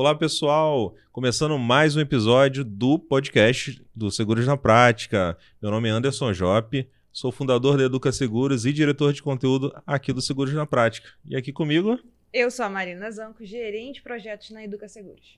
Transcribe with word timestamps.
Olá, 0.00 0.14
pessoal! 0.14 0.94
Começando 1.10 1.58
mais 1.58 1.96
um 1.96 2.00
episódio 2.00 2.64
do 2.64 3.00
podcast 3.00 3.84
do 3.92 4.12
Seguros 4.12 4.46
na 4.46 4.56
Prática. 4.56 5.36
Meu 5.60 5.72
nome 5.72 5.88
é 5.88 5.90
Anderson 5.90 6.32
Jope, 6.32 6.88
sou 7.10 7.32
fundador 7.32 7.76
da 7.76 7.82
Educa 7.82 8.12
Seguros 8.12 8.64
e 8.64 8.72
diretor 8.72 9.12
de 9.12 9.20
conteúdo 9.20 9.74
aqui 9.84 10.12
do 10.12 10.22
Seguros 10.22 10.54
na 10.54 10.64
Prática. 10.64 11.08
E 11.24 11.34
aqui 11.34 11.52
comigo. 11.52 11.98
Eu 12.32 12.48
sou 12.48 12.64
a 12.64 12.70
Marina 12.70 13.10
Zanco, 13.10 13.44
gerente 13.44 13.94
de 13.94 14.02
projetos 14.02 14.50
na 14.50 14.62
Educa 14.62 14.86
Seguros. 14.86 15.36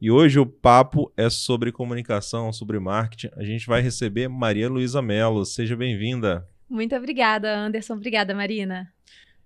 E 0.00 0.10
hoje 0.10 0.38
o 0.38 0.46
papo 0.46 1.12
é 1.14 1.28
sobre 1.28 1.70
comunicação, 1.70 2.50
sobre 2.50 2.78
marketing. 2.78 3.28
A 3.36 3.44
gente 3.44 3.66
vai 3.66 3.82
receber 3.82 4.26
Maria 4.26 4.70
Luísa 4.70 5.02
Mello. 5.02 5.44
Seja 5.44 5.76
bem-vinda. 5.76 6.48
Muito 6.66 6.96
obrigada, 6.96 7.54
Anderson. 7.54 7.92
Obrigada, 7.92 8.34
Marina. 8.34 8.90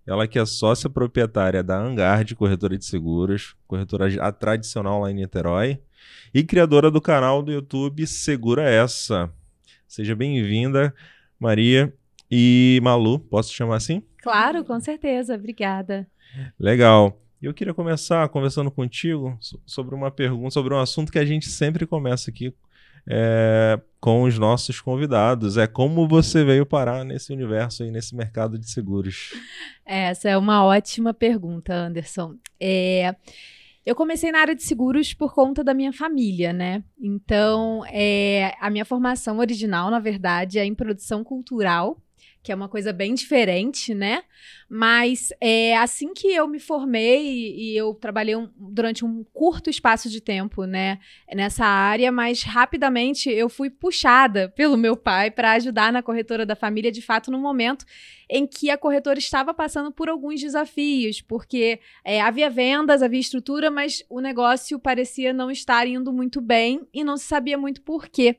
Ela 0.07 0.29
que 0.29 0.39
é 0.39 0.47
sócia 0.47 0.89
proprietária 0.89 1.65
da 1.65 1.77
Angard, 1.77 2.33
corretora 2.37 2.79
de 2.79 2.85
seguros, 2.85 3.57
corretora 3.67 4.33
tradicional 4.33 5.01
lá 5.01 5.11
em 5.11 5.15
Niterói, 5.15 5.81
e 6.33 6.45
criadora 6.45 6.93
do 6.93 7.01
canal 7.01 7.43
do 7.43 7.51
YouTube 7.51 8.07
Segura 8.07 8.63
Essa. 8.63 9.29
Seja 9.89 10.15
bem-vinda, 10.15 10.95
Maria. 11.41 11.93
E 12.31 12.81
Malu, 12.85 13.19
posso 13.19 13.51
te 13.51 13.57
chamar 13.57 13.77
assim? 13.77 14.01
Claro, 14.23 14.65
com 14.65 14.79
certeza. 14.79 15.35
Obrigada. 15.35 16.07
Legal. 16.59 17.21
Eu 17.43 17.53
queria 17.53 17.75
começar 17.75 18.29
conversando 18.29 18.71
contigo 18.71 19.37
sobre 19.65 19.95
uma 19.95 20.11
pergunta, 20.11 20.51
sobre 20.51 20.73
um 20.73 20.79
assunto 20.79 21.11
que 21.11 21.19
a 21.19 21.25
gente 21.25 21.49
sempre 21.49 21.85
começa 21.85 22.31
aqui 22.31 22.55
é, 23.09 23.81
com 24.01 24.23
os 24.23 24.39
nossos 24.39 24.81
convidados. 24.81 25.57
É 25.57 25.67
como 25.67 26.07
você 26.09 26.45
veio 26.45 26.67
parar 26.67 27.05
nesse 27.05 27.33
universo 27.33 27.85
e 27.85 27.91
nesse 27.91 28.15
mercado 28.15 28.59
de 28.59 28.71
seguros? 28.71 29.33
Essa 29.85 30.31
é 30.31 30.39
uma 30.39 30.65
ótima 30.65 31.15
pergunta, 31.15 31.75
Anderson. 31.75 32.35
É, 32.61 33.15
eu 33.85 33.95
comecei 33.95 34.33
na 34.33 34.41
área 34.41 34.55
de 34.55 34.65
seguros 34.65 35.15
por 35.15 35.33
conta 35.33 35.63
da 35.63 35.73
minha 35.73 35.93
família, 35.93 36.53
né? 36.53 36.83
Então, 37.01 37.85
é, 37.87 38.55
a 38.61 38.69
minha 38.69 38.85
formação 38.85 39.39
original, 39.39 39.91
na 39.91 40.01
verdade, 40.01 40.59
é 40.59 40.65
em 40.65 40.75
produção 40.75 41.23
cultural 41.23 41.97
que 42.47 42.53
é 42.53 42.55
uma 42.55 42.69
coisa 42.69 42.93
bem 42.93 43.13
diferente, 43.13 43.93
né? 43.93 44.23
Mas 44.69 45.33
é, 45.41 45.77
assim 45.77 46.15
que 46.15 46.29
eu 46.29 46.47
me 46.47 46.61
formei 46.61 47.57
e 47.57 47.77
eu 47.77 47.93
trabalhei 47.93 48.37
um, 48.37 48.49
durante 48.57 49.05
um 49.05 49.25
curto 49.35 49.69
espaço 49.69 50.09
de 50.09 50.21
tempo, 50.21 50.65
né, 50.65 51.01
nessa 51.35 51.65
área, 51.67 52.13
mas 52.13 52.45
rapidamente 52.45 53.29
eu 53.29 53.49
fui 53.49 53.69
puxada 53.69 54.49
pelo 54.51 54.77
meu 54.77 54.97
pai 54.97 55.29
para 55.29 55.53
ajudar 55.55 55.93
na 55.93 56.05
corretora 56.05 56.47
da 56.47 56.55
família, 56.55 56.93
de 56.93 57.03
fato, 57.03 57.33
no 57.33 57.39
momento 57.39 57.85
em 58.29 58.47
que 58.47 58.71
a 58.71 58.79
corretora 58.79 59.19
estava 59.19 59.55
passando 59.55 59.93
por 59.93 60.09
alguns 60.09 60.41
desafios, 60.41 61.21
porque 61.21 61.81
é, 62.05 62.21
havia 62.21 62.51
vendas, 62.51 63.03
havia 63.03 63.21
estrutura, 63.21 63.71
mas 63.71 64.03
o 64.09 64.21
negócio 64.21 64.79
parecia 64.79 65.33
não 65.33 65.51
estar 65.51 65.87
indo 65.87 66.13
muito 66.13 66.41
bem 66.41 66.87
e 66.93 67.05
não 67.05 67.17
se 67.17 67.25
sabia 67.25 67.57
muito 67.57 67.83
por 67.83 68.09
quê. 68.09 68.37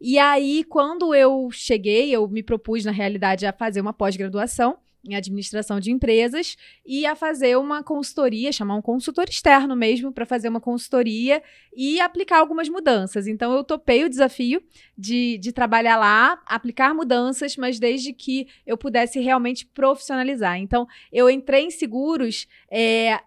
E 0.00 0.18
aí, 0.18 0.64
quando 0.64 1.14
eu 1.14 1.48
cheguei, 1.50 2.10
eu 2.10 2.26
me 2.28 2.42
propus, 2.42 2.84
na 2.84 2.92
realidade, 2.92 3.46
a 3.46 3.52
fazer 3.52 3.80
uma 3.80 3.92
pós-graduação 3.92 4.78
em 5.06 5.14
administração 5.14 5.78
de 5.80 5.90
empresas 5.90 6.56
e 6.84 7.06
a 7.06 7.14
fazer 7.14 7.56
uma 7.56 7.82
consultoria, 7.82 8.52
chamar 8.52 8.76
um 8.76 8.82
consultor 8.82 9.28
externo 9.28 9.76
mesmo 9.76 10.12
para 10.12 10.26
fazer 10.26 10.48
uma 10.48 10.60
consultoria 10.60 11.42
e 11.74 12.00
aplicar 12.00 12.38
algumas 12.38 12.68
mudanças. 12.68 13.26
Então 13.26 13.54
eu 13.54 13.64
topei 13.64 14.04
o 14.04 14.08
desafio 14.08 14.62
de, 14.96 15.38
de 15.38 15.52
trabalhar 15.52 15.96
lá, 15.96 16.40
aplicar 16.46 16.94
mudanças, 16.94 17.56
mas 17.56 17.78
desde 17.78 18.12
que 18.12 18.48
eu 18.66 18.76
pudesse 18.76 19.20
realmente 19.20 19.66
profissionalizar. 19.66 20.58
Então 20.58 20.86
eu 21.12 21.30
entrei 21.30 21.64
em 21.64 21.70
seguros. 21.70 22.46
É, 22.70 23.20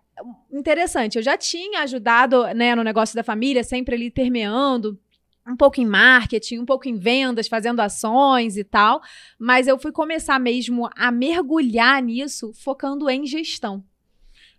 interessante, 0.51 1.17
eu 1.17 1.23
já 1.23 1.37
tinha 1.37 1.81
ajudado 1.81 2.43
né, 2.53 2.75
no 2.75 2.83
negócio 2.83 3.15
da 3.15 3.23
família, 3.23 3.63
sempre 3.63 3.95
ali 3.95 4.11
permeando 4.11 4.99
um 5.49 5.55
pouco 5.55 5.81
em 5.81 5.85
marketing, 5.85 6.59
um 6.59 6.65
pouco 6.65 6.87
em 6.87 6.95
vendas, 6.95 7.47
fazendo 7.47 7.79
ações 7.79 8.55
e 8.55 8.63
tal, 8.63 9.01
mas 9.37 9.67
eu 9.67 9.79
fui 9.79 9.91
começar 9.91 10.39
mesmo 10.39 10.89
a 10.95 11.11
mergulhar 11.11 12.01
nisso, 12.01 12.51
focando 12.53 13.09
em 13.09 13.25
gestão. 13.25 13.83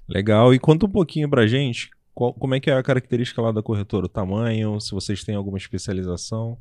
Legal. 0.09 0.53
E 0.53 0.59
conta 0.59 0.87
um 0.87 0.91
pouquinho 0.91 1.31
pra 1.31 1.47
gente 1.47 1.91
qual, 2.13 2.35
como 2.35 2.55
é 2.55 2.61
que 2.61 2.71
é 2.71 2.77
a 2.77 2.83
característica 2.83 3.41
lá 3.41 3.53
da 3.53 3.63
corretora, 3.63 4.07
o 4.07 4.09
tamanho, 4.09 4.81
se 4.81 4.91
vocês 4.91 5.23
têm 5.25 5.35
alguma 5.35 5.57
especialização. 5.57 6.59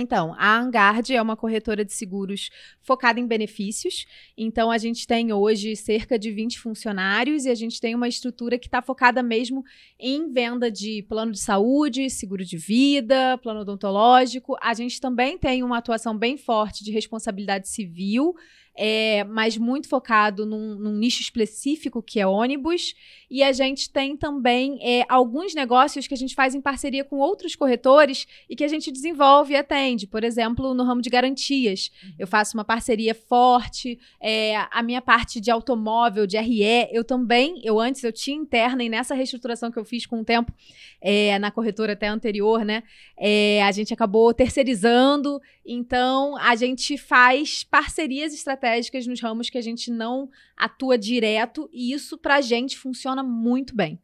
Então, 0.00 0.34
a 0.38 0.58
Angard 0.58 1.14
é 1.14 1.20
uma 1.20 1.36
corretora 1.36 1.84
de 1.84 1.92
seguros 1.92 2.50
focada 2.80 3.20
em 3.20 3.26
benefícios. 3.26 4.06
Então, 4.36 4.70
a 4.70 4.78
gente 4.78 5.06
tem 5.06 5.32
hoje 5.32 5.74
cerca 5.76 6.18
de 6.18 6.30
20 6.30 6.58
funcionários 6.58 7.44
e 7.44 7.50
a 7.50 7.54
gente 7.54 7.80
tem 7.80 7.94
uma 7.94 8.08
estrutura 8.08 8.58
que 8.58 8.66
está 8.66 8.82
focada 8.82 9.22
mesmo 9.22 9.64
em 9.98 10.30
venda 10.30 10.70
de 10.70 11.02
plano 11.08 11.32
de 11.32 11.40
saúde, 11.40 12.10
seguro 12.10 12.44
de 12.44 12.56
vida, 12.56 13.38
plano 13.38 13.60
odontológico. 13.60 14.56
A 14.60 14.74
gente 14.74 15.00
também 15.00 15.38
tem 15.38 15.62
uma 15.62 15.78
atuação 15.78 16.16
bem 16.16 16.36
forte 16.36 16.84
de 16.84 16.90
responsabilidade 16.90 17.68
civil 17.68 18.34
é, 18.76 19.24
mas 19.24 19.56
muito 19.56 19.88
focado 19.88 20.44
num, 20.44 20.74
num, 20.74 20.92
nicho 20.92 21.22
específico 21.22 22.02
que 22.02 22.20
é 22.20 22.26
ônibus. 22.26 22.94
E 23.30 23.42
a 23.42 23.50
gente 23.50 23.90
tem 23.90 24.16
também 24.16 24.78
é, 24.82 25.04
alguns 25.08 25.54
negócios 25.54 26.06
que 26.06 26.14
a 26.14 26.16
gente 26.16 26.34
faz 26.34 26.54
em 26.54 26.60
parceria 26.60 27.02
com 27.02 27.16
outros 27.16 27.56
corretores 27.56 28.26
e 28.48 28.54
que 28.54 28.62
a 28.62 28.68
gente 28.68 28.92
desenvolve 28.92 29.54
e 29.54 29.56
atende. 29.56 30.06
Por 30.06 30.22
exemplo, 30.22 30.74
no 30.74 30.84
ramo 30.84 31.00
de 31.00 31.08
garantias. 31.08 31.90
Uhum. 32.04 32.12
Eu 32.18 32.26
faço 32.26 32.56
uma 32.56 32.64
parceria 32.64 33.14
forte. 33.14 33.98
É, 34.20 34.56
a 34.70 34.82
minha 34.82 35.00
parte 35.00 35.40
de 35.40 35.50
automóvel, 35.50 36.26
de 36.26 36.36
RE, 36.38 36.88
eu 36.92 37.02
também, 37.02 37.60
eu 37.64 37.80
antes 37.80 38.04
eu 38.04 38.12
tinha 38.12 38.36
interna 38.36 38.84
e 38.84 38.88
nessa 38.88 39.14
reestruturação 39.14 39.70
que 39.70 39.78
eu 39.78 39.84
fiz 39.84 40.04
com 40.04 40.20
o 40.20 40.24
tempo 40.24 40.52
é, 41.00 41.38
na 41.38 41.50
corretora 41.50 41.94
até 41.94 42.08
anterior, 42.08 42.64
né? 42.64 42.82
É, 43.18 43.62
a 43.62 43.72
gente 43.72 43.94
acabou 43.94 44.34
terceirizando. 44.34 45.40
Então, 45.64 46.36
a 46.36 46.54
gente 46.54 46.96
faz 46.98 47.64
parcerias 47.64 48.32
estratégicas 48.32 48.65
estratégicas 48.66 49.06
nos 49.06 49.20
ramos 49.20 49.48
que 49.48 49.58
a 49.58 49.62
gente 49.62 49.90
não 49.90 50.28
atua 50.56 50.98
direto 50.98 51.70
e 51.72 51.92
isso 51.92 52.18
para 52.18 52.36
a 52.36 52.40
gente 52.40 52.76
funciona 52.76 53.22
muito 53.22 53.74
bem. 53.74 53.98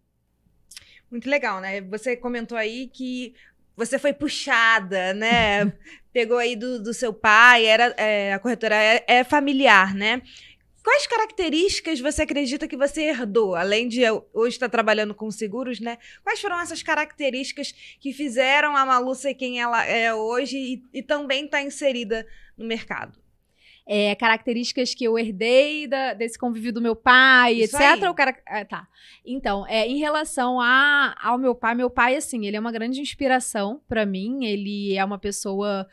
Muito 1.10 1.28
legal, 1.28 1.60
né? 1.60 1.80
Você 1.82 2.16
comentou 2.16 2.56
aí 2.56 2.88
que 2.88 3.34
você 3.76 3.98
foi 3.98 4.12
puxada, 4.12 5.12
né? 5.12 5.72
Pegou 6.12 6.38
aí 6.38 6.56
do, 6.56 6.82
do 6.82 6.94
seu 6.94 7.12
pai, 7.12 7.66
era 7.66 7.94
é, 7.96 8.32
a 8.32 8.38
corretora 8.38 8.76
é, 8.76 9.04
é, 9.06 9.24
familiar, 9.24 9.94
né? 9.94 10.22
Quais 10.82 11.06
características 11.06 12.00
você 12.00 12.22
acredita 12.22 12.66
que 12.66 12.76
você 12.76 13.02
herdou, 13.02 13.54
além 13.54 13.86
de 13.86 14.02
hoje 14.32 14.56
estar 14.56 14.68
trabalhando 14.68 15.14
com 15.14 15.30
seguros, 15.30 15.78
né? 15.78 15.96
Quais 16.24 16.40
foram 16.40 16.60
essas 16.60 16.82
características 16.82 17.72
que 18.00 18.12
fizeram 18.12 18.76
a 18.76 18.84
Malu 18.84 19.14
ser 19.14 19.34
quem 19.34 19.60
ela 19.60 19.84
é 19.84 20.12
hoje 20.12 20.56
e, 20.56 20.84
e 20.92 21.02
também 21.02 21.44
estar 21.44 21.58
tá 21.58 21.62
inserida 21.62 22.26
no 22.56 22.66
mercado? 22.66 23.21
É, 23.86 24.14
características 24.14 24.94
que 24.94 25.04
eu 25.04 25.18
herdei 25.18 25.86
da, 25.86 26.14
desse 26.14 26.38
convívio 26.38 26.72
do 26.72 26.80
meu 26.80 26.94
pai, 26.94 27.54
Isso 27.54 27.76
etc. 27.76 28.14
Cara, 28.14 28.36
é, 28.46 28.64
tá. 28.64 28.86
Então, 29.24 29.66
é, 29.66 29.86
em 29.86 29.98
relação 29.98 30.60
a, 30.60 31.14
ao 31.20 31.38
meu 31.38 31.54
pai, 31.54 31.74
meu 31.74 31.90
pai, 31.90 32.16
assim, 32.16 32.46
ele 32.46 32.56
é 32.56 32.60
uma 32.60 32.72
grande 32.72 33.00
inspiração 33.00 33.80
para 33.88 34.06
mim. 34.06 34.44
Ele 34.44 34.96
é 34.96 35.04
uma 35.04 35.18
pessoa 35.18 35.86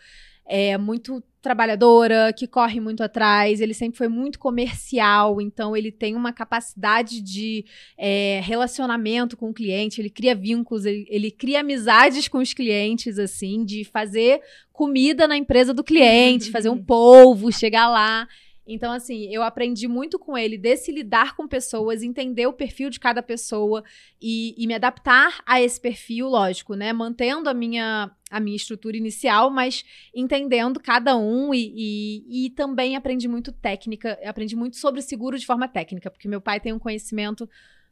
é, 0.45 0.77
muito 0.77 1.23
trabalhadora, 1.41 2.33
que 2.33 2.47
corre 2.47 2.79
muito 2.79 3.01
atrás, 3.01 3.61
ele 3.61 3.73
sempre 3.73 3.97
foi 3.97 4.07
muito 4.07 4.37
comercial, 4.37 5.39
então 5.39 5.75
ele 5.75 5.91
tem 5.91 6.15
uma 6.15 6.33
capacidade 6.33 7.21
de 7.21 7.65
é, 7.97 8.41
relacionamento 8.43 9.37
com 9.37 9.49
o 9.49 9.53
cliente, 9.53 10.01
ele 10.01 10.09
cria 10.09 10.35
vínculos, 10.35 10.85
ele, 10.85 11.05
ele, 11.09 11.31
cria 11.31 11.61
amizades 11.61 12.27
com 12.27 12.39
os 12.39 12.53
clientes, 12.53 13.17
assim, 13.17 13.63
de 13.63 13.85
fazer 13.85 14.41
comida 14.73 15.27
na 15.27 15.37
empresa 15.37 15.73
do 15.73 15.83
cliente, 15.83 16.51
fazer 16.51 16.69
um 16.69 16.81
polvo, 16.81 17.51
chegar 17.51 17.89
lá. 17.89 18.27
Então, 18.71 18.91
assim, 18.91 19.33
eu 19.33 19.41
aprendi 19.41 19.87
muito 19.87 20.19
com 20.19 20.37
ele 20.37 20.55
desse 20.55 20.91
lidar 20.91 21.35
com 21.35 21.47
pessoas, 21.47 22.03
entender 22.03 22.45
o 22.45 22.53
perfil 22.53 22.91
de 22.91 22.99
cada 22.99 23.23
pessoa 23.23 23.83
e, 24.21 24.53
e 24.55 24.67
me 24.67 24.75
adaptar 24.75 25.41
a 25.43 25.59
esse 25.59 25.81
perfil, 25.81 26.27
lógico, 26.27 26.75
né? 26.75 26.93
Mantendo 26.93 27.49
a 27.49 27.53
minha, 27.53 28.11
a 28.29 28.39
minha 28.39 28.55
estrutura 28.55 28.95
inicial, 28.95 29.49
mas 29.49 29.83
entendendo 30.13 30.79
cada 30.79 31.17
um 31.17 31.51
e, 31.51 31.73
e, 31.75 32.45
e 32.45 32.49
também 32.51 32.95
aprendi 32.95 33.27
muito 33.27 33.51
técnica, 33.51 34.19
aprendi 34.23 34.55
muito 34.55 34.77
sobre 34.77 35.01
seguro 35.01 35.39
de 35.39 35.47
forma 35.47 35.67
técnica, 35.67 36.11
porque 36.11 36.27
meu 36.27 36.39
pai 36.39 36.59
tem 36.59 36.71
um 36.71 36.79
conhecimento 36.79 37.49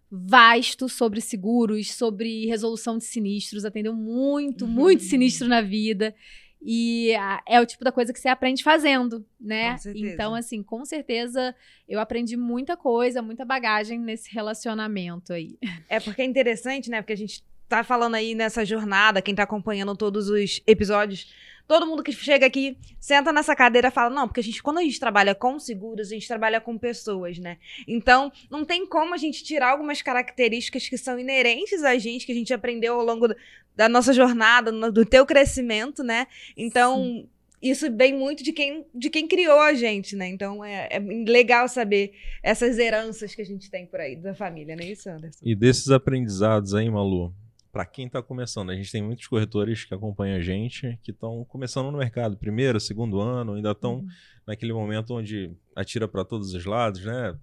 vasto 0.10 0.88
sobre 0.88 1.20
seguros, 1.20 1.92
sobre 1.92 2.46
resolução 2.46 2.98
de 2.98 3.04
sinistros, 3.04 3.66
atendeu 3.66 3.94
muito, 3.94 4.68
muito 4.68 5.04
sinistro 5.04 5.48
na 5.48 5.60
vida. 5.60 6.16
E 6.62 7.16
a, 7.16 7.42
é 7.48 7.62
o 7.62 7.66
tipo 7.66 7.84
da 7.84 7.92
coisa 7.92 8.12
que 8.12 8.20
você 8.20 8.28
aprende 8.28 8.64
fazendo, 8.64 9.26
né? 9.40 9.76
Então, 10.14 10.34
assim, 10.34 10.64
com 10.64 10.84
certeza 10.84 11.56
eu 11.88 12.00
aprendi 12.00 12.36
muita 12.36 12.76
coisa, 12.76 13.22
muita 13.22 13.46
bagagem 13.46 14.00
nesse 14.00 14.34
relacionamento 14.34 15.34
aí. 15.34 15.58
É 15.88 16.00
porque 16.00 16.22
é 16.22 16.26
interessante, 16.26 16.90
né? 16.90 17.02
Porque 17.02 17.14
a 17.14 17.18
gente 17.18 17.44
tá 17.68 17.84
falando 17.84 18.16
aí 18.16 18.34
nessa 18.34 18.66
jornada, 18.66 19.22
quem 19.22 19.36
tá 19.36 19.44
acompanhando 19.44 19.96
todos 19.96 20.30
os 20.30 20.62
episódios, 20.66 21.34
todo 21.68 21.86
mundo 21.86 22.02
que 22.02 22.12
chega 22.12 22.46
aqui, 22.46 22.78
senta 23.00 23.32
nessa 23.34 23.56
cadeira 23.56 23.90
e 23.90 23.92
fala: 23.92 24.10
não, 24.10 24.28
porque 24.28 24.40
a 24.40 24.44
gente, 24.44 24.64
quando 24.64 24.78
a 24.80 24.84
gente 24.84 25.00
trabalha 25.00 25.36
com 25.36 25.60
seguros, 25.60 26.08
a 26.08 26.14
gente 26.14 26.28
trabalha 26.28 26.62
com 26.62 26.78
pessoas, 26.78 27.38
né? 27.38 27.58
Então, 27.88 28.32
não 28.50 28.64
tem 28.64 28.86
como 28.88 29.14
a 29.14 29.18
gente 29.18 29.44
tirar 29.44 29.72
algumas 29.72 30.02
características 30.02 30.88
que 30.88 30.98
são 30.98 31.20
inerentes 31.20 31.84
a 31.84 31.98
gente, 31.98 32.26
que 32.26 32.32
a 32.32 32.36
gente 32.36 32.54
aprendeu 32.54 32.96
ao 32.96 33.06
longo 33.06 33.28
da 33.76 33.90
nossa 33.90 34.14
jornada, 34.14 34.72
no, 34.72 34.92
do 34.92 35.06
teu 35.06 35.26
crescimento, 35.26 36.04
né? 36.04 36.28
Então. 36.56 37.04
Sim 37.04 37.30
isso 37.60 37.92
vem 37.92 38.16
muito 38.16 38.44
de 38.44 38.54
quem, 38.54 38.86
de 38.94 39.10
quem 39.10 39.28
criou 39.28 39.60
a 39.60 39.74
gente, 39.74 40.16
né? 40.16 40.28
Então 40.28 40.64
é, 40.64 40.90
é, 40.92 41.00
legal 41.00 41.68
saber 41.68 42.14
essas 42.44 42.78
heranças 42.78 43.34
que 43.34 43.42
a 43.42 43.46
gente 43.46 43.70
tem 43.70 43.86
por 43.86 44.00
aí 44.00 44.16
da 44.16 44.36
família, 44.36 44.76
não 44.76 44.84
é 44.84 44.92
isso, 44.92 45.10
Anderson? 45.10 45.40
E 45.42 45.56
desses 45.56 45.90
aprendizados 45.90 46.76
aí, 46.76 46.88
Malu, 46.88 47.34
para 47.78 47.86
quem 47.86 48.08
está 48.08 48.24
começando, 48.24 48.72
a 48.72 48.76
gente 48.76 48.92
tem 48.92 49.04
muitos 49.04 49.28
corretores 49.28 49.86
que 49.86 49.94
acompanham 49.94 50.36
a 50.36 50.42
gente, 50.42 50.98
que 51.04 51.12
estão 51.12 51.46
começando 51.46 51.92
no 51.92 52.00
mercado, 52.00 52.36
primeiro, 52.36 52.80
segundo 52.80 53.22
ano, 53.22 53.54
ainda 53.54 53.70
estão 53.70 53.98
uhum. 53.98 54.08
naquele 54.48 54.74
momento 54.74 55.14
onde 55.14 55.56
atira 55.76 56.08
para 56.08 56.26
todos 56.26 56.56
os 56.56 56.66
lados, 56.66 57.06
né? 57.06 57.38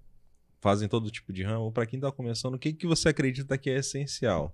Fazem 0.59 0.89
todo 0.89 1.09
tipo 1.09 1.31
de 1.31 1.41
ramo. 1.41 1.71
Para 1.71 1.85
quem 1.85 1.99
está 1.99 2.11
começando, 2.11 2.55
o 2.55 2.59
que, 2.59 2.73
que 2.73 2.85
você 2.85 3.07
acredita 3.07 3.57
que 3.57 3.69
é 3.69 3.77
essencial? 3.77 4.53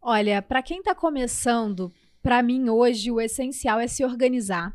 Olha, 0.00 0.40
para 0.40 0.62
quem 0.62 0.78
está 0.78 0.94
começando, 0.94 1.92
para 2.22 2.40
mim 2.40 2.68
hoje 2.68 3.10
o 3.10 3.20
essencial 3.20 3.80
é 3.80 3.88
se 3.88 4.04
organizar 4.04 4.72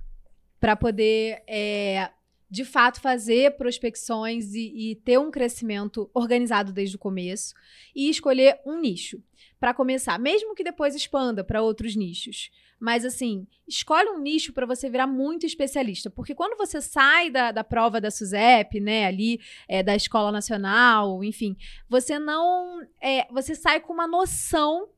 para 0.59 0.75
poder 0.75 1.41
é, 1.47 2.11
de 2.49 2.65
fato 2.65 2.99
fazer 2.99 3.55
prospecções 3.55 4.53
e, 4.53 4.91
e, 4.91 4.95
ter 4.95 5.17
um 5.17 5.31
crescimento 5.31 6.09
organizado 6.13 6.73
desde 6.73 6.97
o 6.97 6.99
começo 6.99 7.53
e 7.95 8.09
escolher 8.09 8.59
um 8.65 8.81
nicho 8.81 9.23
para 9.59 9.73
começar, 9.73 10.19
mesmo 10.19 10.55
que 10.55 10.63
depois 10.63 10.95
expanda 10.95 11.43
para 11.43 11.61
outros 11.61 11.95
nichos. 11.95 12.49
Mas 12.79 13.05
assim, 13.05 13.47
escolhe 13.67 14.09
um 14.09 14.19
nicho 14.19 14.51
para 14.51 14.65
você 14.65 14.89
virar 14.89 15.07
muito 15.07 15.45
especialista, 15.45 16.09
porque 16.09 16.35
quando 16.35 16.57
você 16.57 16.81
sai 16.81 17.29
da, 17.29 17.51
da 17.51 17.63
prova 17.63 18.01
da 18.01 18.11
SUSEP, 18.11 18.79
né, 18.79 19.05
ali 19.05 19.39
é, 19.67 19.81
da 19.81 19.95
escola 19.95 20.31
nacional, 20.31 21.23
enfim, 21.23 21.55
você 21.87 22.19
não, 22.19 22.81
é, 23.01 23.25
você 23.31 23.55
sai 23.55 23.79
com 23.79 23.93
uma 23.93 24.07
noção 24.07 24.89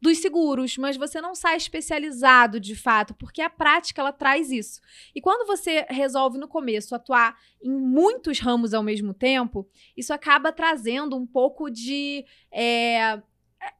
dos 0.00 0.18
seguros, 0.18 0.76
mas 0.76 0.96
você 0.96 1.20
não 1.20 1.34
sai 1.34 1.56
especializado 1.56 2.60
de 2.60 2.76
fato, 2.76 3.14
porque 3.14 3.40
a 3.40 3.50
prática 3.50 4.00
ela 4.00 4.12
traz 4.12 4.50
isso. 4.50 4.80
E 5.14 5.20
quando 5.20 5.46
você 5.46 5.86
resolve 5.88 6.38
no 6.38 6.46
começo 6.46 6.94
atuar 6.94 7.36
em 7.62 7.70
muitos 7.70 8.38
ramos 8.38 8.72
ao 8.72 8.82
mesmo 8.82 9.12
tempo, 9.12 9.68
isso 9.96 10.12
acaba 10.12 10.52
trazendo 10.52 11.16
um 11.16 11.26
pouco 11.26 11.70
de 11.70 12.24
é, 12.52 13.20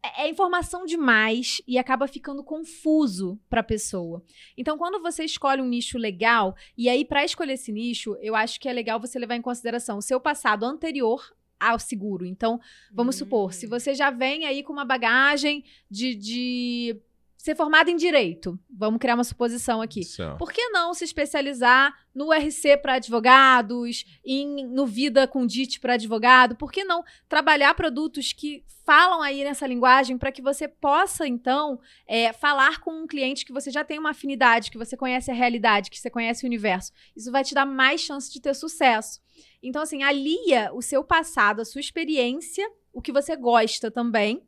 é, 0.02 0.24
é 0.24 0.28
informação 0.28 0.84
demais 0.84 1.60
e 1.66 1.78
acaba 1.78 2.06
ficando 2.06 2.42
confuso 2.42 3.38
para 3.48 3.60
a 3.60 3.64
pessoa. 3.64 4.22
Então, 4.56 4.78
quando 4.78 5.00
você 5.00 5.24
escolhe 5.24 5.62
um 5.62 5.68
nicho 5.68 5.98
legal, 5.98 6.54
e 6.76 6.88
aí 6.88 7.04
para 7.04 7.24
escolher 7.24 7.54
esse 7.54 7.72
nicho, 7.72 8.16
eu 8.20 8.34
acho 8.34 8.60
que 8.60 8.68
é 8.68 8.72
legal 8.72 9.00
você 9.00 9.18
levar 9.18 9.36
em 9.36 9.42
consideração 9.42 9.98
o 9.98 10.02
seu 10.02 10.20
passado 10.20 10.64
anterior 10.64 11.34
ao 11.58 11.78
seguro. 11.78 12.26
Então, 12.26 12.60
vamos 12.92 13.16
supor, 13.16 13.52
se 13.52 13.66
hum. 13.66 13.70
você 13.70 13.94
já 13.94 14.10
vem 14.10 14.44
aí 14.44 14.62
com 14.62 14.72
uma 14.72 14.84
bagagem 14.84 15.64
de, 15.90 16.14
de 16.14 17.00
ser 17.46 17.54
formado 17.54 17.88
em 17.88 17.94
direito, 17.94 18.58
vamos 18.68 18.98
criar 18.98 19.14
uma 19.14 19.22
suposição 19.22 19.80
aqui. 19.80 20.02
Certo. 20.02 20.36
Por 20.36 20.50
que 20.50 20.68
não 20.70 20.92
se 20.92 21.04
especializar 21.04 21.94
no 22.12 22.32
RC 22.32 22.76
para 22.78 22.94
advogados, 22.94 24.04
em, 24.24 24.66
no 24.66 24.84
Vida 24.84 25.28
com 25.28 25.46
DIT 25.46 25.78
para 25.78 25.94
advogado? 25.94 26.56
Por 26.56 26.72
que 26.72 26.82
não 26.82 27.04
trabalhar 27.28 27.72
produtos 27.74 28.32
que 28.32 28.64
falam 28.84 29.22
aí 29.22 29.44
nessa 29.44 29.64
linguagem 29.64 30.18
para 30.18 30.32
que 30.32 30.42
você 30.42 30.66
possa, 30.66 31.24
então, 31.24 31.78
é, 32.04 32.32
falar 32.32 32.80
com 32.80 33.04
um 33.04 33.06
cliente 33.06 33.44
que 33.44 33.52
você 33.52 33.70
já 33.70 33.84
tem 33.84 33.96
uma 33.96 34.10
afinidade, 34.10 34.68
que 34.68 34.78
você 34.78 34.96
conhece 34.96 35.30
a 35.30 35.34
realidade, 35.34 35.88
que 35.88 36.00
você 36.00 36.10
conhece 36.10 36.44
o 36.44 36.48
universo? 36.48 36.90
Isso 37.16 37.30
vai 37.30 37.44
te 37.44 37.54
dar 37.54 37.64
mais 37.64 38.00
chance 38.00 38.28
de 38.32 38.40
ter 38.40 38.54
sucesso. 38.54 39.20
Então, 39.62 39.82
assim, 39.82 40.02
alia 40.02 40.72
o 40.74 40.82
seu 40.82 41.04
passado, 41.04 41.60
a 41.60 41.64
sua 41.64 41.80
experiência, 41.80 42.68
o 42.92 43.00
que 43.00 43.12
você 43.12 43.36
gosta 43.36 43.88
também. 43.88 44.42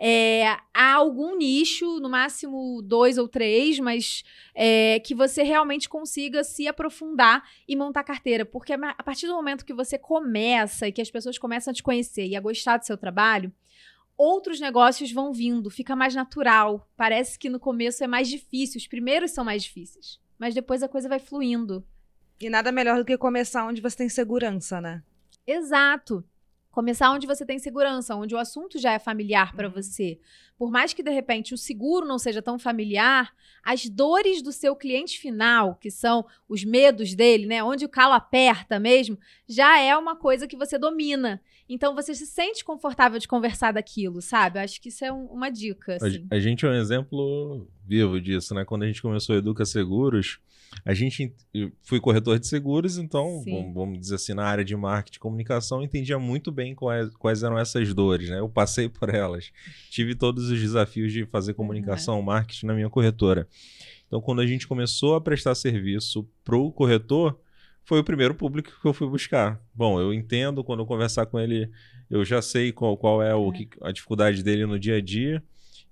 É, 0.00 0.56
há 0.72 0.94
algum 0.94 1.36
nicho, 1.36 1.98
no 1.98 2.08
máximo 2.08 2.80
dois 2.82 3.18
ou 3.18 3.26
três, 3.26 3.80
mas 3.80 4.22
é, 4.54 5.00
que 5.00 5.14
você 5.14 5.42
realmente 5.42 5.88
consiga 5.88 6.44
se 6.44 6.68
aprofundar 6.68 7.42
e 7.66 7.74
montar 7.74 8.04
carteira. 8.04 8.44
Porque 8.44 8.72
a 8.72 9.02
partir 9.02 9.26
do 9.26 9.34
momento 9.34 9.64
que 9.64 9.74
você 9.74 9.98
começa 9.98 10.86
e 10.86 10.92
que 10.92 11.02
as 11.02 11.10
pessoas 11.10 11.36
começam 11.36 11.72
a 11.72 11.74
te 11.74 11.82
conhecer 11.82 12.26
e 12.26 12.36
a 12.36 12.40
gostar 12.40 12.76
do 12.76 12.86
seu 12.86 12.96
trabalho, 12.96 13.52
outros 14.16 14.60
negócios 14.60 15.10
vão 15.10 15.32
vindo, 15.32 15.68
fica 15.68 15.96
mais 15.96 16.14
natural. 16.14 16.88
Parece 16.96 17.38
que 17.38 17.48
no 17.48 17.58
começo 17.58 18.04
é 18.04 18.06
mais 18.06 18.28
difícil, 18.28 18.78
os 18.78 18.86
primeiros 18.86 19.32
são 19.32 19.44
mais 19.44 19.64
difíceis, 19.64 20.20
mas 20.38 20.54
depois 20.54 20.82
a 20.82 20.88
coisa 20.88 21.08
vai 21.08 21.18
fluindo. 21.18 21.84
E 22.40 22.48
nada 22.48 22.70
melhor 22.70 22.98
do 22.98 23.04
que 23.04 23.18
começar 23.18 23.66
onde 23.66 23.80
você 23.80 23.96
tem 23.96 24.08
segurança, 24.08 24.80
né? 24.80 25.02
Exato. 25.44 26.24
Começar 26.78 27.10
onde 27.10 27.26
você 27.26 27.44
tem 27.44 27.58
segurança, 27.58 28.14
onde 28.14 28.36
o 28.36 28.38
assunto 28.38 28.78
já 28.78 28.92
é 28.92 29.00
familiar 29.00 29.52
para 29.52 29.66
uhum. 29.66 29.74
você. 29.74 30.20
Por 30.56 30.70
mais 30.70 30.94
que 30.94 31.02
de 31.02 31.10
repente 31.10 31.52
o 31.52 31.58
seguro 31.58 32.06
não 32.06 32.20
seja 32.20 32.40
tão 32.40 32.56
familiar, 32.56 33.34
as 33.64 33.88
dores 33.88 34.40
do 34.40 34.52
seu 34.52 34.76
cliente 34.76 35.18
final, 35.18 35.74
que 35.74 35.90
são 35.90 36.24
os 36.48 36.62
medos 36.62 37.16
dele, 37.16 37.46
né, 37.46 37.64
onde 37.64 37.84
o 37.84 37.88
calo 37.88 38.14
aperta 38.14 38.78
mesmo, 38.78 39.18
já 39.48 39.80
é 39.80 39.96
uma 39.96 40.14
coisa 40.14 40.46
que 40.46 40.56
você 40.56 40.78
domina. 40.78 41.42
Então 41.68 41.96
você 41.96 42.14
se 42.14 42.28
sente 42.28 42.64
confortável 42.64 43.18
de 43.18 43.26
conversar 43.26 43.72
daquilo, 43.72 44.22
sabe? 44.22 44.60
Eu 44.60 44.62
acho 44.62 44.80
que 44.80 44.88
isso 44.88 45.04
é 45.04 45.12
um, 45.12 45.24
uma 45.24 45.50
dica. 45.50 45.96
Assim. 45.96 46.28
A, 46.30 46.36
a 46.36 46.38
gente 46.38 46.64
é 46.64 46.68
um 46.68 46.74
exemplo 46.74 47.68
vivo 47.84 48.20
disso, 48.20 48.54
né? 48.54 48.64
Quando 48.64 48.84
a 48.84 48.86
gente 48.86 49.02
começou 49.02 49.34
a 49.34 49.38
Educa 49.38 49.64
Seguros, 49.64 50.38
a 50.84 50.94
gente 50.94 51.34
fui 51.82 52.00
corretor 52.00 52.38
de 52.38 52.46
seguros, 52.46 52.98
então, 52.98 53.42
vamos, 53.44 53.74
vamos, 53.74 53.98
dizer 53.98 54.16
assim, 54.16 54.34
na 54.34 54.44
área 54.44 54.64
de 54.64 54.76
marketing 54.76 55.16
e 55.16 55.20
comunicação, 55.20 55.82
entendia 55.82 56.18
muito 56.18 56.52
bem 56.52 56.74
quais, 56.74 57.14
quais, 57.16 57.42
eram 57.42 57.58
essas 57.58 57.92
dores, 57.94 58.28
né? 58.28 58.38
Eu 58.38 58.48
passei 58.48 58.88
por 58.88 59.12
elas. 59.14 59.50
Tive 59.90 60.14
todos 60.14 60.50
os 60.50 60.60
desafios 60.60 61.12
de 61.12 61.26
fazer 61.26 61.54
comunicação, 61.54 62.20
marketing 62.22 62.66
na 62.66 62.74
minha 62.74 62.90
corretora. 62.90 63.48
Então, 64.06 64.20
quando 64.20 64.40
a 64.40 64.46
gente 64.46 64.66
começou 64.66 65.14
a 65.14 65.20
prestar 65.20 65.54
serviço 65.54 66.28
para 66.44 66.56
o 66.56 66.72
corretor, 66.72 67.38
foi 67.84 68.00
o 68.00 68.04
primeiro 68.04 68.34
público 68.34 68.70
que 68.80 68.86
eu 68.86 68.92
fui 68.92 69.08
buscar. 69.08 69.60
Bom, 69.74 70.00
eu 70.00 70.12
entendo, 70.12 70.64
quando 70.64 70.80
eu 70.80 70.86
conversar 70.86 71.26
com 71.26 71.38
ele, 71.38 71.70
eu 72.10 72.24
já 72.24 72.40
sei 72.40 72.72
qual, 72.72 72.96
qual 72.96 73.22
é, 73.22 73.34
o, 73.34 73.50
é. 73.50 73.56
Que, 73.56 73.68
a 73.82 73.92
dificuldade 73.92 74.42
dele 74.42 74.66
no 74.66 74.78
dia 74.78 74.96
a 74.96 75.00
dia. 75.00 75.42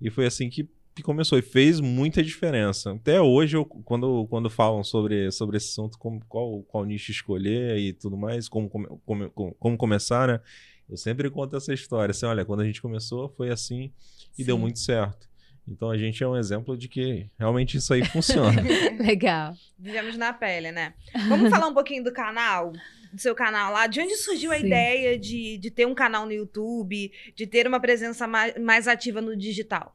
E 0.00 0.10
foi 0.10 0.26
assim 0.26 0.50
que 0.50 0.68
que 0.96 1.02
começou 1.02 1.38
e 1.38 1.42
fez 1.42 1.78
muita 1.78 2.22
diferença. 2.22 2.92
Até 2.92 3.20
hoje, 3.20 3.54
eu, 3.54 3.66
quando, 3.66 4.26
quando 4.28 4.48
falam 4.48 4.82
sobre, 4.82 5.30
sobre 5.30 5.58
esse 5.58 5.68
assunto, 5.68 5.98
como, 5.98 6.24
qual, 6.26 6.62
qual 6.62 6.86
nicho 6.86 7.10
escolher 7.10 7.76
e 7.76 7.92
tudo 7.92 8.16
mais, 8.16 8.48
como, 8.48 8.70
como, 8.70 8.98
como, 9.04 9.54
como 9.58 9.76
começar, 9.76 10.26
né? 10.26 10.40
Eu 10.88 10.96
sempre 10.96 11.28
conto 11.28 11.54
essa 11.54 11.74
história. 11.74 12.12
Assim, 12.12 12.24
olha, 12.24 12.46
quando 12.46 12.60
a 12.60 12.64
gente 12.64 12.80
começou 12.80 13.28
foi 13.28 13.50
assim 13.50 13.92
e 14.38 14.42
Sim. 14.42 14.44
deu 14.44 14.58
muito 14.58 14.78
certo. 14.78 15.28
Então 15.68 15.90
a 15.90 15.98
gente 15.98 16.22
é 16.22 16.28
um 16.28 16.36
exemplo 16.36 16.78
de 16.78 16.88
que 16.88 17.28
realmente 17.38 17.76
isso 17.76 17.92
aí 17.92 18.02
funciona. 18.02 18.62
Legal. 18.98 19.54
Vivemos 19.78 20.16
na 20.16 20.32
pele, 20.32 20.72
né? 20.72 20.94
Vamos 21.28 21.50
falar 21.50 21.66
um 21.68 21.74
pouquinho 21.74 22.04
do 22.04 22.12
canal? 22.12 22.72
Do 23.12 23.20
seu 23.20 23.34
canal 23.34 23.72
lá, 23.72 23.86
de 23.86 24.00
onde 24.00 24.16
surgiu 24.16 24.50
a 24.50 24.58
Sim. 24.58 24.66
ideia 24.66 25.18
de, 25.18 25.58
de 25.58 25.70
ter 25.70 25.86
um 25.86 25.94
canal 25.94 26.24
no 26.24 26.32
YouTube, 26.32 27.12
de 27.34 27.46
ter 27.46 27.66
uma 27.66 27.80
presença 27.80 28.26
mais, 28.26 28.56
mais 28.58 28.88
ativa 28.88 29.20
no 29.20 29.36
digital? 29.36 29.94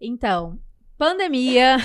Então, 0.00 0.58
pandemia. 0.96 1.76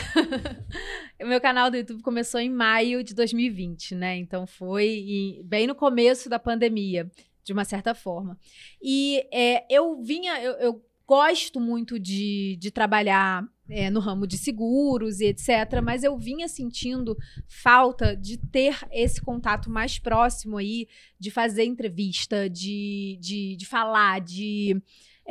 o 1.21 1.27
meu 1.27 1.41
canal 1.41 1.69
do 1.69 1.77
YouTube 1.77 2.01
começou 2.01 2.39
em 2.39 2.49
maio 2.49 3.03
de 3.03 3.13
2020, 3.13 3.95
né? 3.95 4.17
Então 4.17 4.45
foi 4.45 5.41
bem 5.45 5.67
no 5.67 5.75
começo 5.75 6.29
da 6.29 6.39
pandemia, 6.39 7.09
de 7.43 7.53
uma 7.53 7.65
certa 7.65 7.93
forma. 7.93 8.37
E 8.81 9.25
é, 9.31 9.65
eu 9.69 10.01
vinha, 10.01 10.41
eu, 10.41 10.53
eu, 10.53 10.85
gosto 11.05 11.59
muito 11.59 11.99
de, 11.99 12.55
de 12.59 12.69
trabalhar 12.69 13.43
é, 13.67 13.89
no 13.89 13.99
ramo 13.99 14.27
de 14.27 14.37
seguros 14.37 15.19
e 15.19 15.25
etc. 15.25 15.81
Mas 15.83 16.03
eu 16.03 16.15
vinha 16.15 16.47
sentindo 16.47 17.17
falta 17.47 18.15
de 18.15 18.37
ter 18.37 18.77
esse 18.91 19.19
contato 19.19 19.71
mais 19.71 19.97
próximo 19.97 20.57
aí, 20.57 20.87
de 21.19 21.31
fazer 21.31 21.63
entrevista, 21.63 22.47
de, 22.47 23.17
de, 23.19 23.55
de 23.55 23.65
falar, 23.65 24.21
de 24.21 24.79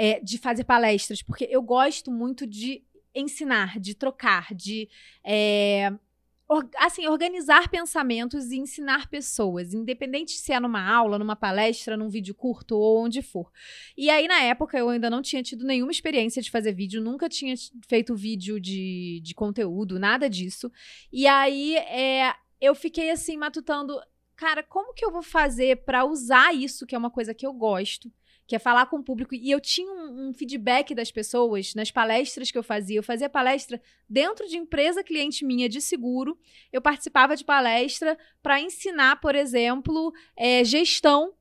é, 0.01 0.21
de 0.21 0.39
fazer 0.39 0.63
palestras, 0.63 1.21
porque 1.21 1.49
eu 1.51 1.61
gosto 1.61 2.09
muito 2.09 2.47
de 2.47 2.85
ensinar, 3.13 3.81
de 3.81 3.97
trocar, 3.97 4.55
de 4.55 4.89
é, 5.25 5.93
or, 6.49 6.71
assim 6.77 7.09
organizar 7.09 7.69
pensamentos 7.69 8.53
e 8.53 8.59
ensinar 8.59 9.11
pessoas, 9.11 9.75
independente 9.75 10.39
se 10.39 10.53
é 10.53 10.61
numa 10.61 10.89
aula, 10.89 11.19
numa 11.19 11.35
palestra, 11.35 11.97
num 11.97 12.09
vídeo 12.09 12.33
curto 12.33 12.77
ou 12.77 13.05
onde 13.05 13.23
for. 13.23 13.51
E 13.97 14.09
aí 14.09 14.29
na 14.29 14.41
época 14.41 14.79
eu 14.79 14.89
ainda 14.89 15.11
não 15.11 15.21
tinha 15.21 15.43
tido 15.43 15.67
nenhuma 15.67 15.91
experiência 15.91 16.41
de 16.41 16.49
fazer 16.49 16.73
vídeo, 16.73 17.03
nunca 17.03 17.29
tinha 17.29 17.57
feito 17.89 18.15
vídeo 18.15 18.61
de, 18.61 19.21
de 19.21 19.35
conteúdo, 19.35 19.99
nada 19.99 20.31
disso. 20.31 20.71
E 21.13 21.27
aí 21.27 21.75
é, 21.77 22.33
eu 22.61 22.73
fiquei 22.73 23.11
assim 23.11 23.37
matutando, 23.37 24.01
cara, 24.37 24.63
como 24.63 24.95
que 24.95 25.05
eu 25.05 25.11
vou 25.11 25.23
fazer 25.23 25.79
para 25.79 26.05
usar 26.05 26.55
isso 26.55 26.87
que 26.87 26.95
é 26.95 26.99
uma 26.99 27.11
coisa 27.11 27.35
que 27.35 27.45
eu 27.45 27.53
gosto? 27.53 28.09
Que 28.49 28.57
é 28.57 28.59
falar 28.59 28.87
com 28.87 28.97
o 28.97 29.03
público. 29.05 29.35
E 29.35 29.51
eu 29.51 29.61
tinha 29.61 29.93
um, 29.93 30.29
um, 30.29 30.33
feedback 30.33 30.95
das 30.95 31.13
pessoas 31.13 31.75
nas 31.75 31.91
palestras 31.91 32.51
que 32.51 32.57
eu 32.57 32.63
fazia. 32.63 32.99
Eu 32.99 33.03
fazia 33.03 33.29
palestra 33.29 33.81
dentro 34.09 34.49
de 34.49 34.57
empresa 34.57 35.05
cliente 35.05 35.45
minha 35.45 35.69
de 35.69 35.83
seguro. 35.83 36.37
Eu 36.73 36.81
participava 36.81 37.37
de 37.37 37.45
palestra 37.45 38.19
para 38.43 38.59
ensinar, 38.59 39.21
por 39.21 39.35
exemplo, 39.35 40.15
é, 40.35 40.65
gestão 40.65 41.35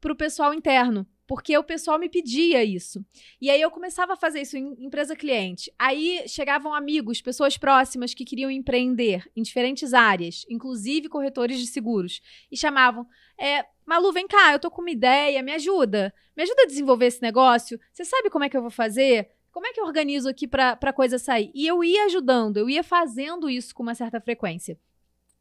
para 0.00 0.12
o 0.12 0.16
pessoal 0.16 0.54
interno 0.54 1.06
porque 1.26 1.56
o 1.56 1.64
pessoal 1.64 1.98
me 1.98 2.08
pedia 2.08 2.62
isso. 2.62 3.04
E 3.40 3.50
aí 3.50 3.60
eu 3.60 3.70
começava 3.70 4.12
a 4.12 4.16
fazer 4.16 4.40
isso 4.40 4.56
em 4.56 4.74
empresa 4.78 5.16
cliente. 5.16 5.72
Aí 5.78 6.24
chegavam 6.28 6.74
amigos, 6.74 7.22
pessoas 7.22 7.56
próximas 7.56 8.12
que 8.12 8.24
queriam 8.24 8.50
empreender 8.50 9.24
em 9.34 9.42
diferentes 9.42 9.94
áreas, 9.94 10.44
inclusive 10.48 11.08
corretores 11.08 11.58
de 11.58 11.66
seguros, 11.66 12.20
e 12.50 12.56
chamavam: 12.56 13.06
é, 13.38 13.64
Malu, 13.86 14.12
vem 14.12 14.26
cá, 14.26 14.52
eu 14.52 14.58
tô 14.58 14.70
com 14.70 14.82
uma 14.82 14.90
ideia, 14.90 15.42
me 15.42 15.52
ajuda. 15.52 16.12
Me 16.36 16.42
ajuda 16.42 16.62
a 16.62 16.66
desenvolver 16.66 17.06
esse 17.06 17.22
negócio. 17.22 17.78
Você 17.92 18.04
sabe 18.04 18.30
como 18.30 18.44
é 18.44 18.48
que 18.48 18.56
eu 18.56 18.62
vou 18.62 18.70
fazer? 18.70 19.30
Como 19.50 19.66
é 19.66 19.72
que 19.72 19.80
eu 19.80 19.84
organizo 19.84 20.28
aqui 20.28 20.48
para 20.48 20.72
a 20.72 20.92
coisa 20.92 21.18
sair? 21.18 21.50
E 21.54 21.66
eu 21.66 21.84
ia 21.84 22.06
ajudando, 22.06 22.56
eu 22.56 22.68
ia 22.68 22.82
fazendo 22.82 23.48
isso 23.48 23.74
com 23.74 23.84
uma 23.84 23.94
certa 23.94 24.20
frequência. 24.20 24.78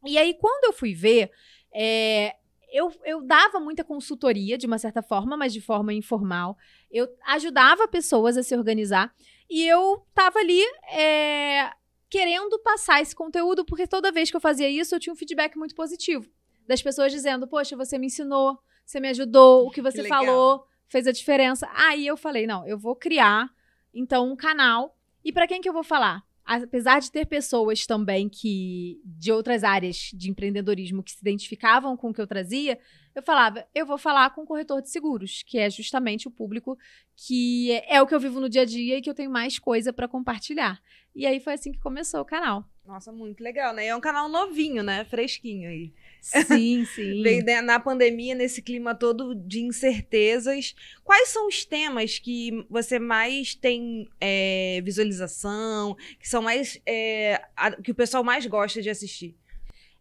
E 0.05 0.17
aí, 0.17 0.33
quando 0.35 0.65
eu 0.65 0.73
fui 0.73 0.93
ver, 0.93 1.31
é, 1.73 2.35
eu, 2.73 2.91
eu 3.05 3.21
dava 3.21 3.59
muita 3.59 3.83
consultoria, 3.83 4.57
de 4.57 4.65
uma 4.65 4.79
certa 4.79 5.03
forma, 5.03 5.37
mas 5.37 5.53
de 5.53 5.61
forma 5.61 5.93
informal. 5.93 6.57
Eu 6.89 7.07
ajudava 7.27 7.87
pessoas 7.87 8.35
a 8.35 8.41
se 8.41 8.55
organizar. 8.55 9.13
E 9.47 9.63
eu 9.63 10.03
tava 10.11 10.39
ali 10.39 10.59
é, 10.91 11.69
querendo 12.09 12.57
passar 12.59 12.99
esse 12.99 13.15
conteúdo, 13.15 13.63
porque 13.63 13.85
toda 13.85 14.11
vez 14.11 14.31
que 14.31 14.35
eu 14.35 14.41
fazia 14.41 14.67
isso, 14.67 14.95
eu 14.95 14.99
tinha 14.99 15.13
um 15.13 15.15
feedback 15.15 15.55
muito 15.55 15.75
positivo. 15.75 16.27
Das 16.67 16.81
pessoas 16.81 17.11
dizendo, 17.11 17.47
poxa, 17.47 17.77
você 17.77 17.99
me 17.99 18.07
ensinou, 18.07 18.57
você 18.83 18.99
me 18.99 19.09
ajudou, 19.09 19.67
o 19.67 19.69
que 19.69 19.81
você 19.81 20.01
que 20.01 20.09
falou 20.09 20.65
fez 20.87 21.05
a 21.05 21.11
diferença. 21.11 21.69
Aí 21.75 22.07
eu 22.07 22.17
falei, 22.17 22.47
não, 22.47 22.67
eu 22.67 22.77
vou 22.77 22.95
criar, 22.95 23.49
então, 23.93 24.31
um 24.31 24.35
canal. 24.35 24.97
E 25.23 25.31
para 25.31 25.47
quem 25.47 25.61
que 25.61 25.69
eu 25.69 25.73
vou 25.73 25.83
falar? 25.83 26.23
Apesar 26.45 26.99
de 26.99 27.11
ter 27.11 27.25
pessoas 27.25 27.85
também 27.85 28.27
que 28.27 29.01
de 29.05 29.31
outras 29.31 29.63
áreas 29.63 30.09
de 30.13 30.29
empreendedorismo 30.29 31.03
que 31.03 31.11
se 31.11 31.19
identificavam 31.21 31.95
com 31.95 32.09
o 32.09 32.13
que 32.13 32.21
eu 32.21 32.27
trazia, 32.27 32.77
eu 33.15 33.21
falava, 33.21 33.65
eu 33.73 33.85
vou 33.85 33.97
falar 33.97 34.29
com 34.31 34.41
o 34.41 34.45
corretor 34.45 34.81
de 34.81 34.89
seguros, 34.89 35.43
que 35.43 35.57
é 35.57 35.69
justamente 35.69 36.27
o 36.27 36.31
público 36.31 36.77
que 37.15 37.71
é, 37.71 37.95
é 37.95 38.01
o 38.01 38.07
que 38.07 38.15
eu 38.15 38.19
vivo 38.19 38.39
no 38.39 38.49
dia 38.49 38.63
a 38.63 38.65
dia 38.65 38.97
e 38.97 39.01
que 39.01 39.09
eu 39.09 39.13
tenho 39.13 39.29
mais 39.29 39.59
coisa 39.59 39.93
para 39.93 40.07
compartilhar. 40.07 40.81
E 41.15 41.25
aí 41.25 41.39
foi 41.39 41.53
assim 41.53 41.71
que 41.71 41.79
começou 41.79 42.21
o 42.21 42.25
canal. 42.25 42.67
Nossa, 42.85 43.11
muito 43.11 43.41
legal, 43.41 43.73
né? 43.73 43.85
É 43.85 43.95
um 43.95 44.01
canal 44.01 44.27
novinho, 44.27 44.83
né? 44.83 45.05
Fresquinho 45.05 45.69
aí. 45.69 45.93
Sim, 46.23 46.85
sim. 46.95 47.21
Veio 47.21 47.43
na 47.61 47.79
pandemia, 47.79 48.33
nesse 48.33 48.61
clima 48.61 48.95
todo 48.95 49.35
de 49.35 49.61
incertezas. 49.61 50.73
Quais 51.03 51.29
são 51.29 51.47
os 51.47 51.65
temas 51.65 52.17
que 52.17 52.65
você 52.69 52.97
mais 52.97 53.53
tem 53.53 54.07
é, 54.21 54.81
visualização, 54.83 55.95
que 56.17 56.27
são 56.27 56.41
mais. 56.41 56.81
É, 56.85 57.41
a, 57.55 57.71
que 57.71 57.91
o 57.91 57.95
pessoal 57.95 58.23
mais 58.23 58.45
gosta 58.45 58.81
de 58.81 58.89
assistir? 58.89 59.35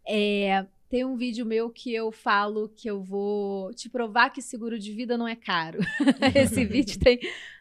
É, 0.07 0.65
tem 0.89 1.05
um 1.05 1.17
vídeo 1.17 1.45
meu 1.45 1.71
que 1.71 1.93
eu 1.93 2.13
falo 2.13 2.69
que 2.69 2.89
eu 2.89 3.03
vou 3.03 3.75
te 3.75 3.89
provar 3.89 4.31
que 4.31 4.41
seguro 4.41 4.79
de 4.79 4.93
vida 4.93 5.19
não 5.19 5.27
é 5.27 5.35
caro. 5.35 5.79
Esse 6.37 6.65
vídeo 6.65 7.01
tem 7.01 7.19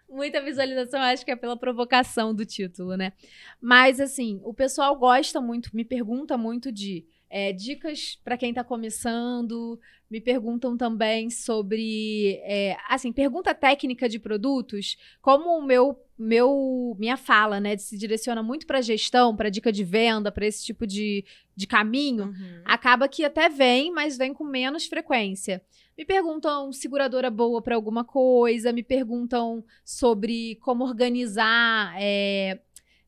muita 0.08 0.42
visualização, 0.42 1.00
acho 1.00 1.26
que 1.26 1.32
é 1.32 1.36
pela 1.36 1.58
provocação 1.58 2.36
do 2.36 2.46
título, 2.46 2.96
né? 2.96 3.14
Mas 3.60 4.00
assim, 4.00 4.40
o 4.44 4.54
pessoal 4.54 4.96
gosta 4.96 5.42
muito, 5.42 5.76
me 5.76 5.86
pergunta 5.86 6.38
muito 6.38 6.72
de 6.72 7.06
é, 7.32 7.54
dicas 7.54 8.20
para 8.26 8.38
quem 8.38 8.50
está 8.50 8.62
começando, 8.62 9.80
me 10.10 10.20
perguntam 10.20 10.76
também 10.76 11.30
sobre, 11.30 12.42
é, 12.44 12.76
assim, 12.90 13.14
pergunta 13.14 13.56
técnica 13.56 14.10
de 14.10 14.20
produtos, 14.20 14.98
como 15.22 15.58
o 15.58 15.66
meu, 15.66 15.98
meu 16.20 16.94
minha 17.00 17.16
fala, 17.16 17.62
né, 17.62 17.78
se 17.78 17.98
direciona 17.98 18.44
muito 18.44 18.68
para 18.68 18.82
gestão, 18.82 19.34
para 19.34 19.50
dica 19.50 19.72
de 19.72 19.86
venda, 19.86 20.30
para 20.30 20.46
esse 20.46 20.66
tipo 20.66 20.86
de, 20.86 21.24
de 21.56 21.66
caminho, 21.66 22.26
uhum. 22.26 22.62
acaba 22.66 23.08
que 23.08 23.24
até 23.24 23.48
vem, 23.48 23.94
mas 23.94 24.18
vem 24.18 24.34
com 24.34 24.44
menos 24.44 24.86
frequência. 24.86 25.62
Me 25.98 26.04
perguntam 26.04 26.74
seguradora 26.74 27.30
boa 27.30 27.62
para 27.62 27.76
alguma 27.76 28.04
coisa, 28.04 28.74
me 28.74 28.84
perguntam 28.84 29.64
sobre 29.86 30.58
como 30.58 30.84
organizar, 30.84 31.96
é, 31.98 32.60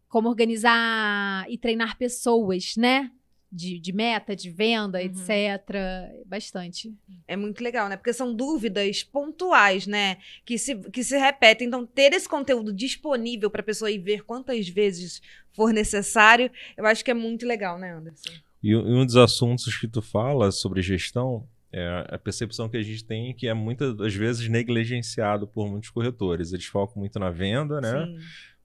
como 0.08 0.30
organizar 0.30 1.46
e 1.50 1.58
treinar 1.58 1.98
pessoas, 1.98 2.78
né? 2.78 3.12
De, 3.54 3.80
de 3.80 3.94
meta, 3.94 4.36
de 4.36 4.50
venda, 4.50 4.98
uhum. 4.98 5.06
etc. 5.06 6.26
Bastante. 6.26 6.92
É 7.28 7.36
muito 7.36 7.64
legal, 7.64 7.88
né? 7.88 7.96
Porque 7.96 8.12
são 8.12 8.34
dúvidas 8.34 9.04
pontuais, 9.04 9.86
né? 9.86 10.18
Que 10.44 10.58
se, 10.58 10.76
que 10.90 11.04
se 11.04 11.16
repetem. 11.18 11.68
Então, 11.68 11.86
ter 11.86 12.14
esse 12.14 12.28
conteúdo 12.28 12.74
disponível 12.74 13.52
para 13.52 13.62
a 13.62 13.66
pessoa 13.66 13.92
ir 13.92 14.00
ver 14.00 14.24
quantas 14.24 14.68
vezes 14.68 15.22
for 15.52 15.72
necessário, 15.72 16.50
eu 16.76 16.86
acho 16.86 17.06
que 17.06 17.12
é 17.12 17.14
muito 17.14 17.46
legal, 17.46 17.78
né, 17.78 17.94
Anderson? 17.94 18.32
E 18.64 18.76
um 18.76 19.06
dos 19.06 19.18
assuntos 19.18 19.78
que 19.78 19.88
tu 19.88 20.02
fala 20.02 20.52
sobre 20.52 20.82
gestão 20.82 21.48
é 21.72 22.06
a 22.10 22.18
percepção 22.18 22.70
que 22.70 22.78
a 22.78 22.82
gente 22.84 23.04
tem 23.04 23.34
que 23.34 23.48
é 23.48 23.54
muitas 23.54 23.96
das 23.96 24.14
vezes 24.16 24.48
negligenciado 24.48 25.46
por 25.48 25.70
muitos 25.70 25.90
corretores. 25.92 26.54
Eles 26.54 26.66
focam 26.66 27.00
muito 27.00 27.20
na 27.20 27.30
venda, 27.30 27.80
né? 27.80 28.06
Sim. 28.06 28.18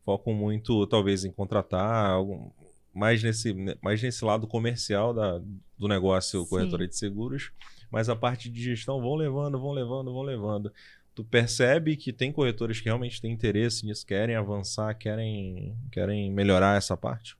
Focam 0.04 0.32
muito, 0.32 0.86
talvez, 0.86 1.24
em 1.24 1.30
contratar 1.30 2.10
algum, 2.10 2.50
mais 2.98 3.22
nesse, 3.22 3.54
mais 3.80 4.02
nesse 4.02 4.24
lado 4.24 4.46
comercial 4.46 5.14
da, 5.14 5.40
do 5.78 5.86
negócio 5.86 6.42
Sim. 6.42 6.48
corretora 6.48 6.86
de 6.86 6.96
seguros, 6.96 7.52
mas 7.90 8.08
a 8.08 8.16
parte 8.16 8.50
de 8.50 8.60
gestão 8.60 9.00
vão 9.00 9.14
levando, 9.14 9.58
vão 9.58 9.72
levando, 9.72 10.12
vão 10.12 10.22
levando. 10.22 10.72
Tu 11.14 11.24
percebe 11.24 11.96
que 11.96 12.12
tem 12.12 12.32
corretores 12.32 12.80
que 12.80 12.86
realmente 12.86 13.20
têm 13.20 13.32
interesse 13.32 13.86
nisso, 13.86 14.04
querem 14.04 14.36
avançar, 14.36 14.94
querem, 14.94 15.76
querem 15.90 16.30
melhorar 16.30 16.76
essa 16.76 16.96
parte? 16.96 17.36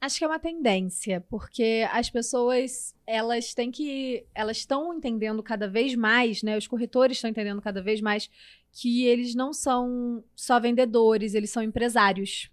Acho 0.00 0.18
que 0.18 0.24
é 0.24 0.26
uma 0.26 0.38
tendência, 0.38 1.24
porque 1.30 1.86
as 1.92 2.10
pessoas, 2.10 2.92
elas 3.06 3.54
têm 3.54 3.70
que, 3.70 4.26
elas 4.34 4.56
estão 4.56 4.92
entendendo 4.92 5.40
cada 5.44 5.68
vez 5.68 5.94
mais, 5.94 6.42
né? 6.42 6.58
Os 6.58 6.66
corretores 6.66 7.18
estão 7.18 7.30
entendendo 7.30 7.62
cada 7.62 7.80
vez 7.80 8.00
mais 8.00 8.28
que 8.72 9.06
eles 9.06 9.34
não 9.34 9.52
são 9.52 10.24
só 10.34 10.58
vendedores, 10.58 11.34
eles 11.34 11.50
são 11.50 11.62
empresários. 11.62 12.50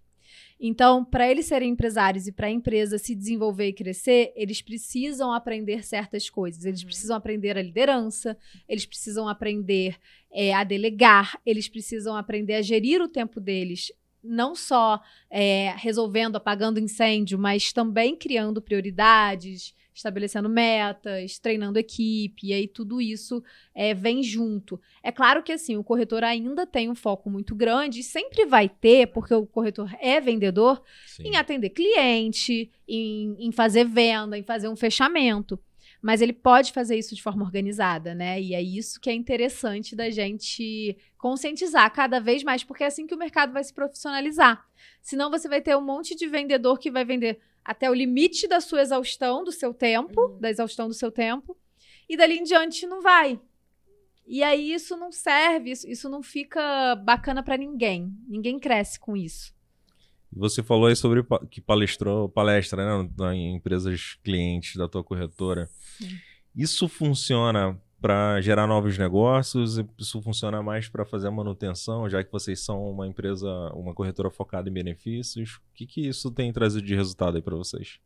Então, 0.62 1.02
para 1.02 1.30
eles 1.30 1.46
serem 1.46 1.70
empresários 1.70 2.26
e 2.26 2.32
para 2.32 2.48
a 2.48 2.50
empresa 2.50 2.98
se 2.98 3.14
desenvolver 3.14 3.68
e 3.68 3.72
crescer, 3.72 4.30
eles 4.36 4.60
precisam 4.60 5.32
aprender 5.32 5.82
certas 5.82 6.28
coisas. 6.28 6.66
Eles 6.66 6.80
uhum. 6.80 6.86
precisam 6.86 7.16
aprender 7.16 7.56
a 7.56 7.62
liderança, 7.62 8.36
eles 8.68 8.84
precisam 8.84 9.26
aprender 9.26 9.96
é, 10.30 10.52
a 10.52 10.62
delegar, 10.62 11.40
eles 11.46 11.66
precisam 11.66 12.14
aprender 12.14 12.56
a 12.56 12.62
gerir 12.62 13.00
o 13.00 13.08
tempo 13.08 13.40
deles, 13.40 13.90
não 14.22 14.54
só 14.54 15.00
é, 15.30 15.74
resolvendo, 15.78 16.36
apagando 16.36 16.78
incêndio, 16.78 17.38
mas 17.38 17.72
também 17.72 18.14
criando 18.14 18.60
prioridades, 18.60 19.74
estabelecendo 19.94 20.48
metas, 20.48 21.38
treinando 21.38 21.78
equipe, 21.78 22.48
e 22.48 22.52
aí 22.52 22.68
tudo 22.68 23.00
isso 23.00 23.42
é, 23.74 23.92
vem 23.94 24.22
junto. 24.22 24.80
É 25.02 25.10
claro 25.10 25.42
que 25.42 25.52
assim, 25.52 25.76
o 25.76 25.84
corretor 25.84 26.24
ainda 26.24 26.66
tem 26.66 26.88
um 26.88 26.94
foco 26.94 27.28
muito 27.28 27.54
grande, 27.54 28.00
e 28.00 28.04
sempre 28.04 28.46
vai 28.46 28.68
ter, 28.68 29.08
porque 29.08 29.34
o 29.34 29.46
corretor 29.46 29.92
é 30.00 30.20
vendedor, 30.20 30.82
Sim. 31.06 31.28
em 31.28 31.36
atender 31.36 31.70
cliente, 31.70 32.70
em, 32.86 33.36
em 33.38 33.52
fazer 33.52 33.84
venda, 33.84 34.38
em 34.38 34.42
fazer 34.42 34.68
um 34.68 34.76
fechamento. 34.76 35.58
Mas 36.02 36.22
ele 36.22 36.32
pode 36.32 36.72
fazer 36.72 36.96
isso 36.96 37.14
de 37.14 37.22
forma 37.22 37.44
organizada, 37.44 38.14
né? 38.14 38.40
E 38.40 38.54
é 38.54 38.62
isso 38.62 38.98
que 38.98 39.10
é 39.10 39.12
interessante 39.12 39.94
da 39.94 40.08
gente 40.08 40.96
conscientizar 41.18 41.92
cada 41.92 42.18
vez 42.18 42.42
mais, 42.42 42.64
porque 42.64 42.82
é 42.82 42.86
assim 42.86 43.06
que 43.06 43.14
o 43.14 43.18
mercado 43.18 43.52
vai 43.52 43.62
se 43.62 43.74
profissionalizar. 43.74 44.66
Senão 45.02 45.30
você 45.30 45.46
vai 45.46 45.60
ter 45.60 45.76
um 45.76 45.84
monte 45.84 46.14
de 46.14 46.26
vendedor 46.26 46.78
que 46.78 46.90
vai 46.90 47.04
vender 47.04 47.38
até 47.70 47.88
o 47.88 47.94
limite 47.94 48.48
da 48.48 48.60
sua 48.60 48.82
exaustão, 48.82 49.44
do 49.44 49.52
seu 49.52 49.72
tempo, 49.72 50.20
uhum. 50.20 50.40
da 50.40 50.50
exaustão 50.50 50.88
do 50.88 50.94
seu 50.94 51.12
tempo, 51.12 51.56
e 52.08 52.16
dali 52.16 52.36
em 52.36 52.42
diante 52.42 52.84
não 52.84 53.00
vai. 53.00 53.40
E 54.26 54.42
aí 54.42 54.72
isso 54.72 54.96
não 54.96 55.12
serve, 55.12 55.70
isso, 55.70 55.88
isso 55.88 56.08
não 56.08 56.20
fica 56.20 56.96
bacana 56.96 57.44
para 57.44 57.56
ninguém. 57.56 58.12
Ninguém 58.26 58.58
cresce 58.58 58.98
com 58.98 59.16
isso. 59.16 59.54
Você 60.32 60.64
falou 60.64 60.86
aí 60.86 60.96
sobre 60.96 61.24
que 61.48 61.60
palestrou 61.60 62.28
palestra 62.28 63.04
né, 63.04 63.34
em 63.36 63.54
empresas 63.54 64.18
clientes 64.24 64.74
da 64.74 64.88
tua 64.88 65.04
corretora. 65.04 65.70
Sim. 65.96 66.18
Isso 66.56 66.88
funciona 66.88 67.80
para 68.00 68.40
gerar 68.40 68.66
novos 68.66 68.96
negócios? 68.96 69.78
Isso 69.98 70.20
funciona 70.22 70.62
mais 70.62 70.88
para 70.88 71.04
fazer 71.04 71.28
a 71.28 71.30
manutenção, 71.30 72.08
já 72.08 72.24
que 72.24 72.32
vocês 72.32 72.60
são 72.60 72.90
uma 72.90 73.06
empresa, 73.06 73.48
uma 73.74 73.94
corretora 73.94 74.30
focada 74.30 74.68
em 74.68 74.72
benefícios? 74.72 75.56
O 75.56 75.74
que, 75.74 75.86
que 75.86 76.08
isso 76.08 76.30
tem 76.30 76.52
trazido 76.52 76.86
de 76.86 76.94
resultado 76.94 77.36
aí 77.36 77.42
para 77.42 77.56
vocês? 77.56 78.00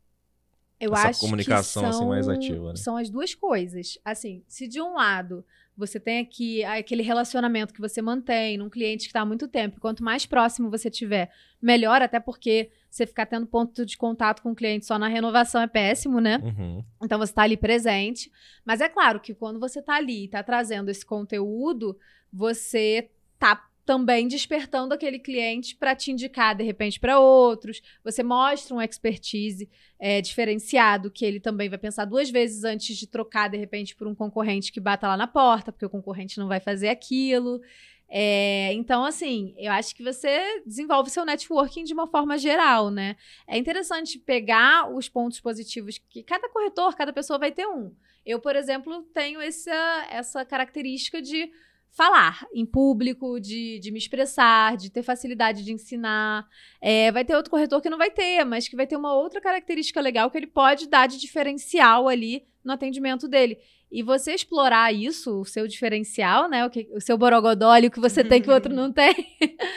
Eu 0.79 0.93
Essa 0.93 1.09
acho 1.09 1.19
comunicação 1.21 1.83
que 1.83 1.91
são, 1.91 1.99
assim 2.01 2.09
mais 2.09 2.27
ativa, 2.27 2.69
né? 2.69 2.75
são 2.75 2.97
as 2.97 3.09
duas 3.09 3.33
coisas. 3.33 3.97
Assim, 4.03 4.43
se 4.47 4.67
de 4.67 4.81
um 4.81 4.95
lado 4.95 5.45
você 5.77 5.99
tem 5.99 6.19
aqui 6.19 6.63
aquele 6.63 7.03
relacionamento 7.03 7.73
que 7.73 7.81
você 7.81 8.01
mantém 8.01 8.57
num 8.57 8.69
cliente 8.69 9.03
que 9.03 9.09
está 9.09 9.21
há 9.21 9.25
muito 9.25 9.47
tempo. 9.47 9.79
Quanto 9.79 10.03
mais 10.03 10.25
próximo 10.25 10.69
você 10.69 10.89
tiver, 10.89 11.31
melhor, 11.61 12.01
até 12.01 12.19
porque 12.19 12.69
você 12.89 13.05
ficar 13.05 13.25
tendo 13.25 13.45
ponto 13.45 13.85
de 13.85 13.97
contato 13.97 14.41
com 14.41 14.51
o 14.51 14.55
cliente 14.55 14.85
só 14.85 14.97
na 14.97 15.07
renovação 15.07 15.61
é 15.61 15.67
péssimo, 15.67 16.21
né? 16.21 16.37
Uhum. 16.37 16.83
Então 17.03 17.17
você 17.17 17.31
está 17.31 17.43
ali 17.43 17.57
presente. 17.57 18.31
Mas 18.63 18.79
é 18.79 18.87
claro 18.87 19.19
que 19.19 19.33
quando 19.33 19.59
você 19.59 19.79
está 19.79 19.95
ali 19.95 20.21
e 20.21 20.25
está 20.25 20.41
trazendo 20.41 20.89
esse 20.89 21.05
conteúdo, 21.05 21.97
você 22.31 23.09
tá 23.37 23.67
também 23.85 24.27
despertando 24.27 24.93
aquele 24.93 25.19
cliente 25.19 25.75
para 25.75 25.95
te 25.95 26.11
indicar 26.11 26.55
de 26.55 26.63
repente 26.63 26.99
para 26.99 27.19
outros. 27.19 27.81
Você 28.03 28.23
mostra 28.23 28.75
um 28.75 28.81
expertise 28.81 29.69
é, 29.99 30.21
diferenciado 30.21 31.11
que 31.11 31.23
ele 31.23 31.39
também 31.39 31.69
vai 31.69 31.77
pensar 31.77 32.05
duas 32.05 32.29
vezes 32.29 32.63
antes 32.63 32.97
de 32.97 33.05
trocar 33.05 33.47
de 33.47 33.57
repente 33.57 33.95
por 33.95 34.07
um 34.07 34.15
concorrente 34.15 34.71
que 34.71 34.79
bata 34.79 35.07
lá 35.07 35.15
na 35.15 35.27
porta, 35.27 35.71
porque 35.71 35.85
o 35.85 35.89
concorrente 35.89 36.39
não 36.39 36.47
vai 36.47 36.59
fazer 36.59 36.89
aquilo. 36.89 37.61
É, 38.07 38.71
então, 38.73 39.03
assim, 39.03 39.53
eu 39.57 39.71
acho 39.71 39.95
que 39.95 40.03
você 40.03 40.61
desenvolve 40.65 41.09
seu 41.09 41.25
networking 41.25 41.83
de 41.83 41.93
uma 41.93 42.07
forma 42.07 42.37
geral, 42.37 42.89
né? 42.89 43.15
É 43.47 43.57
interessante 43.57 44.19
pegar 44.19 44.91
os 44.93 45.09
pontos 45.09 45.39
positivos 45.39 45.99
que 46.09 46.23
cada 46.23 46.49
corretor, 46.49 46.95
cada 46.95 47.13
pessoa 47.13 47.39
vai 47.39 47.51
ter 47.51 47.67
um. 47.67 47.93
Eu, 48.25 48.39
por 48.39 48.55
exemplo, 48.55 49.03
tenho 49.13 49.39
essa, 49.39 50.07
essa 50.09 50.43
característica 50.43 51.21
de 51.21 51.51
falar 51.95 52.45
em 52.53 52.65
público, 52.65 53.39
de, 53.39 53.79
de 53.79 53.89
me 53.89 53.97
expressar, 53.97 54.75
de 54.75 54.91
ter 54.91 55.01
facilidade 55.01 55.63
de 55.63 55.71
ensinar. 55.71 56.45
É, 56.81 57.09
vai 57.11 57.23
ter 57.23 57.35
outro 57.35 57.49
corretor 57.49 57.81
que 57.81 57.89
não 57.89 57.97
vai 57.97 58.11
ter, 58.11 58.43
mas 58.43 58.67
que 58.67 58.75
vai 58.75 58.85
ter 58.85 58.97
uma 58.97 59.13
outra 59.13 59.39
característica 59.39 60.01
legal 60.01 60.29
que 60.29 60.37
ele 60.37 60.45
pode 60.45 60.89
dar 60.89 61.07
de 61.07 61.17
diferencial 61.17 62.09
ali 62.09 62.45
no 62.63 62.73
atendimento 62.73 63.29
dele. 63.29 63.57
E 63.89 64.03
você 64.03 64.33
explorar 64.33 64.93
isso, 64.93 65.39
o 65.39 65.45
seu 65.45 65.67
diferencial, 65.67 66.49
né? 66.49 66.65
O, 66.65 66.69
que, 66.69 66.89
o 66.91 66.99
seu 66.99 67.17
borogodólio 67.17 67.89
que 67.89 67.99
você 67.99 68.25
tem 68.25 68.41
que 68.41 68.49
o 68.49 68.53
outro 68.53 68.73
não 68.75 68.91
tem. 68.91 69.15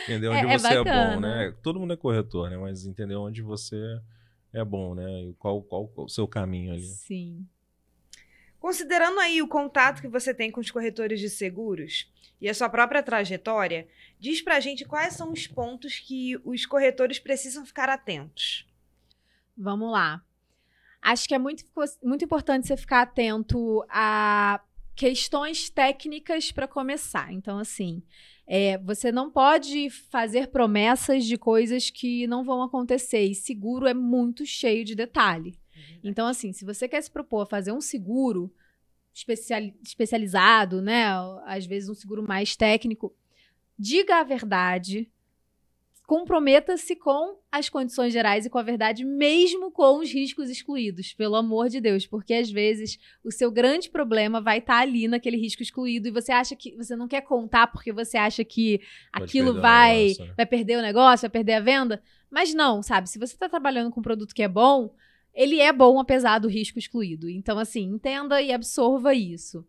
Entender 0.02 0.26
onde 0.28 0.46
é, 0.46 0.58
você 0.58 0.66
é, 0.66 0.74
é, 0.74 0.84
bom, 0.84 1.20
né? 1.20 1.54
Todo 1.62 1.78
mundo 1.78 1.92
é 1.92 1.96
corretor, 1.96 2.50
né? 2.50 2.56
Mas 2.56 2.84
entender 2.84 3.14
onde 3.14 3.42
você 3.42 3.76
é 4.52 4.64
bom, 4.64 4.92
né? 4.92 5.22
E 5.22 5.34
qual, 5.34 5.62
qual 5.62 5.88
o 5.96 6.08
seu 6.08 6.26
caminho 6.26 6.72
ali. 6.72 6.82
Sim. 6.82 7.46
Considerando 8.60 9.20
aí 9.20 9.40
o 9.40 9.48
contato 9.48 10.00
que 10.00 10.08
você 10.08 10.34
tem 10.34 10.50
com 10.50 10.60
os 10.60 10.70
corretores 10.70 11.20
de 11.20 11.30
seguros 11.30 12.10
e 12.40 12.48
a 12.48 12.54
sua 12.54 12.68
própria 12.68 13.02
trajetória, 13.02 13.88
diz 14.18 14.42
pra 14.42 14.60
gente 14.60 14.84
quais 14.84 15.14
são 15.14 15.32
os 15.32 15.46
pontos 15.46 15.98
que 15.98 16.36
os 16.44 16.66
corretores 16.66 17.18
precisam 17.18 17.64
ficar 17.64 17.88
atentos. 17.88 18.66
Vamos 19.56 19.90
lá. 19.90 20.22
Acho 21.00 21.28
que 21.28 21.34
é 21.34 21.38
muito, 21.38 21.64
muito 22.02 22.24
importante 22.24 22.66
você 22.66 22.76
ficar 22.76 23.02
atento 23.02 23.84
a 23.88 24.60
questões 24.94 25.70
técnicas 25.70 26.50
para 26.50 26.66
começar. 26.66 27.32
Então, 27.32 27.58
assim, 27.58 28.02
é, 28.46 28.76
você 28.78 29.12
não 29.12 29.30
pode 29.30 29.90
fazer 29.90 30.48
promessas 30.48 31.24
de 31.24 31.38
coisas 31.38 31.88
que 31.90 32.26
não 32.26 32.42
vão 32.42 32.62
acontecer. 32.62 33.22
E 33.22 33.34
seguro 33.34 33.86
é 33.86 33.94
muito 33.94 34.44
cheio 34.44 34.84
de 34.84 34.96
detalhe. 34.96 35.56
Então, 36.02 36.26
assim, 36.26 36.52
se 36.52 36.64
você 36.64 36.88
quer 36.88 37.02
se 37.02 37.10
propor 37.10 37.42
a 37.42 37.46
fazer 37.46 37.72
um 37.72 37.80
seguro 37.80 38.52
especializado, 39.82 40.80
né? 40.80 41.06
Às 41.44 41.66
vezes 41.66 41.88
um 41.88 41.94
seguro 41.94 42.22
mais 42.22 42.54
técnico, 42.54 43.14
diga 43.78 44.20
a 44.20 44.24
verdade, 44.24 45.10
comprometa-se 46.08 46.96
com 46.96 47.38
as 47.52 47.68
condições 47.68 48.14
gerais 48.14 48.46
e 48.46 48.50
com 48.50 48.58
a 48.58 48.62
verdade, 48.62 49.04
mesmo 49.04 49.70
com 49.70 49.98
os 49.98 50.10
riscos 50.10 50.48
excluídos, 50.48 51.12
pelo 51.12 51.36
amor 51.36 51.68
de 51.68 51.82
Deus, 51.82 52.06
porque 52.06 52.32
às 52.32 52.50
vezes 52.50 52.98
o 53.22 53.30
seu 53.30 53.50
grande 53.50 53.90
problema 53.90 54.40
vai 54.40 54.56
estar 54.56 54.76
tá 54.76 54.80
ali 54.80 55.06
naquele 55.06 55.36
risco 55.36 55.62
excluído 55.62 56.08
e 56.08 56.10
você 56.10 56.32
acha 56.32 56.56
que 56.56 56.74
você 56.76 56.96
não 56.96 57.06
quer 57.06 57.20
contar 57.20 57.66
porque 57.66 57.92
você 57.92 58.16
acha 58.16 58.42
que 58.42 58.80
Pode 59.12 59.24
aquilo 59.24 59.60
vai, 59.60 60.14
né? 60.18 60.32
vai 60.34 60.46
perder 60.46 60.78
o 60.78 60.82
negócio, 60.82 61.24
vai 61.24 61.30
perder 61.30 61.52
a 61.54 61.60
venda, 61.60 62.02
mas 62.30 62.54
não, 62.54 62.82
sabe? 62.82 63.10
Se 63.10 63.18
você 63.18 63.34
está 63.34 63.46
trabalhando 63.46 63.90
com 63.90 64.00
um 64.00 64.02
produto 64.02 64.34
que 64.34 64.42
é 64.42 64.48
bom, 64.48 64.94
ele 65.38 65.60
é 65.60 65.72
bom 65.72 66.00
apesar 66.00 66.40
do 66.40 66.48
risco 66.48 66.80
excluído. 66.80 67.30
Então, 67.30 67.60
assim, 67.60 67.84
entenda 67.84 68.42
e 68.42 68.52
absorva 68.52 69.14
isso. 69.14 69.64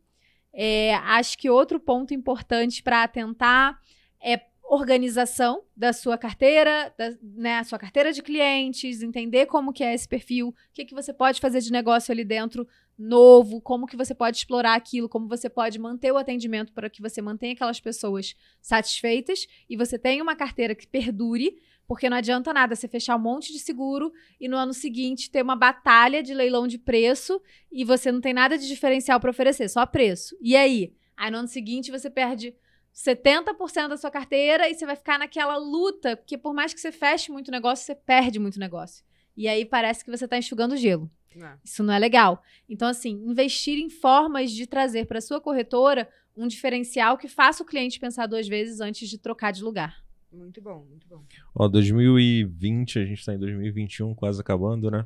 É, 0.51 0.95
acho 0.95 1.37
que 1.37 1.47
outro 1.47 1.79
ponto 1.79 2.11
importante 2.11 2.81
para 2.81 3.03
atentar 3.03 3.79
é 4.19 4.41
organização 4.63 5.63
da 5.77 5.93
sua 5.93 6.17
carteira, 6.17 6.91
da, 6.97 7.11
né, 7.21 7.63
sua 7.63 7.77
carteira 7.77 8.11
de 8.11 8.23
clientes, 8.23 9.03
entender 9.03 9.45
como 9.45 9.71
que 9.71 9.83
é 9.83 9.93
esse 9.93 10.07
perfil, 10.07 10.49
o 10.49 10.53
que, 10.73 10.85
que 10.85 10.95
você 10.95 11.13
pode 11.13 11.39
fazer 11.39 11.59
de 11.61 11.71
negócio 11.71 12.11
ali 12.11 12.23
dentro 12.23 12.67
novo, 12.97 13.61
como 13.61 13.85
que 13.85 13.95
você 13.95 14.15
pode 14.15 14.37
explorar 14.37 14.73
aquilo, 14.73 15.07
como 15.07 15.27
você 15.27 15.49
pode 15.49 15.77
manter 15.77 16.11
o 16.11 16.17
atendimento 16.17 16.73
para 16.73 16.89
que 16.89 17.01
você 17.01 17.21
mantenha 17.21 17.53
aquelas 17.53 17.79
pessoas 17.79 18.35
satisfeitas 18.59 19.47
e 19.69 19.77
você 19.77 19.99
tenha 19.99 20.21
uma 20.21 20.35
carteira 20.35 20.73
que 20.73 20.87
perdure, 20.87 21.59
porque 21.89 22.07
não 22.07 22.17
adianta 22.17 22.53
nada 22.53 22.75
você 22.75 22.87
fechar 22.87 23.15
um 23.15 23.19
monte 23.19 23.51
de 23.51 23.57
seguro 23.57 24.13
e 24.39 24.47
no 24.47 24.55
ano 24.55 24.75
seguinte 24.75 25.31
ter 25.31 25.41
uma 25.41 25.55
batalha 25.55 26.21
de 26.21 26.35
leilão 26.35 26.67
de 26.67 26.77
preço 26.77 27.41
e 27.71 27.83
você 27.83 28.11
não 28.11 28.21
tem 28.21 28.31
nada 28.31 28.59
de 28.59 28.67
diferencial 28.67 29.19
para 29.19 29.31
oferecer, 29.31 29.67
só 29.67 29.83
preço. 29.87 30.37
E 30.39 30.55
aí? 30.55 30.93
Aí 31.17 31.31
no 31.31 31.39
ano 31.39 31.47
seguinte 31.47 31.89
você 31.89 32.07
perde 32.07 32.53
70% 32.93 33.87
da 33.87 33.97
sua 33.97 34.11
carteira 34.11 34.69
e 34.69 34.75
você 34.75 34.85
vai 34.85 34.95
ficar 34.95 35.17
naquela 35.17 35.57
luta, 35.57 36.15
porque 36.15 36.37
por 36.37 36.53
mais 36.53 36.75
que 36.75 36.79
você 36.79 36.91
feche 36.91 37.31
muito 37.31 37.49
negócio, 37.49 37.83
você 37.83 37.95
perde 37.95 38.37
muito 38.37 38.59
negócio. 38.59 39.03
E 39.35 39.47
aí 39.47 39.65
parece 39.65 40.05
que 40.05 40.11
você 40.11 40.25
está 40.25 40.37
enxugando 40.37 40.77
gelo. 40.77 41.09
Não. 41.35 41.57
Isso 41.65 41.81
não 41.81 41.91
é 41.91 41.97
legal. 41.97 42.43
Então, 42.69 42.87
assim, 42.87 43.13
investir 43.25 43.79
em 43.79 43.89
formas 43.89 44.51
de 44.51 44.67
trazer 44.67 45.07
para 45.07 45.19
sua 45.19 45.41
corretora 45.41 46.07
um 46.37 46.47
diferencial 46.47 47.17
que 47.17 47.27
faça 47.27 47.63
o 47.63 47.65
cliente 47.65 47.99
pensar 47.99 48.27
duas 48.27 48.47
vezes 48.47 48.79
antes 48.79 49.09
de 49.09 49.17
trocar 49.17 49.51
de 49.51 49.63
lugar. 49.63 50.07
Muito 50.31 50.61
bom, 50.61 50.85
muito 50.87 51.07
bom. 51.07 51.23
Ó, 51.55 51.67
2020, 51.67 52.99
a 52.99 53.05
gente 53.05 53.19
está 53.19 53.33
em 53.33 53.39
2021, 53.39 54.13
quase 54.13 54.39
acabando, 54.39 54.91
né? 54.91 55.05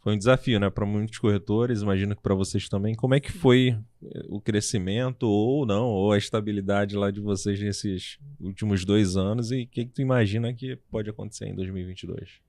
Foi 0.00 0.14
um 0.14 0.18
desafio, 0.18 0.60
né, 0.60 0.70
para 0.70 0.86
muitos 0.86 1.18
corretores, 1.18 1.82
imagino 1.82 2.14
que 2.14 2.22
para 2.22 2.32
vocês 2.32 2.68
também. 2.68 2.94
Como 2.94 3.12
é 3.12 3.18
que 3.18 3.32
foi 3.32 3.76
eh, 4.04 4.24
o 4.28 4.40
crescimento 4.40 5.24
ou 5.24 5.66
não, 5.66 5.86
ou 5.86 6.12
a 6.12 6.18
estabilidade 6.18 6.94
lá 6.94 7.10
de 7.10 7.20
vocês 7.20 7.60
nesses 7.60 8.16
últimos 8.38 8.84
dois 8.84 9.16
anos 9.16 9.50
e 9.50 9.64
o 9.64 9.66
que, 9.66 9.84
que 9.84 9.92
tu 9.92 10.00
imagina 10.00 10.54
que 10.54 10.76
pode 10.92 11.10
acontecer 11.10 11.46
em 11.46 11.56
2022? 11.56 12.45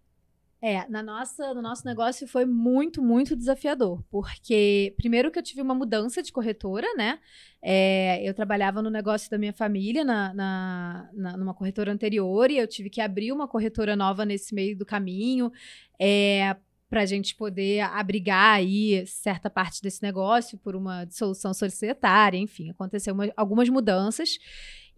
É, 0.59 0.87
na 0.89 1.03
nossa, 1.03 1.53
no 1.53 1.61
nosso 1.61 1.85
negócio 1.85 2.27
foi 2.27 2.43
muito, 2.43 2.99
muito 2.99 3.35
desafiador, 3.35 4.03
porque 4.09 4.91
primeiro 4.97 5.29
que 5.29 5.37
eu 5.37 5.43
tive 5.43 5.61
uma 5.61 5.75
mudança 5.75 6.23
de 6.23 6.31
corretora, 6.31 6.87
né? 6.95 7.19
É, 7.61 8.27
eu 8.27 8.33
trabalhava 8.33 8.81
no 8.81 8.89
negócio 8.89 9.29
da 9.29 9.37
minha 9.37 9.53
família, 9.53 10.03
na, 10.03 10.33
na, 10.33 11.09
na, 11.13 11.37
numa 11.37 11.53
corretora 11.53 11.91
anterior, 11.91 12.49
e 12.49 12.57
eu 12.57 12.67
tive 12.67 12.89
que 12.89 12.99
abrir 12.99 13.31
uma 13.31 13.47
corretora 13.47 13.95
nova 13.95 14.25
nesse 14.25 14.55
meio 14.55 14.75
do 14.75 14.83
caminho, 14.83 15.51
é, 15.99 16.55
para 16.89 17.01
a 17.01 17.05
gente 17.05 17.35
poder 17.35 17.81
abrigar 17.81 18.55
aí 18.55 19.05
certa 19.05 19.51
parte 19.51 19.81
desse 19.81 20.01
negócio 20.01 20.57
por 20.57 20.75
uma 20.75 21.05
dissolução 21.05 21.53
societária, 21.53 22.37
enfim, 22.37 22.71
aconteceu 22.71 23.13
uma, 23.13 23.31
algumas 23.35 23.69
mudanças. 23.69 24.39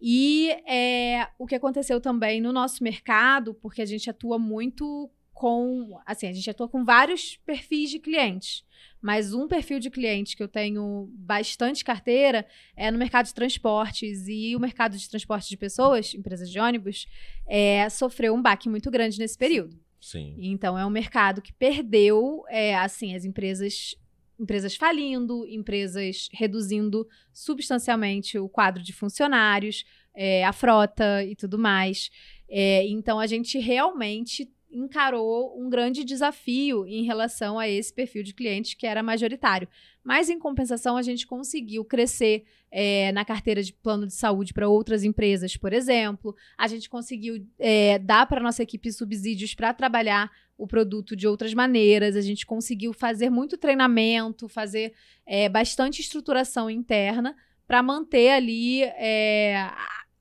E 0.00 0.50
é, 0.66 1.28
o 1.38 1.46
que 1.46 1.54
aconteceu 1.54 2.00
também 2.00 2.40
no 2.40 2.50
nosso 2.50 2.82
mercado, 2.82 3.52
porque 3.54 3.82
a 3.82 3.86
gente 3.86 4.08
atua 4.08 4.38
muito 4.38 5.10
com. 5.40 5.98
Assim, 6.04 6.26
a 6.26 6.32
gente 6.34 6.50
atua 6.50 6.68
com 6.68 6.84
vários 6.84 7.38
perfis 7.46 7.88
de 7.88 7.98
clientes. 7.98 8.62
Mas 9.00 9.32
um 9.32 9.48
perfil 9.48 9.80
de 9.80 9.88
cliente 9.88 10.36
que 10.36 10.42
eu 10.42 10.48
tenho 10.48 11.08
bastante 11.14 11.82
carteira 11.82 12.46
é 12.76 12.90
no 12.90 12.98
mercado 12.98 13.24
de 13.24 13.32
transportes. 13.32 14.28
E 14.28 14.54
o 14.54 14.60
mercado 14.60 14.98
de 14.98 15.08
transporte 15.08 15.48
de 15.48 15.56
pessoas, 15.56 16.12
empresas 16.12 16.50
de 16.50 16.60
ônibus, 16.60 17.06
é, 17.48 17.88
sofreu 17.88 18.34
um 18.34 18.42
baque 18.42 18.68
muito 18.68 18.90
grande 18.90 19.18
nesse 19.18 19.38
período. 19.38 19.80
Sim. 19.98 20.36
Então 20.38 20.78
é 20.78 20.84
um 20.84 20.90
mercado 20.90 21.40
que 21.40 21.54
perdeu, 21.54 22.44
é, 22.50 22.76
assim, 22.76 23.14
as 23.14 23.24
empresas 23.24 23.96
empresas 24.38 24.74
falindo, 24.74 25.46
empresas 25.46 26.28
reduzindo 26.32 27.06
substancialmente 27.30 28.38
o 28.38 28.48
quadro 28.48 28.82
de 28.82 28.90
funcionários, 28.90 29.84
é, 30.14 30.44
a 30.44 30.52
frota 30.52 31.22
e 31.24 31.36
tudo 31.36 31.58
mais. 31.58 32.10
É, 32.48 32.86
então 32.86 33.20
a 33.20 33.26
gente 33.26 33.58
realmente 33.58 34.50
encarou 34.70 35.60
um 35.60 35.68
grande 35.68 36.04
desafio 36.04 36.86
em 36.86 37.04
relação 37.04 37.58
a 37.58 37.68
esse 37.68 37.92
perfil 37.92 38.22
de 38.22 38.32
cliente 38.32 38.76
que 38.76 38.86
era 38.86 39.02
majoritário. 39.02 39.68
Mas, 40.02 40.30
em 40.30 40.38
compensação, 40.38 40.96
a 40.96 41.02
gente 41.02 41.26
conseguiu 41.26 41.84
crescer 41.84 42.44
é, 42.70 43.10
na 43.12 43.24
carteira 43.24 43.62
de 43.62 43.72
plano 43.72 44.06
de 44.06 44.14
saúde 44.14 44.54
para 44.54 44.68
outras 44.68 45.04
empresas, 45.04 45.56
por 45.56 45.72
exemplo. 45.72 46.34
A 46.56 46.66
gente 46.68 46.88
conseguiu 46.88 47.46
é, 47.58 47.98
dar 47.98 48.26
para 48.26 48.40
nossa 48.40 48.62
equipe 48.62 48.90
subsídios 48.92 49.54
para 49.54 49.74
trabalhar 49.74 50.30
o 50.56 50.66
produto 50.66 51.16
de 51.16 51.26
outras 51.26 51.52
maneiras. 51.52 52.16
A 52.16 52.20
gente 52.20 52.46
conseguiu 52.46 52.92
fazer 52.92 53.30
muito 53.30 53.58
treinamento, 53.58 54.48
fazer 54.48 54.94
é, 55.26 55.48
bastante 55.48 56.00
estruturação 56.00 56.70
interna 56.70 57.36
para 57.66 57.82
manter 57.82 58.30
ali 58.30 58.82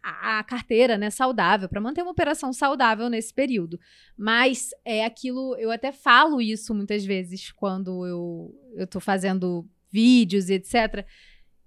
a, 0.09 0.43
carteira 0.43 0.97
né, 0.97 1.09
saudável, 1.09 1.69
para 1.69 1.81
manter 1.81 2.01
uma 2.01 2.11
operação 2.11 2.51
saudável 2.53 3.09
nesse 3.09 3.33
período. 3.33 3.79
Mas 4.17 4.71
é 4.83 5.05
aquilo, 5.05 5.55
eu 5.57 5.71
até 5.71 5.91
falo 5.91 6.41
isso 6.41 6.73
muitas 6.73 7.05
vezes 7.05 7.51
quando 7.51 8.05
eu 8.05 8.55
estou 8.77 9.01
fazendo 9.01 9.67
vídeos 9.91 10.49
e 10.49 10.53
etc. 10.53 11.05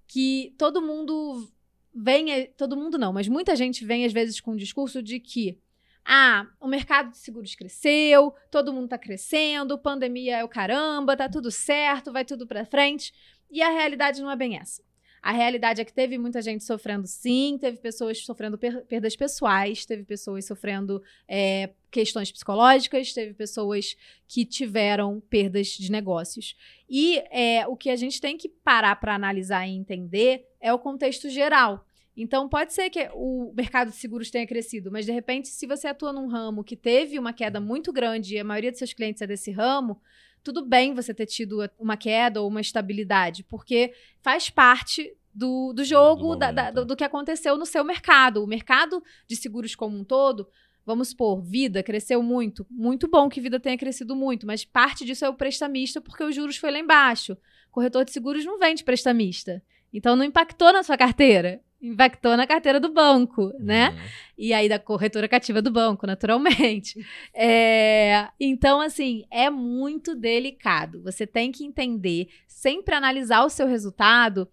Que 0.06 0.54
todo 0.58 0.82
mundo 0.82 1.48
vem, 1.94 2.46
todo 2.56 2.76
mundo 2.76 2.98
não, 2.98 3.12
mas 3.12 3.28
muita 3.28 3.54
gente 3.56 3.84
vem 3.84 4.04
às 4.04 4.12
vezes 4.12 4.40
com 4.40 4.52
o 4.52 4.56
discurso 4.56 5.02
de 5.02 5.20
que 5.20 5.58
ah, 6.04 6.46
o 6.60 6.66
mercado 6.66 7.10
de 7.10 7.18
seguros 7.18 7.54
cresceu, 7.54 8.34
todo 8.50 8.72
mundo 8.72 8.84
está 8.84 8.98
crescendo, 8.98 9.78
pandemia 9.78 10.38
é 10.38 10.44
o 10.44 10.48
caramba, 10.48 11.16
tá 11.16 11.28
tudo 11.28 11.50
certo, 11.50 12.12
vai 12.12 12.24
tudo 12.24 12.46
para 12.46 12.64
frente. 12.64 13.12
E 13.50 13.62
a 13.62 13.70
realidade 13.70 14.20
não 14.20 14.30
é 14.30 14.36
bem 14.36 14.56
essa. 14.56 14.82
A 15.22 15.30
realidade 15.30 15.80
é 15.80 15.84
que 15.84 15.92
teve 15.92 16.18
muita 16.18 16.42
gente 16.42 16.64
sofrendo, 16.64 17.06
sim, 17.06 17.56
teve 17.60 17.78
pessoas 17.78 18.24
sofrendo 18.24 18.58
per 18.58 18.84
perdas 18.86 19.14
pessoais, 19.14 19.86
teve 19.86 20.02
pessoas 20.02 20.44
sofrendo 20.44 21.00
é, 21.28 21.70
questões 21.92 22.32
psicológicas, 22.32 23.12
teve 23.12 23.32
pessoas 23.32 23.96
que 24.26 24.44
tiveram 24.44 25.20
perdas 25.30 25.68
de 25.68 25.92
negócios. 25.92 26.56
E 26.90 27.18
é, 27.30 27.64
o 27.68 27.76
que 27.76 27.88
a 27.88 27.94
gente 27.94 28.20
tem 28.20 28.36
que 28.36 28.48
parar 28.48 28.96
para 28.96 29.14
analisar 29.14 29.64
e 29.68 29.76
entender 29.76 30.44
é 30.60 30.72
o 30.72 30.78
contexto 30.78 31.30
geral. 31.30 31.86
Então, 32.16 32.48
pode 32.48 32.72
ser 32.72 32.90
que 32.90 33.08
o 33.14 33.52
mercado 33.54 33.90
de 33.90 33.96
seguros 33.96 34.28
tenha 34.28 34.46
crescido, 34.46 34.90
mas 34.90 35.06
de 35.06 35.12
repente, 35.12 35.48
se 35.48 35.66
você 35.66 35.86
atua 35.86 36.12
num 36.12 36.26
ramo 36.26 36.64
que 36.64 36.76
teve 36.76 37.18
uma 37.18 37.32
queda 37.32 37.60
muito 37.60 37.92
grande 37.92 38.34
e 38.34 38.38
a 38.40 38.44
maioria 38.44 38.70
dos 38.70 38.78
seus 38.78 38.92
clientes 38.92 39.22
é 39.22 39.26
desse 39.26 39.50
ramo, 39.50 40.00
tudo 40.42 40.64
bem 40.64 40.94
você 40.94 41.14
ter 41.14 41.26
tido 41.26 41.58
uma 41.78 41.96
queda 41.96 42.40
ou 42.40 42.48
uma 42.48 42.60
estabilidade, 42.60 43.44
porque 43.44 43.92
faz 44.20 44.50
parte 44.50 45.14
do, 45.34 45.72
do 45.72 45.84
jogo, 45.84 46.34
do, 46.34 46.36
da, 46.36 46.52
da, 46.52 46.70
do, 46.70 46.84
do 46.84 46.96
que 46.96 47.04
aconteceu 47.04 47.56
no 47.56 47.66
seu 47.66 47.84
mercado. 47.84 48.42
O 48.42 48.46
mercado 48.46 49.02
de 49.26 49.36
seguros 49.36 49.74
como 49.74 49.98
um 49.98 50.04
todo 50.04 50.48
Vamos 50.84 51.08
supor, 51.08 51.40
vida 51.40 51.82
cresceu 51.82 52.22
muito. 52.22 52.66
Muito 52.68 53.08
bom 53.08 53.28
que 53.28 53.40
vida 53.40 53.60
tenha 53.60 53.78
crescido 53.78 54.16
muito, 54.16 54.46
mas 54.46 54.64
parte 54.64 55.04
disso 55.04 55.24
é 55.24 55.28
o 55.28 55.34
prestamista 55.34 56.00
porque 56.00 56.24
os 56.24 56.34
juros 56.34 56.56
foi 56.56 56.72
lá 56.72 56.78
embaixo. 56.78 57.36
Corretor 57.70 58.04
de 58.04 58.12
seguros 58.12 58.44
não 58.44 58.58
vende 58.58 58.82
prestamista. 58.82 59.62
Então 59.92 60.16
não 60.16 60.24
impactou 60.24 60.72
na 60.72 60.82
sua 60.82 60.96
carteira 60.96 61.60
impactou 61.82 62.36
na 62.36 62.46
carteira 62.46 62.78
do 62.78 62.92
banco, 62.92 63.52
né? 63.58 63.90
Uhum. 63.90 63.96
E 64.38 64.54
aí 64.54 64.68
da 64.68 64.78
corretora 64.78 65.28
cativa 65.28 65.60
do 65.60 65.70
banco, 65.70 66.06
naturalmente. 66.06 67.04
É, 67.34 68.28
então, 68.38 68.80
assim, 68.80 69.24
é 69.30 69.48
muito 69.50 70.14
delicado. 70.14 71.02
Você 71.02 71.26
tem 71.26 71.50
que 71.50 71.64
entender, 71.64 72.28
sempre 72.46 72.94
analisar 72.94 73.44
o 73.44 73.48
seu 73.48 73.66
resultado 73.66 74.48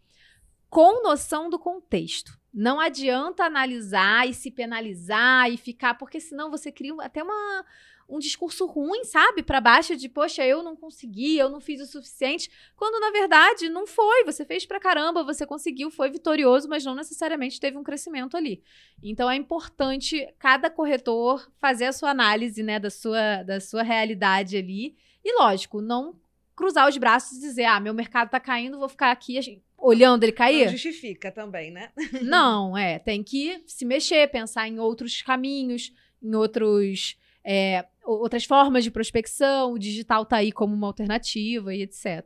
com 0.69 1.03
noção 1.03 1.49
do 1.49 1.59
contexto. 1.59 2.39
Não 2.53 2.79
adianta 2.79 3.43
analisar 3.43 4.27
e 4.27 4.33
se 4.33 4.49
penalizar 4.49 5.51
e 5.51 5.57
ficar, 5.57 5.95
porque 5.95 6.19
senão 6.19 6.49
você 6.49 6.71
cria 6.71 6.93
até 6.99 7.21
uma, 7.21 7.65
um 8.09 8.17
discurso 8.17 8.65
ruim, 8.65 9.03
sabe? 9.03 9.43
Para 9.43 9.61
baixo 9.61 9.95
de, 9.95 10.09
poxa, 10.09 10.45
eu 10.45 10.63
não 10.63 10.75
consegui, 10.75 11.37
eu 11.37 11.49
não 11.49 11.61
fiz 11.61 11.79
o 11.79 11.85
suficiente, 11.85 12.49
quando 12.75 12.99
na 12.99 13.11
verdade 13.11 13.69
não 13.69 13.85
foi. 13.85 14.23
Você 14.25 14.43
fez 14.43 14.65
pra 14.65 14.79
caramba, 14.79 15.23
você 15.23 15.45
conseguiu, 15.45 15.91
foi 15.91 16.09
vitorioso, 16.09 16.67
mas 16.67 16.83
não 16.83 16.95
necessariamente 16.95 17.59
teve 17.59 17.77
um 17.77 17.83
crescimento 17.83 18.35
ali. 18.35 18.63
Então 19.03 19.29
é 19.29 19.35
importante 19.35 20.27
cada 20.39 20.69
corretor 20.69 21.49
fazer 21.59 21.85
a 21.85 21.93
sua 21.93 22.09
análise, 22.09 22.63
né, 22.63 22.79
da 22.79 22.89
sua, 22.89 23.43
da 23.43 23.59
sua 23.59 23.83
realidade 23.83 24.57
ali. 24.57 24.95
E 25.23 25.37
lógico, 25.37 25.81
não 25.81 26.19
cruzar 26.55 26.89
os 26.89 26.97
braços 26.97 27.37
e 27.37 27.41
dizer, 27.41 27.65
ah, 27.65 27.79
meu 27.79 27.93
mercado 27.93 28.29
tá 28.29 28.39
caindo, 28.39 28.79
vou 28.79 28.89
ficar 28.89 29.11
aqui 29.11 29.61
olhando 29.77 30.23
ele 30.23 30.31
cair. 30.31 30.65
Não 30.65 30.71
justifica 30.71 31.31
também, 31.31 31.71
né? 31.71 31.91
não, 32.21 32.77
é, 32.77 32.99
tem 32.99 33.23
que 33.23 33.63
se 33.65 33.85
mexer, 33.85 34.29
pensar 34.29 34.67
em 34.67 34.79
outros 34.79 35.21
caminhos, 35.21 35.93
em 36.21 36.35
outros 36.35 37.17
é, 37.45 37.85
outras 38.03 38.45
formas 38.45 38.83
de 38.83 38.91
prospecção, 38.91 39.73
o 39.73 39.79
digital 39.79 40.23
está 40.23 40.37
aí 40.37 40.51
como 40.51 40.73
uma 40.73 40.87
alternativa 40.87 41.73
e 41.73 41.81
etc. 41.81 42.25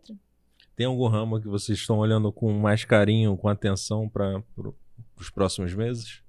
Tem 0.76 0.86
algum 0.86 1.08
ramo 1.08 1.39
que 1.39 1.47
vocês 1.47 1.78
estão 1.78 1.99
olhando 1.99 2.32
com 2.32 2.52
mais 2.54 2.84
carinho, 2.84 3.38
com 3.38 3.47
atenção 3.47 4.10
para 4.10 4.41
pro, 4.56 4.76
os 5.19 5.30
próximos 5.30 5.73
meses? 5.73 6.21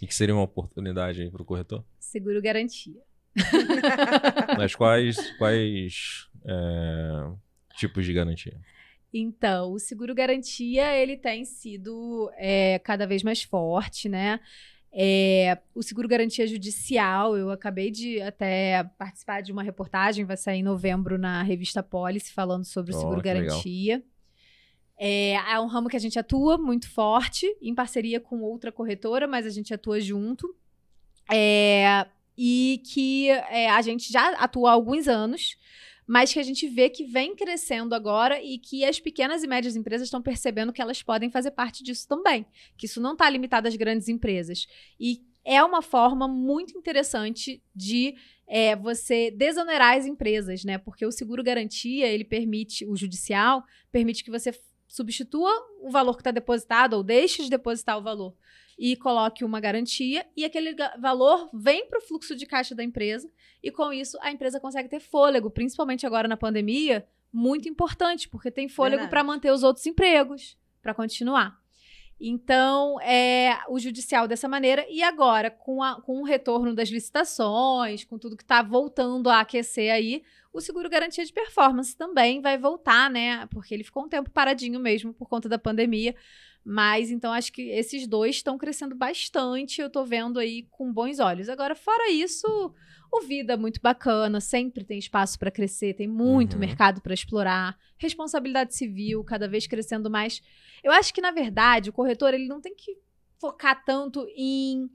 E 0.00 0.06
que 0.06 0.14
seria 0.14 0.34
uma 0.34 0.42
oportunidade 0.42 1.30
para 1.30 1.42
o 1.42 1.44
corretor? 1.44 1.84
Seguro 2.00 2.42
garantia. 2.42 3.00
Mas 4.58 4.74
quais, 4.74 5.16
quais 5.38 6.28
é, 6.44 7.30
tipos 7.76 8.04
de 8.04 8.12
garantia? 8.12 8.60
Então, 9.14 9.72
o 9.72 9.78
seguro 9.78 10.14
garantia 10.14 10.96
ele 10.96 11.16
tem 11.16 11.44
sido 11.44 12.30
é, 12.36 12.78
cada 12.80 13.06
vez 13.06 13.22
mais 13.22 13.42
forte, 13.42 14.08
né? 14.08 14.40
É, 14.94 15.58
o 15.74 15.82
seguro 15.82 16.06
garantia 16.06 16.46
judicial, 16.46 17.34
eu 17.36 17.50
acabei 17.50 17.90
de 17.90 18.20
até 18.20 18.84
participar 18.98 19.40
de 19.40 19.50
uma 19.50 19.62
reportagem, 19.62 20.24
vai 20.24 20.36
sair 20.36 20.58
em 20.58 20.62
novembro 20.62 21.16
na 21.16 21.42
revista 21.42 21.82
Policy, 21.82 22.32
falando 22.32 22.64
sobre 22.64 22.92
o 22.92 22.96
oh, 22.96 23.00
seguro 23.00 23.22
garantia. 23.22 24.04
É, 24.98 25.32
é, 25.32 25.60
um 25.60 25.66
ramo 25.66 25.88
que 25.88 25.96
a 25.96 26.00
gente 26.00 26.18
atua 26.18 26.58
muito 26.58 26.90
forte, 26.90 27.46
em 27.62 27.74
parceria 27.74 28.20
com 28.20 28.42
outra 28.42 28.70
corretora, 28.70 29.26
mas 29.26 29.46
a 29.46 29.50
gente 29.50 29.72
atua 29.72 29.98
junto. 29.98 30.54
É, 31.32 32.06
e 32.36 32.82
que 32.84 33.30
é, 33.30 33.70
a 33.70 33.80
gente 33.80 34.12
já 34.12 34.32
atua 34.34 34.70
há 34.70 34.72
alguns 34.74 35.08
anos 35.08 35.56
mas 36.06 36.32
que 36.32 36.38
a 36.38 36.42
gente 36.42 36.68
vê 36.68 36.90
que 36.90 37.04
vem 37.04 37.34
crescendo 37.34 37.94
agora 37.94 38.42
e 38.42 38.58
que 38.58 38.84
as 38.84 38.98
pequenas 38.98 39.42
e 39.42 39.46
médias 39.46 39.76
empresas 39.76 40.08
estão 40.08 40.20
percebendo 40.20 40.72
que 40.72 40.82
elas 40.82 41.02
podem 41.02 41.30
fazer 41.30 41.52
parte 41.52 41.82
disso 41.82 42.06
também, 42.08 42.46
que 42.76 42.86
isso 42.86 43.00
não 43.00 43.12
está 43.12 43.28
limitado 43.28 43.68
às 43.68 43.76
grandes 43.76 44.08
empresas. 44.08 44.66
E 44.98 45.22
é 45.44 45.62
uma 45.62 45.82
forma 45.82 46.28
muito 46.28 46.76
interessante 46.76 47.62
de 47.74 48.14
é, 48.46 48.76
você 48.76 49.30
desonerar 49.30 49.96
as 49.96 50.06
empresas, 50.06 50.64
né? 50.64 50.78
Porque 50.78 51.04
o 51.04 51.12
seguro 51.12 51.42
garantia, 51.42 52.06
ele 52.06 52.24
permite, 52.24 52.84
o 52.86 52.96
judicial, 52.96 53.64
permite 53.90 54.22
que 54.22 54.30
você 54.30 54.52
substitua 54.86 55.50
o 55.80 55.90
valor 55.90 56.14
que 56.14 56.20
está 56.20 56.30
depositado 56.30 56.94
ou 56.94 57.02
deixe 57.02 57.42
de 57.42 57.50
depositar 57.50 57.98
o 57.98 58.02
valor 58.02 58.36
e 58.78 58.96
coloque 58.96 59.44
uma 59.44 59.60
garantia 59.60 60.26
e 60.36 60.44
aquele 60.44 60.74
valor 60.98 61.50
vem 61.52 61.86
para 61.86 61.98
o 61.98 62.02
fluxo 62.02 62.34
de 62.34 62.46
caixa 62.46 62.74
da 62.74 62.82
empresa 62.82 63.30
e 63.62 63.70
com 63.70 63.92
isso 63.92 64.18
a 64.20 64.30
empresa 64.30 64.60
consegue 64.60 64.88
ter 64.88 65.00
fôlego, 65.00 65.50
principalmente 65.50 66.06
agora 66.06 66.26
na 66.26 66.36
pandemia, 66.36 67.06
muito 67.32 67.68
importante, 67.68 68.28
porque 68.28 68.50
tem 68.50 68.68
fôlego 68.68 69.08
para 69.08 69.24
manter 69.24 69.50
os 69.50 69.62
outros 69.62 69.86
empregos, 69.86 70.56
para 70.82 70.92
continuar. 70.92 71.62
Então, 72.24 73.00
é 73.00 73.58
o 73.68 73.80
judicial 73.80 74.28
dessa 74.28 74.46
maneira. 74.46 74.86
E 74.88 75.02
agora, 75.02 75.50
com, 75.50 75.82
a, 75.82 76.00
com 76.00 76.20
o 76.20 76.24
retorno 76.24 76.72
das 76.72 76.88
licitações, 76.88 78.04
com 78.04 78.16
tudo 78.16 78.36
que 78.36 78.44
está 78.44 78.62
voltando 78.62 79.28
a 79.28 79.40
aquecer 79.40 79.92
aí, 79.92 80.22
o 80.52 80.60
seguro 80.60 80.88
garantia 80.88 81.24
de 81.24 81.32
performance 81.32 81.96
também 81.96 82.40
vai 82.40 82.56
voltar, 82.56 83.10
né? 83.10 83.44
Porque 83.46 83.74
ele 83.74 83.82
ficou 83.82 84.04
um 84.04 84.08
tempo 84.08 84.30
paradinho 84.30 84.78
mesmo 84.78 85.12
por 85.12 85.28
conta 85.28 85.48
da 85.48 85.58
pandemia. 85.58 86.14
Mas 86.64 87.10
então 87.10 87.32
acho 87.32 87.52
que 87.52 87.62
esses 87.70 88.06
dois 88.06 88.36
estão 88.36 88.56
crescendo 88.56 88.94
bastante. 88.94 89.80
Eu 89.80 89.90
tô 89.90 90.04
vendo 90.04 90.38
aí 90.38 90.66
com 90.70 90.92
bons 90.92 91.18
olhos. 91.18 91.48
Agora, 91.48 91.74
fora 91.74 92.10
isso, 92.10 92.46
o 93.10 93.20
Vida 93.20 93.54
é 93.54 93.56
muito 93.56 93.80
bacana, 93.80 94.40
sempre 94.40 94.84
tem 94.84 94.98
espaço 94.98 95.38
para 95.38 95.50
crescer, 95.50 95.94
tem 95.94 96.08
muito 96.08 96.54
uhum. 96.54 96.60
mercado 96.60 97.00
para 97.00 97.12
explorar. 97.12 97.76
Responsabilidade 97.98 98.74
civil 98.74 99.24
cada 99.24 99.48
vez 99.48 99.66
crescendo 99.66 100.10
mais. 100.10 100.40
Eu 100.82 100.92
acho 100.92 101.12
que 101.12 101.20
na 101.20 101.30
verdade 101.30 101.90
o 101.90 101.92
corretor 101.92 102.32
ele 102.32 102.46
não 102.46 102.60
tem 102.60 102.74
que 102.74 102.96
focar 103.40 103.84
tanto 103.84 104.26
em 104.36 104.88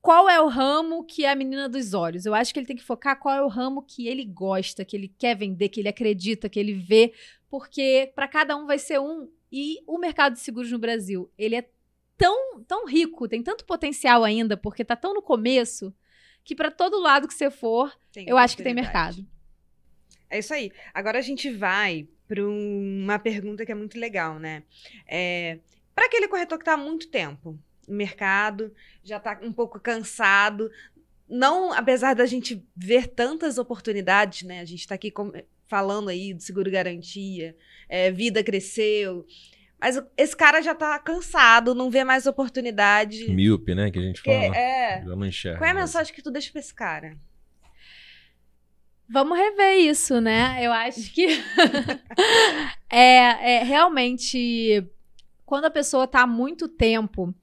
qual 0.00 0.28
é 0.28 0.40
o 0.40 0.46
ramo 0.46 1.04
que 1.04 1.24
é 1.24 1.30
a 1.32 1.36
menina 1.36 1.68
dos 1.68 1.92
olhos. 1.94 2.24
Eu 2.24 2.34
acho 2.34 2.54
que 2.54 2.60
ele 2.60 2.66
tem 2.66 2.76
que 2.76 2.84
focar 2.84 3.18
qual 3.18 3.34
é 3.34 3.42
o 3.42 3.48
ramo 3.48 3.82
que 3.82 4.06
ele 4.06 4.24
gosta, 4.24 4.84
que 4.84 4.96
ele 4.96 5.08
quer 5.18 5.36
vender, 5.36 5.68
que 5.68 5.80
ele 5.80 5.88
acredita, 5.88 6.48
que 6.48 6.58
ele 6.58 6.72
vê, 6.72 7.12
porque 7.50 8.12
para 8.14 8.28
cada 8.28 8.56
um 8.56 8.66
vai 8.66 8.78
ser 8.78 9.00
um 9.00 9.28
e 9.50 9.78
o 9.86 9.98
mercado 9.98 10.34
de 10.34 10.40
seguros 10.40 10.70
no 10.70 10.78
Brasil, 10.78 11.30
ele 11.38 11.56
é 11.56 11.68
tão, 12.16 12.62
tão 12.64 12.86
rico, 12.86 13.28
tem 13.28 13.42
tanto 13.42 13.64
potencial 13.64 14.24
ainda, 14.24 14.56
porque 14.56 14.82
está 14.82 14.96
tão 14.96 15.14
no 15.14 15.22
começo, 15.22 15.94
que 16.44 16.54
para 16.54 16.70
todo 16.70 17.00
lado 17.00 17.28
que 17.28 17.34
você 17.34 17.50
for, 17.50 17.96
tem 18.12 18.28
eu 18.28 18.36
acho 18.36 18.56
que 18.56 18.62
tem 18.62 18.74
mercado. 18.74 19.24
É 20.30 20.38
isso 20.38 20.52
aí. 20.52 20.72
Agora 20.92 21.18
a 21.18 21.22
gente 21.22 21.50
vai 21.50 22.08
para 22.26 22.46
uma 22.46 23.18
pergunta 23.18 23.64
que 23.64 23.72
é 23.72 23.74
muito 23.74 23.98
legal, 23.98 24.38
né? 24.38 24.62
É, 25.06 25.58
para 25.94 26.06
aquele 26.06 26.28
corretor 26.28 26.58
que 26.58 26.62
está 26.62 26.74
há 26.74 26.76
muito 26.76 27.08
tempo 27.08 27.58
no 27.86 27.96
mercado, 27.96 28.74
já 29.02 29.16
está 29.16 29.38
um 29.42 29.52
pouco 29.52 29.80
cansado, 29.80 30.70
não, 31.28 31.72
apesar 31.72 32.14
da 32.14 32.24
gente 32.24 32.66
ver 32.74 33.08
tantas 33.08 33.58
oportunidades, 33.58 34.42
né? 34.42 34.60
A 34.60 34.64
gente 34.64 34.80
está 34.80 34.94
aqui 34.94 35.12
falando 35.68 36.08
aí 36.08 36.34
do 36.34 36.42
seguro 36.42 36.70
garantia, 36.70 37.54
é, 37.88 38.10
vida 38.10 38.42
cresceu. 38.42 39.24
Mas 39.80 40.02
esse 40.16 40.36
cara 40.36 40.60
já 40.60 40.74
tá 40.74 40.98
cansado, 40.98 41.74
não 41.74 41.90
vê 41.90 42.02
mais 42.02 42.26
oportunidade. 42.26 43.30
Míope, 43.30 43.74
né? 43.74 43.90
Que 43.90 43.98
a 43.98 44.02
gente 44.02 44.20
fala. 44.20 44.56
É. 44.56 45.04
não 45.04 45.24
enxerga. 45.24 45.58
Qual 45.58 45.68
é 45.68 45.70
a 45.70 45.74
mensagem 45.74 46.12
que 46.12 46.22
tu 46.22 46.30
deixa 46.30 46.50
pra 46.50 46.60
esse 46.60 46.74
cara? 46.74 47.16
Vamos 49.08 49.38
rever 49.38 49.78
isso, 49.78 50.20
né? 50.20 50.58
Eu 50.60 50.72
acho 50.72 51.12
que 51.12 51.26
é, 52.90 53.54
é 53.54 53.62
realmente 53.62 54.84
quando 55.46 55.64
a 55.64 55.70
pessoa 55.70 56.06
tá 56.06 56.22
há 56.22 56.26
muito 56.26 56.68
tempo 56.68 57.34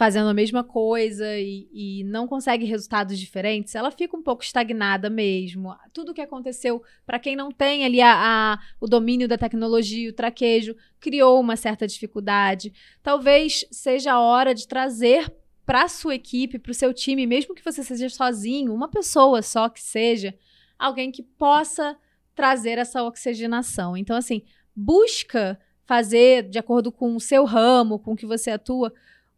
fazendo 0.00 0.30
a 0.30 0.32
mesma 0.32 0.64
coisa 0.64 1.36
e, 1.36 1.68
e, 1.74 2.04
não 2.04 2.26
consegue 2.26 2.64
resultados 2.64 3.18
diferentes, 3.18 3.74
ela 3.74 3.90
fica 3.90 4.16
um 4.16 4.22
pouco 4.22 4.42
estagnada 4.42 5.10
mesmo. 5.10 5.76
Tudo 5.92 6.14
que 6.14 6.22
aconteceu, 6.22 6.82
para 7.04 7.18
quem 7.18 7.36
não 7.36 7.52
tem 7.52 7.84
ali 7.84 8.00
a, 8.00 8.14
a, 8.14 8.58
o 8.80 8.86
domínio 8.86 9.28
da 9.28 9.36
tecnologia, 9.36 10.08
o 10.08 10.14
traquejo, 10.14 10.74
criou 10.98 11.38
uma 11.38 11.54
certa 11.54 11.86
dificuldade. 11.86 12.72
Talvez 13.02 13.66
seja 13.70 14.12
a 14.14 14.20
hora 14.20 14.54
de 14.54 14.66
trazer 14.66 15.30
para 15.66 15.86
sua 15.86 16.14
equipe, 16.14 16.58
para 16.58 16.72
o 16.72 16.74
seu 16.74 16.94
time, 16.94 17.26
mesmo 17.26 17.54
que 17.54 17.62
você 17.62 17.84
seja 17.84 18.08
sozinho, 18.08 18.72
uma 18.72 18.88
pessoa 18.88 19.42
só 19.42 19.68
que 19.68 19.82
seja, 19.82 20.34
alguém 20.78 21.12
que 21.12 21.22
possa 21.22 21.94
trazer 22.34 22.78
essa 22.78 23.02
oxigenação. 23.02 23.94
Então, 23.94 24.16
assim, 24.16 24.44
busca 24.74 25.60
fazer 25.84 26.48
de 26.48 26.58
acordo 26.58 26.90
com 26.90 27.14
o 27.14 27.20
seu 27.20 27.44
ramo, 27.44 27.98
com 27.98 28.12
o 28.12 28.16
que 28.16 28.24
você 28.24 28.52
atua, 28.52 28.90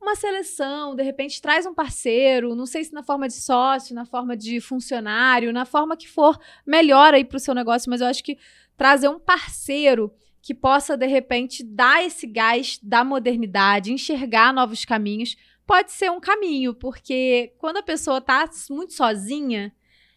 uma 0.02 0.16
seleção, 0.16 0.94
de 0.96 1.02
repente 1.02 1.40
traz 1.40 1.64
um 1.64 1.72
parceiro, 1.72 2.54
não 2.54 2.66
sei 2.66 2.82
se 2.84 2.92
na 2.92 3.02
forma 3.02 3.28
de 3.28 3.34
sócio, 3.34 3.94
na 3.94 4.04
forma 4.04 4.36
de 4.36 4.60
funcionário, 4.60 5.52
na 5.52 5.64
forma 5.64 5.96
que 5.96 6.08
for 6.08 6.38
melhor 6.66 7.14
aí 7.14 7.24
para 7.24 7.36
o 7.36 7.40
seu 7.40 7.54
negócio, 7.54 7.88
mas 7.88 8.00
eu 8.00 8.08
acho 8.08 8.22
que 8.22 8.36
trazer 8.76 9.08
um 9.08 9.20
parceiro 9.20 10.12
que 10.42 10.52
possa, 10.52 10.96
de 10.96 11.06
repente, 11.06 11.62
dar 11.62 12.04
esse 12.04 12.26
gás 12.26 12.78
da 12.82 13.04
modernidade, 13.04 13.92
enxergar 13.92 14.52
novos 14.52 14.84
caminhos, 14.84 15.36
pode 15.64 15.92
ser 15.92 16.10
um 16.10 16.20
caminho, 16.20 16.74
porque 16.74 17.54
quando 17.58 17.76
a 17.76 17.82
pessoa 17.82 18.18
está 18.18 18.50
muito 18.68 18.92
sozinha, 18.92 19.72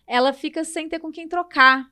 ela 0.07 0.33
fica 0.33 0.63
sem 0.63 0.89
ter 0.89 0.99
com 0.99 1.11
quem 1.11 1.27
trocar. 1.27 1.87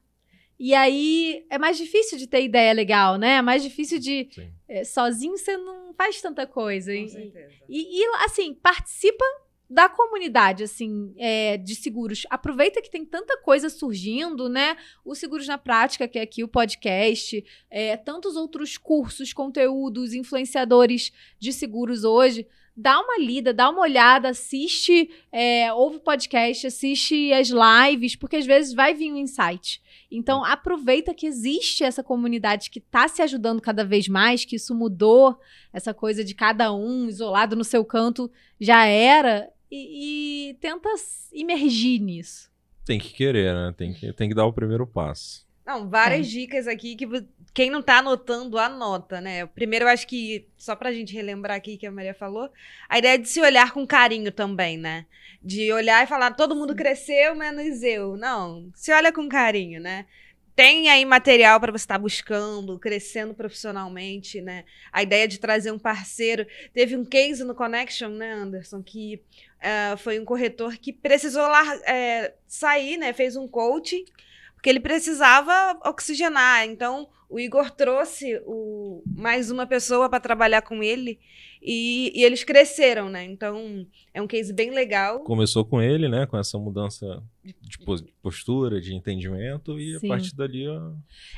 E 0.60 0.74
aí 0.74 1.46
é 1.50 1.58
mais 1.58 1.78
difícil 1.78 2.18
de 2.18 2.28
ter 2.28 2.44
ideia 2.44 2.74
legal, 2.74 3.18
né? 3.18 3.38
É 3.38 3.42
mais 3.42 3.64
difícil 3.64 4.00
de. 4.00 4.30
É, 4.68 4.84
sozinho 4.84 5.38
você 5.38 5.58
não 5.58 5.94
faz 5.94 6.22
tanta 6.22 6.46
coisa. 6.48 6.92
Com 6.92 7.00
e, 7.00 7.10
certeza. 7.10 7.54
e, 7.68 8.02
e, 8.02 8.06
assim, 8.26 8.54
participa 8.54 9.26
da 9.70 9.90
comunidade, 9.90 10.64
assim, 10.64 11.14
é, 11.18 11.58
de 11.58 11.74
seguros. 11.74 12.28
Aproveita 12.30 12.82
que 12.82 12.92
tem 12.92 13.04
tanta 13.04 13.38
coisa 13.38 13.70
surgindo, 13.70 14.48
né? 14.48 14.78
O 15.04 15.16
Seguros 15.16 15.48
na 15.48 15.58
Prática, 15.58 16.08
que 16.08 16.20
é 16.20 16.22
aqui 16.22 16.44
o 16.44 16.48
podcast, 16.48 17.44
é, 17.72 17.98
tantos 17.98 18.36
outros 18.36 18.78
cursos, 18.78 19.34
conteúdos, 19.34 20.14
influenciadores 20.14 21.12
de 21.40 21.52
seguros 21.52 22.04
hoje. 22.04 22.46
Dá 22.76 23.00
uma 23.00 23.20
lida, 23.20 23.54
dá 23.54 23.70
uma 23.70 23.82
olhada, 23.82 24.30
assiste, 24.30 25.10
é, 25.32 25.72
ouve 25.74 25.98
o 25.98 26.00
podcast, 26.00 26.66
assiste 26.66 27.32
as 27.32 27.50
lives, 27.50 28.16
porque 28.16 28.38
às 28.38 28.46
vezes 28.46 28.74
vai 28.74 28.96
vir 28.96 29.12
um 29.14 29.18
insight. 29.18 29.80
Então, 30.10 30.44
aproveita 30.44 31.14
que 31.14 31.28
existe 31.28 31.84
essa 31.84 32.04
comunidade 32.04 32.72
que 32.72 32.80
está 32.80 33.08
se 33.08 33.22
ajudando 33.22 33.62
cada 33.62 33.86
vez 33.86 34.08
mais, 34.08 34.44
que 34.44 34.56
isso 34.56 34.74
mudou, 34.74 35.38
essa 35.72 35.94
coisa 35.94 36.24
de 36.24 36.34
cada 36.34 36.74
um 36.74 37.08
isolado 37.08 37.56
no 37.56 37.64
seu 37.64 37.86
canto 37.86 38.32
já 38.60 38.86
era, 38.86 39.48
e, 39.72 40.50
e 40.50 40.54
tenta 40.56 40.90
imergir 41.32 42.02
nisso. 42.02 42.52
Tem 42.86 43.00
que 43.00 43.14
querer, 43.14 43.54
né? 43.54 43.74
Tem 43.76 43.94
que, 43.94 44.14
tem 44.14 44.30
que 44.30 44.36
dar 44.36 44.46
o 44.46 44.54
primeiro 44.54 44.86
passo. 44.86 45.46
Não, 45.66 45.90
várias 45.90 46.28
é. 46.28 46.30
dicas 46.30 46.68
aqui 46.68 46.96
que 46.96 47.08
quem 47.54 47.70
não 47.70 47.82
tá 47.82 48.00
anotando, 48.00 48.58
anota, 48.58 49.22
né? 49.22 49.46
Primeiro, 49.46 49.86
eu 49.86 49.90
acho 49.90 50.08
que, 50.08 50.48
só 50.58 50.76
pra 50.76 50.92
gente 50.92 51.14
relembrar 51.14 51.56
aqui 51.56 51.78
que 51.78 51.86
a 51.86 51.92
Maria 51.92 52.14
falou, 52.14 52.50
a 52.90 52.98
ideia 52.98 53.18
de 53.18 53.30
se 53.30 53.40
olhar 53.40 53.72
com 53.72 53.86
carinho 53.86 54.32
também, 54.32 54.78
né? 54.78 55.06
De 55.42 55.72
olhar 55.72 56.04
e 56.04 56.08
falar, 56.08 56.32
todo 56.32 56.56
mundo 56.56 56.76
cresceu, 56.76 57.36
menos 57.36 57.84
eu. 57.84 58.18
Não, 58.18 58.72
se 58.74 58.92
olha 58.92 59.14
com 59.14 59.30
carinho, 59.30 59.80
né? 59.80 60.06
Tem 60.56 60.90
aí 60.90 61.06
material 61.06 61.60
para 61.60 61.72
você 61.72 61.84
estar 61.84 61.96
tá 61.96 62.00
buscando, 62.00 62.78
crescendo 62.80 63.34
profissionalmente, 63.34 64.42
né? 64.42 64.66
A 64.92 65.02
ideia 65.04 65.28
de 65.28 65.40
trazer 65.40 65.72
um 65.72 65.80
parceiro. 65.80 66.46
Teve 66.74 66.96
um 66.96 67.06
case 67.06 67.44
no 67.44 67.56
Connection, 67.56 68.10
né, 68.10 68.34
Anderson, 68.34 68.82
que 68.84 69.22
uh, 69.60 69.98
foi 69.98 70.20
um 70.20 70.26
corretor 70.26 70.78
que 70.78 70.94
precisou 70.94 71.48
lá, 71.48 71.64
é, 71.88 72.34
sair, 72.48 72.98
né? 72.98 73.14
Fez 73.14 73.36
um 73.36 73.48
coaching 73.48 74.06
porque 74.64 74.70
ele 74.70 74.80
precisava 74.80 75.78
oxigenar. 75.84 76.64
Então, 76.64 77.06
o 77.30 77.40
Igor 77.40 77.72
trouxe 77.72 78.42
o, 78.46 79.04
mais 79.16 79.50
uma 79.50 79.66
pessoa 79.66 80.10
para 80.10 80.20
trabalhar 80.20 80.62
com 80.62 80.84
ele 80.84 81.20
e, 81.66 82.12
e, 82.14 82.24
eles 82.26 82.44
cresceram, 82.44 83.10
né? 83.10 83.24
Então, 83.24 83.88
é 84.14 84.22
um 84.22 84.28
case 84.28 84.52
bem 84.52 84.70
legal. 84.72 85.22
Começou 85.22 85.64
com 85.64 85.82
ele, 85.82 86.10
né? 86.10 86.26
Com 86.26 86.38
essa 86.38 86.58
mudança 86.60 87.24
de 87.62 87.78
postura, 88.22 88.82
de 88.82 88.94
entendimento, 88.94 89.80
e 89.80 89.98
Sim. 89.98 90.08
a 90.08 90.10
partir 90.10 90.36
dali. 90.36 90.68
Ó... 90.68 90.92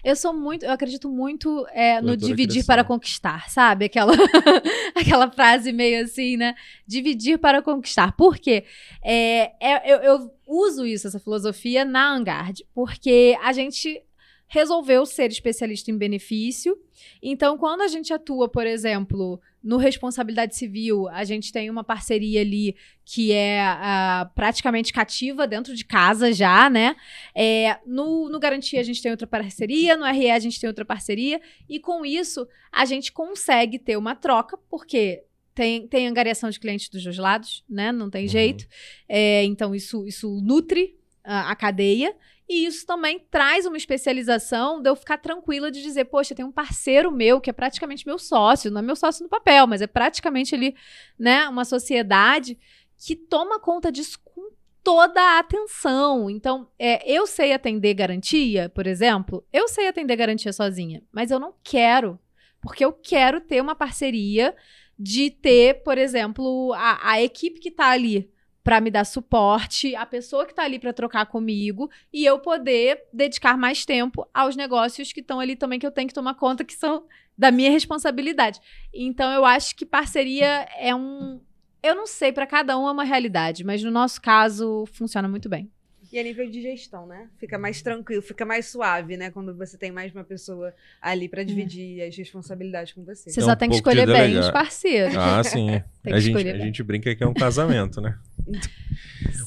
Eu 0.03 0.15
sou 0.15 0.33
muito, 0.33 0.65
eu 0.65 0.71
acredito 0.71 1.07
muito 1.07 1.67
é, 1.71 2.01
no 2.01 2.17
dividir 2.17 2.53
cresceu. 2.53 2.65
para 2.65 2.83
conquistar, 2.83 3.47
sabe? 3.51 3.85
Aquela, 3.85 4.13
aquela 4.95 5.29
frase 5.29 5.71
meio 5.71 6.03
assim, 6.03 6.37
né? 6.37 6.55
Dividir 6.87 7.37
para 7.37 7.61
conquistar. 7.61 8.15
Por 8.15 8.37
quê? 8.37 8.65
É, 9.03 9.51
é, 9.61 9.93
eu, 9.93 9.97
eu 9.99 10.31
uso 10.47 10.87
isso, 10.87 11.07
essa 11.07 11.19
filosofia, 11.19 11.85
na 11.85 12.15
Angard, 12.15 12.65
porque 12.73 13.37
a 13.43 13.53
gente 13.53 14.01
resolveu 14.47 15.05
ser 15.05 15.31
especialista 15.31 15.91
em 15.91 15.97
benefício. 15.97 16.77
Então, 17.21 17.57
quando 17.57 17.81
a 17.81 17.87
gente 17.87 18.13
atua, 18.13 18.47
por 18.47 18.65
exemplo, 18.65 19.39
no 19.63 19.77
responsabilidade 19.77 20.55
civil, 20.55 21.07
a 21.09 21.23
gente 21.23 21.51
tem 21.51 21.69
uma 21.69 21.83
parceria 21.83 22.41
ali 22.41 22.75
que 23.03 23.31
é 23.31 23.63
uh, 23.63 24.33
praticamente 24.35 24.93
cativa 24.93 25.47
dentro 25.47 25.75
de 25.75 25.83
casa 25.83 26.31
já, 26.31 26.69
né? 26.69 26.95
É, 27.33 27.79
no, 27.85 28.29
no 28.29 28.39
Garantia 28.39 28.79
a 28.79 28.83
gente 28.83 29.01
tem 29.01 29.11
outra 29.11 29.27
parceria, 29.27 29.97
no 29.97 30.05
RE 30.05 30.29
a 30.29 30.39
gente 30.39 30.59
tem 30.59 30.67
outra 30.67 30.85
parceria, 30.85 31.41
e 31.67 31.79
com 31.79 32.05
isso 32.05 32.47
a 32.71 32.85
gente 32.85 33.11
consegue 33.11 33.79
ter 33.79 33.97
uma 33.97 34.15
troca, 34.15 34.57
porque 34.69 35.23
tem, 35.55 35.87
tem 35.87 36.07
angariação 36.07 36.49
de 36.49 36.59
clientes 36.59 36.89
dos 36.89 37.03
dois 37.03 37.17
lados, 37.17 37.63
né? 37.67 37.91
Não 37.91 38.09
tem 38.09 38.23
uhum. 38.23 38.29
jeito. 38.29 38.67
É, 39.07 39.43
então, 39.45 39.73
isso, 39.73 40.05
isso 40.05 40.41
nutre 40.43 40.95
a, 41.23 41.51
a 41.51 41.55
cadeia. 41.55 42.15
E 42.47 42.65
isso 42.65 42.85
também 42.85 43.19
traz 43.19 43.65
uma 43.65 43.77
especialização 43.77 44.81
de 44.81 44.89
eu 44.89 44.95
ficar 44.95 45.17
tranquila 45.17 45.71
de 45.71 45.81
dizer, 45.81 46.05
poxa, 46.05 46.35
tem 46.35 46.45
um 46.45 46.51
parceiro 46.51 47.11
meu 47.11 47.41
que 47.41 47.49
é 47.49 47.53
praticamente 47.53 48.05
meu 48.05 48.19
sócio, 48.19 48.69
não 48.69 48.79
é 48.79 48.83
meu 48.83 48.95
sócio 48.95 49.23
no 49.23 49.29
papel, 49.29 49.65
mas 49.65 49.81
é 49.81 49.87
praticamente 49.87 50.53
ali, 50.53 50.75
né, 51.17 51.49
uma 51.49 51.65
sociedade 51.65 52.57
que 52.97 53.15
toma 53.15 53.59
conta 53.59 53.91
disso 53.91 54.19
com 54.23 54.51
toda 54.83 55.19
a 55.19 55.39
atenção. 55.39 56.29
Então, 56.29 56.69
é, 56.77 57.11
eu 57.11 57.25
sei 57.25 57.51
atender 57.51 57.95
garantia, 57.95 58.69
por 58.69 58.85
exemplo, 58.85 59.43
eu 59.51 59.67
sei 59.67 59.87
atender 59.87 60.15
garantia 60.15 60.53
sozinha, 60.53 61.01
mas 61.11 61.31
eu 61.31 61.39
não 61.39 61.55
quero, 61.63 62.19
porque 62.61 62.85
eu 62.85 62.93
quero 62.93 63.41
ter 63.41 63.59
uma 63.59 63.73
parceria 63.73 64.55
de 64.97 65.31
ter, 65.31 65.83
por 65.83 65.97
exemplo, 65.97 66.71
a, 66.73 67.11
a 67.11 67.21
equipe 67.21 67.59
que 67.59 67.69
está 67.69 67.89
ali 67.89 68.31
para 68.65 68.81
me 68.81 68.89
dar 68.89 69.05
suporte, 69.05 69.95
a 69.95 70.07
pessoa 70.07 70.43
que 70.43 70.51
está 70.51 70.63
ali 70.63 70.79
para 70.79 70.91
trocar 70.91 71.27
comigo 71.27 71.87
e 72.11 72.25
eu 72.25 72.39
poder 72.39 73.03
dedicar 73.13 73.55
mais 73.55 73.85
tempo 73.85 74.27
aos 74.33 74.55
negócios 74.55 75.13
que 75.13 75.19
estão 75.19 75.39
ali 75.39 75.55
também 75.55 75.77
que 75.77 75.85
eu 75.85 75.91
tenho 75.91 76.07
que 76.07 76.13
tomar 76.15 76.33
conta 76.33 76.63
que 76.63 76.73
são 76.73 77.05
da 77.37 77.51
minha 77.51 77.69
responsabilidade. 77.69 78.59
Então 78.91 79.31
eu 79.31 79.45
acho 79.45 79.75
que 79.75 79.85
parceria 79.85 80.67
é 80.79 80.95
um 80.95 81.39
eu 81.83 81.93
não 81.93 82.07
sei, 82.07 82.31
para 82.31 82.47
cada 82.47 82.75
um 82.75 82.87
é 82.87 82.91
uma 82.91 83.03
realidade, 83.03 83.63
mas 83.63 83.83
no 83.83 83.91
nosso 83.91 84.19
caso 84.19 84.85
funciona 84.87 85.27
muito 85.27 85.47
bem. 85.47 85.71
E 86.15 86.19
a 86.19 86.23
nível 86.23 86.49
de 86.49 86.61
gestão, 86.61 87.05
né? 87.05 87.27
Fica 87.37 87.59
mais 87.59 87.81
tranquilo, 87.81 88.21
fica 88.21 88.45
mais 88.45 88.67
suave, 88.67 89.17
né? 89.17 89.31
Quando 89.31 89.53
você 89.53 89.77
tem 89.77 89.91
mais 89.91 90.15
uma 90.15 90.23
pessoa 90.23 90.73
ali 91.01 91.27
para 91.27 91.43
dividir 91.43 91.99
é. 91.99 92.07
as 92.07 92.15
responsabilidades 92.15 92.93
com 92.93 93.03
você. 93.03 93.29
Você 93.29 93.41
só 93.41 93.51
um 93.51 93.55
tem 93.57 93.69
que 93.69 93.75
escolher 93.75 94.07
bem 94.07 94.39
os 94.39 94.49
parceiros. 94.49 95.13
Ah, 95.13 95.43
sim. 95.43 95.71
a, 96.09 96.17
gente, 96.17 96.37
a 96.37 96.57
gente 96.57 96.81
brinca 96.83 97.13
que 97.13 97.21
é 97.21 97.27
um 97.27 97.33
casamento, 97.33 97.99
né? 97.99 98.17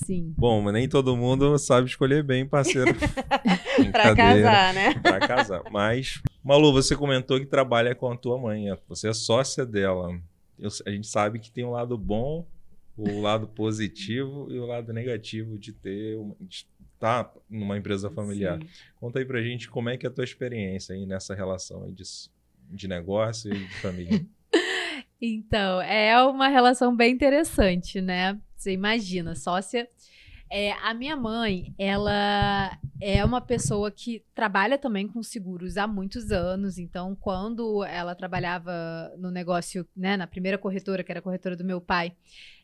Sim. 0.05 0.35
Bom, 0.37 0.61
mas 0.61 0.73
nem 0.75 0.89
todo 0.89 1.17
mundo 1.17 1.57
sabe 1.59 1.87
escolher 1.87 2.23
bem 2.23 2.47
parceiro. 2.47 2.95
para 3.93 4.15
casar, 4.15 4.75
né? 4.75 4.95
Para 4.95 5.21
casar. 5.21 5.63
Mas, 5.71 6.21
Malu, 6.43 6.73
você 6.73 6.97
comentou 6.97 7.39
que 7.39 7.47
trabalha 7.47 7.95
com 7.95 8.11
a 8.11 8.17
tua 8.17 8.39
mãe. 8.39 8.67
Você 8.89 9.09
é 9.09 9.13
sócia 9.15 9.65
dela. 9.65 10.19
Eu, 10.59 10.69
a 10.87 10.91
gente 10.91 11.07
sabe 11.07 11.39
que 11.39 11.51
tem 11.51 11.65
um 11.65 11.71
lado 11.71 11.97
bom 11.97 12.47
o 12.99 13.21
lado 13.21 13.47
positivo 13.47 14.49
e 14.51 14.59
o 14.59 14.67
lado 14.67 14.93
negativo 14.93 15.57
de 15.57 15.73
ter 15.73 16.17
uma, 16.17 16.35
de 16.41 16.67
estar 16.95 17.33
numa 17.49 17.79
empresa 17.79 18.11
familiar. 18.11 18.61
Sim. 18.61 18.69
Conta 18.97 19.21
aí 19.21 19.25
pra 19.25 19.41
gente 19.41 19.71
como 19.71 19.89
é 19.89 19.97
que 19.97 20.05
é 20.05 20.09
a 20.09 20.13
tua 20.13 20.25
experiência 20.25 20.95
aí 20.95 21.07
nessa 21.07 21.35
relação 21.35 21.85
aí 21.85 21.93
de, 21.93 22.03
de 22.71 22.89
negócio 22.89 23.55
e 23.55 23.59
de 23.67 23.75
família. 23.77 24.27
então, 25.23 25.81
é 25.81 26.21
uma 26.25 26.49
relação 26.49 26.95
bem 26.95 27.13
interessante, 27.13 28.01
né? 28.01 28.39
Você 28.57 28.73
imagina, 28.73 29.37
sócia 29.37 29.89
é, 30.51 30.73
a 30.73 30.95
minha 30.95 31.17
mãe, 31.17 31.75
ela 31.79 32.79
é 33.01 33.25
uma 33.25 33.41
pessoa 33.41 33.91
que 33.91 34.25
trabalha 34.35 34.77
também 34.77 35.07
com 35.07 35.23
seguros 35.23 35.77
há 35.77 35.87
muitos 35.87 36.31
anos. 36.33 36.79
Então, 36.79 37.17
quando 37.21 37.85
ela 37.85 38.15
trabalhava 38.15 39.13
no 39.19 39.31
negócio, 39.31 39.87
né, 39.97 40.17
na 40.17 40.27
primeira 40.27 40.59
corretora, 40.59 41.05
que 41.05 41.13
era 41.13 41.21
a 41.21 41.23
corretora 41.23 41.57
do 41.57 41.65
meu 41.65 41.81
pai, 41.81 42.13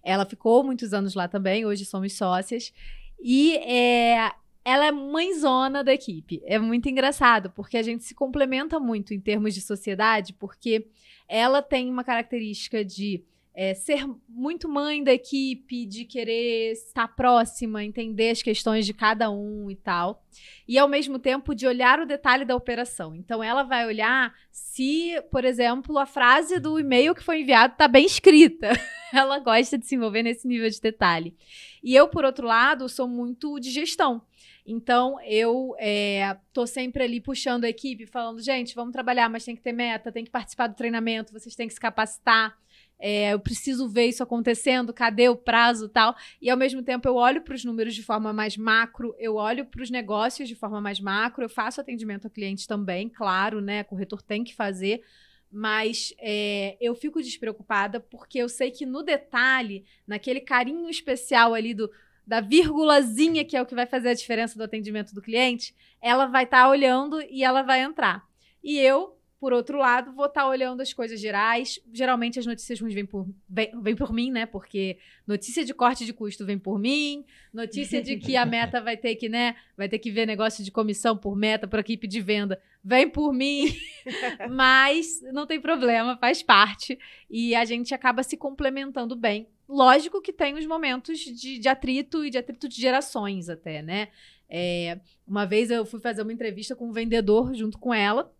ela 0.03 0.25
ficou 0.25 0.65
muitos 0.65 0.93
anos 0.93 1.15
lá 1.15 1.29
também. 1.29 1.65
Hoje 1.65 1.85
somos 1.85 2.13
sócias. 2.15 2.73
E 3.21 3.57
é, 3.59 4.33
ela 4.65 4.87
é 4.87 4.93
mãezona 4.93 5.85
da 5.85 5.93
equipe. 5.93 6.43
É 6.47 6.59
muito 6.59 6.89
engraçado, 6.89 7.51
porque 7.51 7.77
a 7.77 7.83
gente 7.83 8.03
se 8.03 8.15
complementa 8.15 8.81
muito 8.81 9.13
em 9.13 9.21
termos 9.21 9.55
de 9.55 9.61
sociedade, 9.61 10.33
porque 10.33 10.89
ela 11.29 11.63
tem 11.63 11.91
uma 11.91 12.03
característica 12.03 12.85
de 12.85 13.23
é, 13.55 13.73
ser 13.73 14.05
muito 14.29 14.69
mãe 14.69 15.03
da 15.03 15.13
equipe, 15.13 15.87
de 15.87 16.05
querer 16.05 16.73
estar 16.73 17.07
próxima, 17.07 17.85
entender 17.85 18.31
as 18.31 18.43
questões 18.43 18.85
de 18.85 18.93
cada 18.93 19.31
um 19.31 19.71
e 19.71 19.77
tal. 19.77 20.25
E 20.67 20.77
ao 20.77 20.89
mesmo 20.89 21.21
tempo 21.21 21.55
de 21.55 21.65
olhar 21.65 22.01
o 22.01 22.07
detalhe 22.07 22.45
da 22.45 22.57
operação. 22.57 23.15
Então 23.15 23.43
ela 23.43 23.63
vai 23.63 23.87
olhar 23.87 24.35
se, 24.51 25.23
por 25.31 25.45
exemplo, 25.45 25.97
a 25.99 26.07
frase 26.07 26.59
do 26.59 26.81
e-mail 26.81 27.15
que 27.15 27.23
foi 27.23 27.43
enviado 27.43 27.75
está 27.75 27.87
bem 27.87 28.05
escrita. 28.05 28.73
ela 29.15 29.39
gosta 29.39 29.79
de 29.79 29.87
se 29.87 29.95
envolver 29.95 30.25
nesse 30.25 30.49
nível 30.49 30.69
de 30.69 30.81
detalhe. 30.81 31.37
E 31.83 31.95
eu, 31.95 32.09
por 32.09 32.25
outro 32.25 32.47
lado, 32.47 32.89
sou 32.89 33.07
muito 33.07 33.61
de 33.61 33.71
gestão. 33.71 34.23
Então, 34.67 35.21
eu 35.21 35.77
é, 35.79 36.37
tô 36.53 36.67
sempre 36.67 37.05
ali 37.05 37.21
puxando 37.21 37.65
a 37.65 37.69
equipe, 37.69 38.07
falando, 38.07 38.41
gente, 38.41 38.75
vamos 38.75 38.93
trabalhar, 38.93 39.29
mas 39.29 39.45
tem 39.45 39.55
que 39.55 39.63
ter 39.63 39.73
meta, 39.73 40.11
tem 40.11 40.25
que 40.25 40.31
participar 40.31 40.69
do 40.69 40.75
treinamento, 40.75 41.33
vocês 41.33 41.55
têm 41.55 41.69
que 41.69 41.75
se 41.75 41.81
capacitar. 41.81 42.57
É, 42.99 43.33
eu 43.33 43.41
preciso 43.41 43.89
ver 43.89 44.07
isso 44.07 44.23
acontecendo, 44.23 44.93
cadê 44.93 45.29
o 45.29 45.37
prazo 45.37 45.89
tal. 45.89 46.15
E 46.41 46.49
ao 46.49 46.57
mesmo 46.57 46.83
tempo 46.83 47.07
eu 47.07 47.17
olho 47.17 47.43
para 47.43 47.55
os 47.55 47.65
números 47.65 47.95
de 47.95 48.03
forma 48.03 48.33
mais 48.33 48.57
macro, 48.57 49.15
eu 49.19 49.35
olho 49.35 49.67
para 49.67 49.83
os 49.83 49.91
negócios 49.91 50.49
de 50.49 50.55
forma 50.55 50.81
mais 50.81 51.01
macro, 51.01 51.45
eu 51.45 51.49
faço 51.49 51.81
atendimento 51.81 52.27
a 52.27 52.31
clientes 52.31 52.67
também, 52.67 53.09
claro, 53.09 53.61
né? 53.61 53.85
Corretor 53.85 54.23
tem 54.23 54.45
que 54.45 54.55
fazer. 54.55 55.03
Mas 55.51 56.13
é, 56.19 56.77
eu 56.81 56.95
fico 56.95 57.23
despreocupada 57.23 58.01
porque 58.01 58.39
eu 58.39 58.49
sei 58.49 58.71
que 58.71 58.85
no 58.85 59.03
detalhe, 59.03 59.85
naquele 60.07 60.41
carinho 60.41 60.89
especial 60.89 61.55
ali 61.55 61.75
do, 61.75 61.91
da 62.27 62.41
vírgulazinha 62.41 63.45
que 63.45 63.57
é 63.57 63.63
o 63.63 63.67
que 63.67 63.75
vai 63.75 63.87
fazer 63.87 64.09
a 64.09 64.15
diferença 64.15 64.59
do 64.59 64.65
atendimento 64.65 65.15
do 65.15 65.23
cliente, 65.23 65.75
ela 66.01 66.27
vai 66.27 66.45
estar 66.45 66.63
tá 66.63 66.69
olhando 66.69 67.21
e 67.23 67.45
ela 67.45 67.63
vai 67.63 67.83
entrar. 67.83 68.27
E 68.63 68.79
eu 68.79 69.17
por 69.45 69.53
outro 69.53 69.77
lado, 69.77 70.11
vou 70.15 70.25
estar 70.25 70.41
tá 70.41 70.49
olhando 70.49 70.81
as 70.81 70.95
coisas 70.95 71.21
gerais. 71.21 71.79
Geralmente 71.93 72.39
as 72.39 72.47
notícias 72.47 72.81
ruins 72.81 72.95
vêm 72.95 73.05
por, 73.05 73.29
vem, 73.47 73.95
por 73.95 74.11
mim, 74.11 74.31
né? 74.31 74.47
Porque 74.47 74.97
notícia 75.27 75.63
de 75.67 75.75
corte 75.75 76.07
de 76.07 76.15
custo 76.15 76.47
vem 76.47 76.59
por 76.59 76.79
mim, 76.79 77.27
notícia 77.53 78.01
de 78.01 78.17
que 78.17 78.39
a 78.39 78.47
meta 78.47 78.81
vai 78.81 78.97
ter 78.97 79.17
que, 79.17 79.29
né? 79.29 79.55
Vai 79.77 79.87
ter 79.87 79.99
que 79.99 80.11
ver 80.11 80.25
negócio 80.25 80.65
de 80.65 80.71
comissão 80.71 81.15
por 81.15 81.37
meta, 81.37 81.69
por 81.69 81.79
equipe 81.79 82.07
de 82.07 82.23
venda, 82.23 82.59
vem 82.83 83.07
por 83.07 83.35
mim. 83.35 83.67
Mas 84.49 85.21
não 85.31 85.47
tem 85.47 85.61
problema, 85.61 86.17
faz 86.17 86.43
parte. 86.43 86.99
E 87.29 87.55
a 87.55 87.67
gente 87.67 87.93
acaba 87.93 88.23
se 88.23 88.39
complementando 88.39 89.15
bem. 89.15 89.47
Lógico 89.69 90.23
que 90.23 90.33
tem 90.33 90.55
os 90.55 90.65
momentos 90.65 91.19
de, 91.19 91.59
de 91.59 91.69
atrito 91.69 92.25
e 92.25 92.31
de 92.31 92.39
atrito 92.39 92.67
de 92.67 92.81
gerações 92.81 93.51
até, 93.51 93.83
né? 93.83 94.09
É, 94.49 94.99
uma 95.29 95.45
vez 95.45 95.71
eu 95.71 95.85
fui 95.85 96.01
fazer 96.01 96.23
uma 96.23 96.33
entrevista 96.33 96.75
com 96.75 96.89
um 96.89 96.93
vendedor 96.93 97.55
junto 97.55 97.79
com 97.79 97.93
ela 97.93 98.33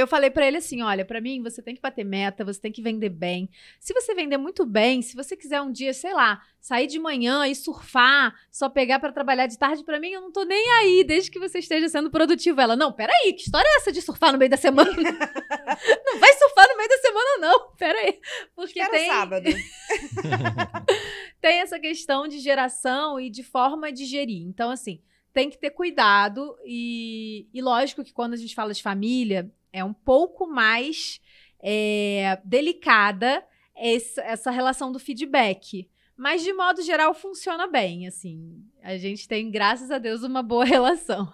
eu 0.00 0.06
falei 0.06 0.30
para 0.30 0.46
ele 0.46 0.56
assim: 0.58 0.82
olha, 0.82 1.04
para 1.04 1.20
mim 1.20 1.42
você 1.42 1.62
tem 1.62 1.74
que 1.74 1.80
bater 1.80 2.04
meta, 2.04 2.44
você 2.44 2.60
tem 2.60 2.72
que 2.72 2.82
vender 2.82 3.08
bem. 3.08 3.48
Se 3.80 3.92
você 3.94 4.14
vender 4.14 4.36
muito 4.36 4.64
bem, 4.64 5.02
se 5.02 5.14
você 5.14 5.36
quiser 5.36 5.60
um 5.60 5.70
dia, 5.70 5.92
sei 5.92 6.12
lá, 6.12 6.42
sair 6.60 6.86
de 6.86 6.98
manhã 6.98 7.46
e 7.46 7.54
surfar, 7.54 8.34
só 8.50 8.68
pegar 8.68 8.98
para 8.98 9.12
trabalhar 9.12 9.46
de 9.46 9.58
tarde, 9.58 9.84
para 9.84 10.00
mim 10.00 10.10
eu 10.10 10.20
não 10.20 10.32
tô 10.32 10.44
nem 10.44 10.70
aí, 10.78 11.04
desde 11.04 11.30
que 11.30 11.38
você 11.38 11.58
esteja 11.58 11.88
sendo 11.88 12.10
produtivo. 12.10 12.60
Ela, 12.60 12.76
não, 12.76 12.92
peraí, 12.92 13.32
que 13.32 13.42
história 13.42 13.68
é 13.68 13.76
essa 13.76 13.92
de 13.92 14.02
surfar 14.02 14.32
no 14.32 14.38
meio 14.38 14.50
da 14.50 14.56
semana? 14.56 14.90
não 14.92 16.18
vai 16.18 16.32
surfar 16.34 16.68
no 16.68 16.76
meio 16.76 16.88
da 16.88 16.98
semana, 16.98 17.38
não, 17.40 17.70
peraí. 17.76 18.20
Porque 18.54 18.80
Espera 18.80 18.98
tem. 18.98 19.08
sábado. 19.08 19.48
tem 21.40 21.60
essa 21.60 21.78
questão 21.78 22.26
de 22.26 22.38
geração 22.38 23.20
e 23.20 23.30
de 23.30 23.42
forma 23.42 23.92
de 23.92 24.04
gerir. 24.04 24.42
Então, 24.42 24.70
assim 24.70 25.00
tem 25.36 25.50
que 25.50 25.58
ter 25.58 25.68
cuidado 25.68 26.56
e, 26.64 27.46
e 27.52 27.60
lógico 27.60 28.02
que 28.02 28.10
quando 28.10 28.32
a 28.32 28.38
gente 28.38 28.54
fala 28.54 28.72
de 28.72 28.82
família, 28.82 29.52
é 29.72 29.84
um 29.84 29.92
pouco 29.92 30.46
mais 30.46 31.20
é, 31.62 32.40
delicada 32.44 33.44
essa, 33.74 34.50
relação 34.50 34.90
do 34.90 34.98
feedback. 34.98 35.88
Mas, 36.16 36.42
de 36.42 36.52
modo 36.52 36.80
geral, 36.80 37.12
funciona 37.12 37.66
bem, 37.66 38.06
assim. 38.06 38.64
A 38.82 38.96
gente 38.96 39.28
tem, 39.28 39.50
graças 39.50 39.90
a 39.90 39.98
Deus, 39.98 40.22
uma 40.22 40.42
boa 40.42 40.64
relação. 40.66 41.30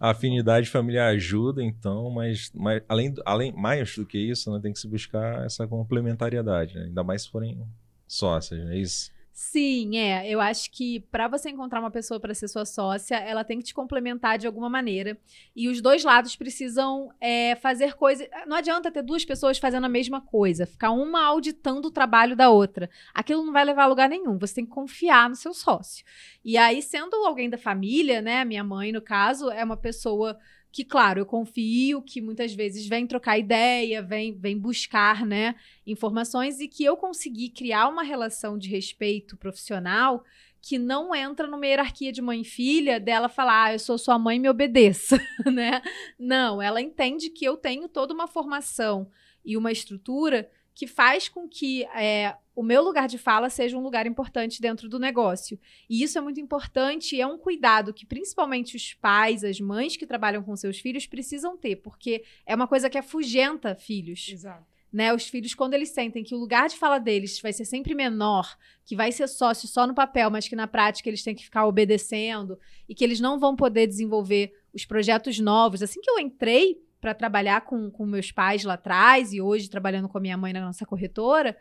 A 0.00 0.10
afinidade 0.10 0.70
familiar 0.70 1.08
ajuda, 1.08 1.62
então, 1.62 2.10
mas, 2.10 2.50
mas 2.54 2.82
além, 2.88 3.12
além, 3.26 3.52
mais 3.52 3.94
do 3.96 4.06
que 4.06 4.16
isso, 4.16 4.50
né, 4.50 4.60
tem 4.62 4.72
que 4.72 4.78
se 4.78 4.88
buscar 4.88 5.44
essa 5.44 5.66
complementariedade, 5.66 6.74
né? 6.74 6.84
ainda 6.84 7.04
mais 7.04 7.22
se 7.22 7.30
forem 7.30 7.62
sócias, 8.08 8.66
é 8.70 8.78
isso? 8.78 9.12
Sim, 9.36 9.96
é. 9.98 10.30
Eu 10.30 10.40
acho 10.40 10.70
que 10.70 11.00
para 11.10 11.26
você 11.26 11.50
encontrar 11.50 11.80
uma 11.80 11.90
pessoa 11.90 12.20
para 12.20 12.32
ser 12.32 12.46
sua 12.46 12.64
sócia, 12.64 13.16
ela 13.16 13.42
tem 13.42 13.58
que 13.58 13.64
te 13.64 13.74
complementar 13.74 14.38
de 14.38 14.46
alguma 14.46 14.68
maneira. 14.70 15.18
E 15.56 15.68
os 15.68 15.80
dois 15.80 16.04
lados 16.04 16.36
precisam 16.36 17.12
é, 17.20 17.56
fazer 17.56 17.94
coisas. 17.94 18.28
Não 18.46 18.56
adianta 18.56 18.92
ter 18.92 19.02
duas 19.02 19.24
pessoas 19.24 19.58
fazendo 19.58 19.86
a 19.86 19.88
mesma 19.88 20.20
coisa, 20.20 20.66
ficar 20.66 20.92
uma 20.92 21.24
auditando 21.24 21.86
o 21.86 21.90
trabalho 21.90 22.36
da 22.36 22.48
outra. 22.48 22.88
Aquilo 23.12 23.44
não 23.44 23.52
vai 23.52 23.64
levar 23.64 23.82
a 23.82 23.86
lugar 23.88 24.08
nenhum. 24.08 24.38
Você 24.38 24.54
tem 24.54 24.64
que 24.64 24.70
confiar 24.70 25.28
no 25.28 25.34
seu 25.34 25.52
sócio. 25.52 26.04
E 26.44 26.56
aí, 26.56 26.80
sendo 26.80 27.16
alguém 27.16 27.50
da 27.50 27.58
família, 27.58 28.22
né? 28.22 28.44
Minha 28.44 28.62
mãe, 28.62 28.92
no 28.92 29.02
caso, 29.02 29.50
é 29.50 29.64
uma 29.64 29.76
pessoa 29.76 30.38
que, 30.74 30.84
claro, 30.84 31.20
eu 31.20 31.24
confio, 31.24 32.02
que 32.02 32.20
muitas 32.20 32.52
vezes 32.52 32.88
vem 32.88 33.06
trocar 33.06 33.38
ideia, 33.38 34.02
vem, 34.02 34.36
vem 34.36 34.58
buscar 34.58 35.24
né, 35.24 35.54
informações 35.86 36.58
e 36.58 36.66
que 36.66 36.84
eu 36.84 36.96
consegui 36.96 37.48
criar 37.48 37.86
uma 37.86 38.02
relação 38.02 38.58
de 38.58 38.68
respeito 38.68 39.36
profissional 39.36 40.24
que 40.60 40.76
não 40.76 41.14
entra 41.14 41.46
numa 41.46 41.64
hierarquia 41.64 42.10
de 42.10 42.20
mãe 42.20 42.40
e 42.40 42.44
filha 42.44 42.98
dela 42.98 43.28
falar, 43.28 43.66
ah, 43.66 43.72
eu 43.74 43.78
sou 43.78 43.96
sua 43.96 44.18
mãe, 44.18 44.40
me 44.40 44.48
obedeça, 44.48 45.16
né? 45.46 45.80
Não, 46.18 46.60
ela 46.60 46.80
entende 46.80 47.30
que 47.30 47.44
eu 47.44 47.56
tenho 47.56 47.88
toda 47.88 48.12
uma 48.12 48.26
formação 48.26 49.08
e 49.44 49.56
uma 49.56 49.70
estrutura 49.70 50.50
que 50.74 50.88
faz 50.88 51.28
com 51.28 51.48
que 51.48 51.84
é, 51.94 52.34
o 52.54 52.62
meu 52.62 52.82
lugar 52.82 53.08
de 53.08 53.18
fala 53.18 53.50
seja 53.50 53.76
um 53.76 53.82
lugar 53.82 54.06
importante 54.06 54.60
dentro 54.60 54.88
do 54.88 54.98
negócio. 54.98 55.58
E 55.88 56.02
isso 56.02 56.16
é 56.16 56.20
muito 56.20 56.40
importante 56.40 57.16
e 57.16 57.20
é 57.20 57.26
um 57.26 57.36
cuidado 57.36 57.92
que 57.92 58.06
principalmente 58.06 58.76
os 58.76 58.94
pais, 58.94 59.42
as 59.42 59.60
mães 59.60 59.96
que 59.96 60.06
trabalham 60.06 60.42
com 60.42 60.54
seus 60.54 60.78
filhos 60.78 61.06
precisam 61.06 61.56
ter, 61.56 61.76
porque 61.76 62.24
é 62.46 62.54
uma 62.54 62.68
coisa 62.68 62.88
que 62.88 62.98
afugenta 62.98 63.74
filhos. 63.74 64.28
Exato. 64.30 64.74
Né, 64.92 65.12
os 65.12 65.26
filhos, 65.26 65.54
quando 65.54 65.74
eles 65.74 65.88
sentem 65.88 66.22
que 66.22 66.36
o 66.36 66.38
lugar 66.38 66.68
de 66.68 66.76
fala 66.76 67.00
deles 67.00 67.40
vai 67.40 67.52
ser 67.52 67.64
sempre 67.64 67.96
menor, 67.96 68.56
que 68.86 68.94
vai 68.94 69.10
ser 69.10 69.26
sócio 69.26 69.66
só 69.66 69.88
no 69.88 69.94
papel, 69.94 70.30
mas 70.30 70.46
que 70.46 70.54
na 70.54 70.68
prática 70.68 71.10
eles 71.10 71.24
têm 71.24 71.34
que 71.34 71.42
ficar 71.42 71.66
obedecendo 71.66 72.56
e 72.88 72.94
que 72.94 73.02
eles 73.02 73.18
não 73.18 73.36
vão 73.36 73.56
poder 73.56 73.88
desenvolver 73.88 74.54
os 74.72 74.84
projetos 74.84 75.40
novos. 75.40 75.82
Assim 75.82 76.00
que 76.00 76.08
eu 76.08 76.20
entrei, 76.20 76.78
para 77.04 77.12
trabalhar 77.12 77.60
com, 77.60 77.90
com 77.90 78.06
meus 78.06 78.32
pais 78.32 78.64
lá 78.64 78.74
atrás 78.74 79.34
e 79.34 79.38
hoje 79.38 79.68
trabalhando 79.68 80.08
com 80.08 80.16
a 80.16 80.20
minha 80.22 80.38
mãe 80.38 80.54
na 80.54 80.60
nossa 80.62 80.86
corretora, 80.86 81.54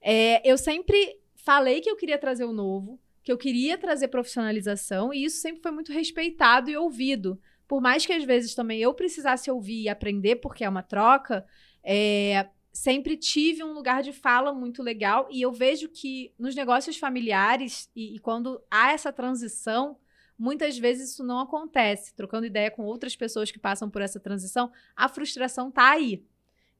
é, 0.00 0.48
eu 0.48 0.56
sempre 0.56 1.18
falei 1.34 1.80
que 1.80 1.90
eu 1.90 1.96
queria 1.96 2.18
trazer 2.18 2.44
o 2.44 2.52
novo, 2.52 3.00
que 3.22 3.30
eu 3.30 3.38
queria 3.38 3.76
trazer 3.76 4.08
profissionalização 4.08 5.12
e 5.12 5.24
isso 5.24 5.40
sempre 5.40 5.62
foi 5.62 5.70
muito 5.70 5.92
respeitado 5.92 6.70
e 6.70 6.76
ouvido. 6.76 7.40
Por 7.68 7.80
mais 7.80 8.04
que 8.04 8.12
às 8.12 8.24
vezes 8.24 8.54
também 8.54 8.80
eu 8.80 8.92
precisasse 8.94 9.50
ouvir 9.50 9.82
e 9.82 9.88
aprender, 9.88 10.36
porque 10.36 10.64
é 10.64 10.68
uma 10.68 10.82
troca, 10.82 11.46
é, 11.84 12.48
sempre 12.72 13.16
tive 13.16 13.62
um 13.62 13.72
lugar 13.72 14.02
de 14.02 14.12
fala 14.12 14.52
muito 14.52 14.82
legal 14.82 15.28
e 15.30 15.42
eu 15.42 15.52
vejo 15.52 15.88
que 15.88 16.32
nos 16.38 16.54
negócios 16.54 16.96
familiares 16.96 17.88
e, 17.94 18.16
e 18.16 18.18
quando 18.18 18.60
há 18.70 18.92
essa 18.92 19.12
transição, 19.12 19.96
Muitas 20.40 20.78
vezes 20.78 21.10
isso 21.10 21.22
não 21.22 21.38
acontece. 21.38 22.14
Trocando 22.14 22.46
ideia 22.46 22.70
com 22.70 22.82
outras 22.82 23.14
pessoas 23.14 23.50
que 23.50 23.58
passam 23.58 23.90
por 23.90 24.00
essa 24.00 24.18
transição, 24.18 24.72
a 24.96 25.06
frustração 25.06 25.68
está 25.68 25.90
aí. 25.90 26.24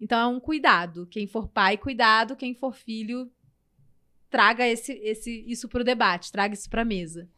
Então 0.00 0.18
é 0.18 0.26
um 0.26 0.40
cuidado. 0.40 1.06
Quem 1.06 1.26
for 1.26 1.48
pai, 1.48 1.76
cuidado. 1.76 2.34
Quem 2.34 2.54
for 2.54 2.74
filho, 2.74 3.30
traga 4.30 4.66
esse, 4.66 4.92
esse, 5.02 5.44
isso 5.46 5.68
para 5.68 5.82
o 5.82 5.84
debate, 5.84 6.32
traga 6.32 6.54
isso 6.54 6.70
para 6.70 6.82
a 6.82 6.84
mesa. 6.84 7.28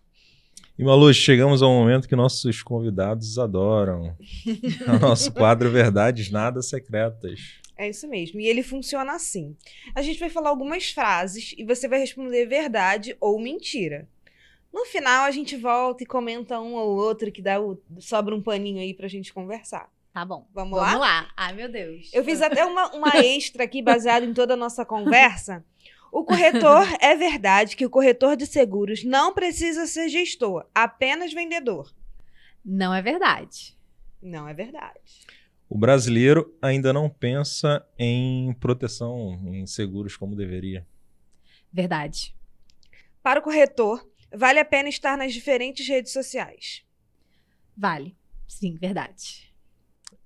E 0.79 0.85
Malu, 0.85 1.13
chegamos 1.13 1.63
ao 1.63 1.71
momento 1.71 2.09
que 2.09 2.17
nossos 2.17 2.63
convidados 2.63 3.39
adoram. 3.39 4.17
o 4.87 4.99
nosso 4.99 5.33
quadro 5.33 5.71
Verdades 5.71 6.31
Nada 6.31 6.63
Secretas. 6.63 7.61
É 7.77 7.89
isso 7.89 8.09
mesmo. 8.09 8.41
E 8.41 8.47
ele 8.47 8.63
funciona 8.63 9.13
assim. 9.13 9.57
A 9.95 10.03
gente 10.03 10.21
vai 10.21 10.31
falar 10.31 10.51
algumas 10.51 10.91
frases 10.91 11.55
e 11.59 11.65
você 11.65 11.89
vai 11.89 11.99
responder 11.99 12.47
verdade 12.47 13.17
ou 13.21 13.41
mentira. 13.41 14.09
No 14.73 14.87
final, 14.87 15.25
a 15.25 15.31
gente 15.31 15.57
volta 15.57 16.03
e 16.03 16.07
comenta 16.07 16.59
um 16.59 16.75
ou 16.75 16.97
outro 16.97 17.31
que 17.31 17.43
dá 17.43 17.61
o, 17.61 17.79
sobra 17.99 18.35
um 18.35 18.43
paninho 18.43 18.81
aí 18.81 18.95
pra 18.95 19.09
gente 19.09 19.33
conversar. 19.33 19.91
Tá 20.13 20.25
bom. 20.25 20.47
Vamos, 20.53 20.79
lá? 20.79 20.85
Vamos 20.87 21.01
lá. 21.01 21.33
Ai, 21.37 21.53
meu 21.55 21.71
Deus. 21.71 22.11
Eu 22.13 22.25
fiz 22.25 22.43
até 22.43 22.65
uma, 22.65 22.95
uma 22.95 23.17
extra 23.17 23.65
aqui, 23.65 23.81
baseado 23.81 24.25
em 24.25 24.35
toda 24.35 24.55
a 24.55 24.57
nossa 24.57 24.85
conversa. 24.85 25.65
O 26.11 26.25
corretor, 26.25 26.87
é 27.01 27.17
verdade 27.17 27.77
que 27.77 27.87
o 27.87 27.91
corretor 27.91 28.37
de 28.37 28.47
seguros 28.47 29.03
não 29.05 29.33
precisa 29.33 29.87
ser 29.87 30.09
gestor, 30.09 30.67
apenas 30.75 31.33
vendedor. 31.33 31.95
Não 32.65 32.93
é 32.95 33.01
verdade. 33.01 33.77
Não 34.21 34.47
é 34.47 34.53
verdade. 34.53 35.27
O 35.69 35.79
brasileiro 35.79 36.55
ainda 36.61 36.93
não 36.93 37.09
pensa 37.09 37.85
em 37.99 38.53
proteção, 38.61 39.41
em 39.47 39.67
seguros 39.67 40.17
como 40.17 40.37
deveria. 40.37 40.87
Verdade. 41.73 42.37
Para 43.23 43.41
o 43.41 43.43
corretor, 43.43 44.07
Vale 44.35 44.59
a 44.59 44.65
pena 44.65 44.89
estar 44.89 45.17
nas 45.17 45.33
diferentes 45.33 45.87
redes 45.87 46.13
sociais. 46.13 46.83
Vale. 47.77 48.17
Sim, 48.49 48.77
verdade. 48.81 49.52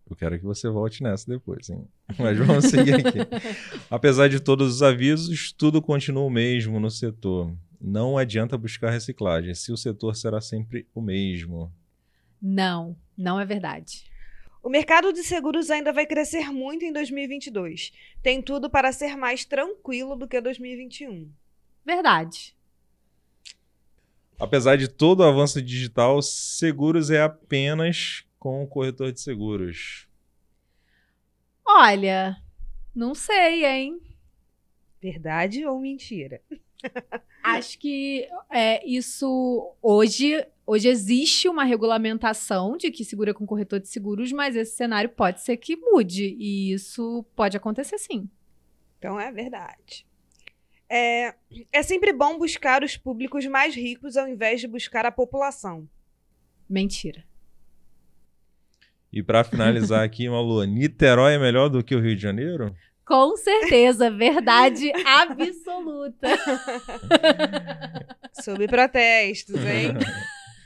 Eu 0.09 0.15
quero 0.15 0.39
que 0.39 0.45
você 0.45 0.69
volte 0.69 1.03
nessa 1.03 1.29
depois, 1.29 1.69
hein? 1.69 1.87
Mas 2.19 2.39
vamos 2.39 2.67
seguir 2.67 2.95
aqui. 2.95 3.19
Apesar 3.91 4.29
de 4.29 4.39
todos 4.39 4.77
os 4.77 4.83
avisos, 4.83 5.53
tudo 5.53 5.83
continua 5.83 6.25
o 6.25 6.31
mesmo 6.31 6.79
no 6.79 6.91
setor. 6.91 7.53
Não 7.81 8.17
adianta 8.17 8.57
buscar 8.57 8.91
reciclagem, 8.91 9.55
se 9.55 9.73
o 9.73 9.77
setor 9.77 10.15
será 10.15 10.41
sempre 10.41 10.87
o 10.95 11.01
mesmo. 11.01 11.73
Não, 12.41 12.97
não 13.17 13.41
é 13.41 13.45
verdade. 13.45 14.05
O 14.63 14.69
mercado 14.69 15.13
de 15.13 15.23
seguros 15.23 15.71
ainda 15.71 15.93
vai 15.93 16.07
crescer 16.07 16.51
muito 16.53 16.85
em 16.85 16.93
2022. 16.93 17.93
Tem 18.23 18.43
tudo 18.43 18.69
para 18.71 18.93
ser 18.93 19.17
mais 19.17 19.45
tranquilo 19.45 20.17
do 20.17 20.27
que 20.27 20.41
2021. 20.41 21.31
Verdade. 21.85 22.57
Apesar 24.39 24.77
de 24.77 24.89
todo 24.89 25.21
o 25.21 25.25
avanço 25.25 25.63
digital, 25.63 26.21
seguros 26.21 27.11
é 27.11 27.23
apenas 27.23 28.26
com 28.39 28.63
o 28.63 28.67
corretor 28.67 29.13
de 29.13 29.21
seguros. 29.21 30.09
Olha, 31.67 32.37
não 32.95 33.15
sei, 33.15 33.65
hein? 33.65 34.01
Verdade 35.01 35.67
ou 35.67 35.81
mentira? 35.81 36.41
Acho 37.43 37.79
que 37.79 38.29
é, 38.51 38.85
isso 38.87 39.75
hoje, 39.83 40.47
hoje 40.67 40.89
existe 40.89 41.49
uma 41.49 41.65
regulamentação 41.65 42.77
de 42.77 42.91
que 42.91 43.05
segura 43.05 43.35
com 43.35 43.47
corretor 43.47 43.81
de 43.81 43.89
seguros, 43.89 44.33
mas 44.33 44.57
esse 44.57 44.77
cenário 44.77 45.11
pode 45.11 45.43
ser 45.43 45.57
que 45.57 45.77
mude 45.77 46.37
e 46.39 46.73
isso 46.73 47.25
pode 47.35 47.57
acontecer 47.57 47.99
sim. 47.99 48.29
Então 48.99 49.19
é 49.19 49.31
verdade. 49.31 50.07
É, 50.89 51.35
é 51.73 51.83
sempre 51.83 52.13
bom 52.13 52.39
buscar 52.39 52.83
os 52.83 52.97
públicos 52.97 53.45
mais 53.47 53.75
ricos 53.75 54.17
ao 54.17 54.29
invés 54.29 54.61
de 54.61 54.69
buscar 54.69 55.05
a 55.05 55.13
população. 55.13 55.89
Mentira. 56.69 57.25
E 59.17 59.23
para 59.23 59.43
finalizar 59.43 60.05
aqui, 60.05 60.29
Malu, 60.29 60.63
Niterói 60.65 61.37
é 61.37 61.39
melhor 61.39 61.71
do 61.71 61.83
que 61.83 61.95
o 61.95 62.01
Rio 62.03 62.15
de 62.15 62.21
Janeiro? 62.21 62.77
Com 63.03 63.35
certeza, 63.39 64.11
verdade 64.11 64.93
absoluta. 65.07 66.29
Sob 68.45 68.69
protestos, 68.69 69.57
hein? 69.57 69.95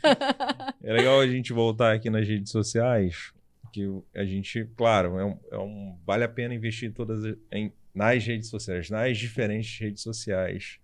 É 0.82 0.92
legal 0.92 1.20
a 1.20 1.28
gente 1.28 1.52
voltar 1.52 1.94
aqui 1.94 2.10
nas 2.10 2.26
redes 2.26 2.50
sociais, 2.50 3.32
que 3.72 3.86
a 4.16 4.24
gente, 4.24 4.68
claro, 4.74 5.16
é 5.18 5.24
um, 5.24 5.38
é 5.52 5.58
um 5.58 5.96
vale 6.04 6.24
a 6.24 6.28
pena 6.28 6.52
investir 6.52 6.88
em 6.88 6.92
todas 6.92 7.22
em, 7.52 7.72
nas 7.94 8.24
redes 8.24 8.48
sociais, 8.48 8.90
nas 8.90 9.16
diferentes 9.16 9.78
redes 9.78 10.02
sociais. 10.02 10.80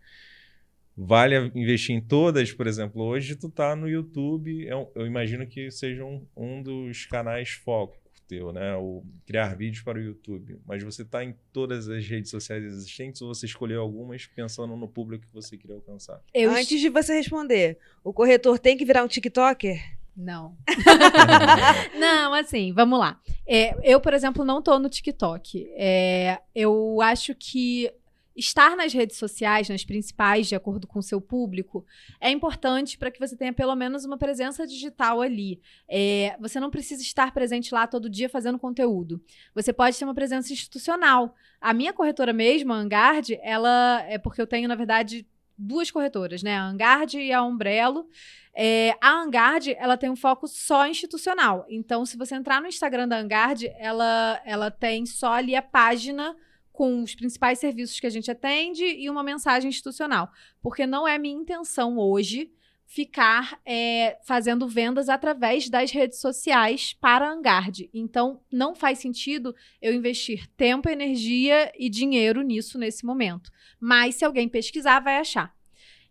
Vale 0.96 1.52
investir 1.54 1.94
em 1.94 2.00
todas, 2.00 2.52
por 2.52 2.66
exemplo, 2.66 3.02
hoje 3.02 3.36
tu 3.36 3.50
tá 3.50 3.76
no 3.76 3.88
YouTube, 3.88 4.64
eu, 4.66 4.90
é 4.94 5.02
eu 5.02 5.06
imagino 5.06 5.46
que 5.46 5.70
seja 5.70 6.04
um, 6.04 6.26
um 6.34 6.62
dos 6.62 7.04
canais 7.04 7.50
foco 7.50 7.96
teu, 8.26 8.52
né? 8.52 8.74
O 8.76 9.02
criar 9.24 9.56
vídeos 9.56 9.82
para 9.82 9.98
o 9.98 10.02
YouTube. 10.02 10.58
Mas 10.66 10.82
você 10.82 11.02
está 11.02 11.24
em 11.24 11.34
todas 11.52 11.88
as 11.88 12.06
redes 12.06 12.30
sociais 12.30 12.64
existentes 12.64 13.22
ou 13.22 13.32
você 13.32 13.46
escolheu 13.46 13.80
algumas 13.80 14.26
pensando 14.26 14.76
no 14.76 14.88
público 14.88 15.26
que 15.26 15.34
você 15.34 15.56
queria 15.56 15.76
alcançar? 15.76 16.20
Eu... 16.34 16.50
Antes 16.50 16.80
de 16.80 16.88
você 16.88 17.14
responder, 17.14 17.78
o 18.02 18.12
corretor 18.12 18.58
tem 18.58 18.76
que 18.76 18.84
virar 18.84 19.04
um 19.04 19.08
TikToker? 19.08 19.80
Não. 20.16 20.56
não, 21.98 22.32
assim, 22.32 22.72
vamos 22.72 22.98
lá. 22.98 23.20
É, 23.46 23.76
eu, 23.82 24.00
por 24.00 24.14
exemplo, 24.14 24.44
não 24.44 24.60
estou 24.60 24.78
no 24.78 24.88
TikTok. 24.88 25.68
É, 25.76 26.40
eu 26.54 27.00
acho 27.02 27.34
que 27.34 27.92
estar 28.36 28.76
nas 28.76 28.92
redes 28.92 29.16
sociais, 29.16 29.68
nas 29.68 29.84
principais, 29.84 30.46
de 30.46 30.54
acordo 30.54 30.86
com 30.86 30.98
o 30.98 31.02
seu 31.02 31.20
público, 31.20 31.84
é 32.20 32.30
importante 32.30 32.98
para 32.98 33.10
que 33.10 33.18
você 33.18 33.36
tenha 33.36 33.52
pelo 33.52 33.74
menos 33.74 34.04
uma 34.04 34.18
presença 34.18 34.66
digital 34.66 35.22
ali. 35.22 35.60
É, 35.88 36.36
você 36.38 36.60
não 36.60 36.70
precisa 36.70 37.02
estar 37.02 37.32
presente 37.32 37.72
lá 37.72 37.86
todo 37.86 38.10
dia 38.10 38.28
fazendo 38.28 38.58
conteúdo. 38.58 39.22
Você 39.54 39.72
pode 39.72 39.98
ter 39.98 40.04
uma 40.04 40.14
presença 40.14 40.52
institucional. 40.52 41.34
A 41.60 41.72
minha 41.72 41.92
corretora 41.92 42.32
mesmo, 42.32 42.72
a 42.72 42.76
Angard, 42.76 43.38
ela 43.42 44.04
é 44.06 44.18
porque 44.18 44.40
eu 44.40 44.46
tenho, 44.46 44.68
na 44.68 44.74
verdade, 44.74 45.26
duas 45.56 45.90
corretoras, 45.90 46.42
né? 46.42 46.56
A 46.56 46.64
Angard 46.64 47.18
e 47.18 47.32
a 47.32 47.42
Umbrello. 47.42 48.06
É, 48.54 48.94
a 49.00 49.10
Angard, 49.12 49.74
ela 49.78 49.96
tem 49.96 50.10
um 50.10 50.16
foco 50.16 50.46
só 50.46 50.86
institucional. 50.86 51.64
Então, 51.68 52.04
se 52.04 52.16
você 52.16 52.34
entrar 52.34 52.60
no 52.60 52.68
Instagram 52.68 53.08
da 53.08 53.18
Angard, 53.18 53.66
ela, 53.78 54.40
ela 54.44 54.70
tem 54.70 55.06
só 55.06 55.32
ali 55.32 55.56
a 55.56 55.62
página 55.62 56.36
com 56.76 57.02
os 57.02 57.14
principais 57.14 57.58
serviços 57.58 57.98
que 57.98 58.06
a 58.06 58.10
gente 58.10 58.30
atende 58.30 58.84
e 58.84 59.08
uma 59.08 59.22
mensagem 59.22 59.70
institucional. 59.70 60.30
Porque 60.60 60.86
não 60.86 61.08
é 61.08 61.18
minha 61.18 61.34
intenção 61.34 61.96
hoje 61.96 62.52
ficar 62.84 63.58
é, 63.64 64.18
fazendo 64.24 64.68
vendas 64.68 65.08
através 65.08 65.68
das 65.70 65.90
redes 65.90 66.20
sociais 66.20 66.92
para 66.92 67.26
a 67.26 67.32
Angard. 67.32 67.88
Então, 67.92 68.40
não 68.52 68.74
faz 68.74 68.98
sentido 68.98 69.54
eu 69.80 69.94
investir 69.94 70.46
tempo, 70.56 70.88
energia 70.88 71.72
e 71.76 71.88
dinheiro 71.88 72.42
nisso 72.42 72.78
nesse 72.78 73.04
momento. 73.04 73.50
Mas 73.80 74.16
se 74.16 74.24
alguém 74.24 74.48
pesquisar, 74.48 75.00
vai 75.00 75.16
achar. 75.16 75.56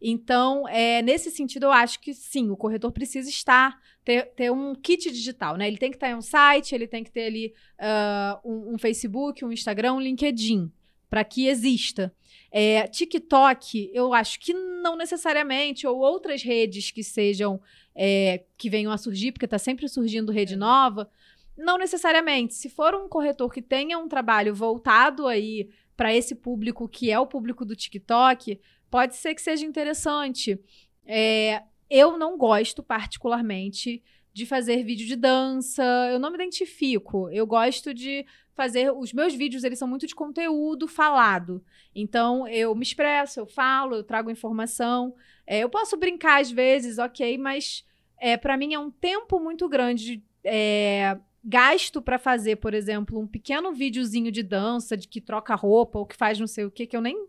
Então, 0.02 0.68
é, 0.68 1.02
nesse 1.02 1.32
sentido, 1.32 1.68
eu 1.68 1.72
acho 1.72 2.00
que 2.02 2.14
sim, 2.14 2.50
o 2.50 2.58
corretor 2.58 2.92
precisa 2.92 3.30
estar, 3.30 3.80
ter, 4.06 4.28
ter 4.36 4.52
um 4.52 4.76
kit 4.76 5.12
digital, 5.12 5.58
né? 5.58 5.68
Ele 5.68 5.78
tem 5.78 5.90
que 5.90 5.98
estar 5.98 6.12
em 6.12 6.16
um 6.16 6.22
site, 6.22 6.76
ele 6.76 6.88
tem 6.88 7.04
que 7.04 7.12
ter 7.12 7.26
ali 7.26 7.54
uh, 7.80 8.50
um, 8.50 8.76
um, 8.76 8.78
Facebook, 8.78 9.44
um 9.44 9.52
Instagram, 9.52 9.94
um 9.94 10.00
LinkedIn, 10.00 10.72
para 11.10 11.24
que 11.24 11.48
exista. 11.48 12.14
É, 12.52 12.88
TikTok, 12.88 13.90
eu 13.92 14.14
acho 14.14 14.40
que 14.40 14.54
não 14.54 14.96
necessariamente, 14.96 15.88
ou 15.88 15.98
outras 15.98 16.44
redes 16.44 16.92
que 16.92 17.04
sejam, 17.04 17.60
é, 17.96 18.44
que 18.56 18.70
venham 18.70 18.92
a 18.92 18.98
surgir, 18.98 19.32
porque 19.32 19.46
está 19.46 19.58
sempre 19.58 19.90
surgindo 19.90 20.32
rede 20.32 20.54
é. 20.54 20.58
nova, 20.58 21.10
não 21.58 21.78
necessariamente. 21.78 22.54
Se 22.54 22.70
for 22.70 22.94
um 22.94 23.10
corretor 23.10 23.52
que 23.52 23.62
tenha 23.62 23.98
um 23.98 24.08
trabalho 24.08 24.54
voltado 24.54 25.26
aí 25.26 25.68
para 25.98 26.14
esse 26.14 26.36
público 26.36 26.88
que 26.88 27.10
é 27.10 27.20
o 27.20 27.26
público 27.26 27.66
do 27.66 27.76
TikTok, 27.76 28.60
pode 28.92 29.16
ser 29.16 29.34
que 29.34 29.42
seja 29.42 29.66
interessante. 29.66 30.60
É, 31.08 31.64
eu 31.90 32.18
não 32.18 32.38
gosto 32.38 32.82
particularmente 32.82 34.02
de 34.34 34.46
fazer 34.46 34.84
vídeo 34.84 35.08
de 35.08 35.16
dança, 35.16 35.84
eu 36.12 36.20
não 36.20 36.30
me 36.30 36.36
identifico. 36.36 37.30
Eu 37.30 37.48
gosto 37.48 37.94
de 37.94 38.26
fazer 38.54 38.92
os 38.92 39.14
meus 39.14 39.34
vídeos, 39.34 39.64
eles 39.64 39.80
são 39.80 39.88
muito 39.88 40.06
de 40.06 40.14
conteúdo 40.14 40.88
falado. 40.88 41.64
Então 41.96 42.48
eu 42.48 42.76
me 42.76 42.84
expresso, 42.84 43.40
eu 43.40 43.46
falo, 43.46 43.96
eu 43.96 44.04
trago 44.04 44.30
informação. 44.30 45.16
É, 45.48 45.60
eu 45.60 45.70
posso 45.70 45.96
brincar 45.96 46.42
às 46.42 46.52
vezes, 46.52 46.98
ok, 46.98 47.38
mas 47.38 47.86
é, 48.20 48.36
para 48.36 48.58
mim 48.58 48.74
é 48.74 48.80
um 48.80 48.92
tempo 48.92 49.40
muito 49.40 49.70
grande 49.70 50.22
é, 50.44 51.18
gasto 51.44 52.02
para 52.02 52.18
fazer, 52.18 52.58
por 52.58 52.74
exemplo, 52.74 53.20
um 53.20 53.28
pequeno 53.28 53.72
videozinho 53.72 54.32
de 54.32 54.44
dança, 54.44 54.98
de 54.98 55.08
que 55.08 55.22
troca 55.22 55.56
roupa 55.56 56.00
ou 56.00 56.06
que 56.06 56.16
faz 56.16 56.40
não 56.40 56.48
sei 56.48 56.66
o 56.66 56.72
que, 56.72 56.88
que 56.88 56.98
eu 56.98 57.02
nem 57.02 57.28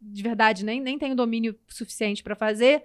de 0.00 0.22
verdade 0.22 0.64
nem, 0.64 0.80
nem 0.80 0.98
tenho 0.98 1.14
domínio 1.14 1.56
suficiente 1.68 2.22
para 2.22 2.34
fazer, 2.34 2.84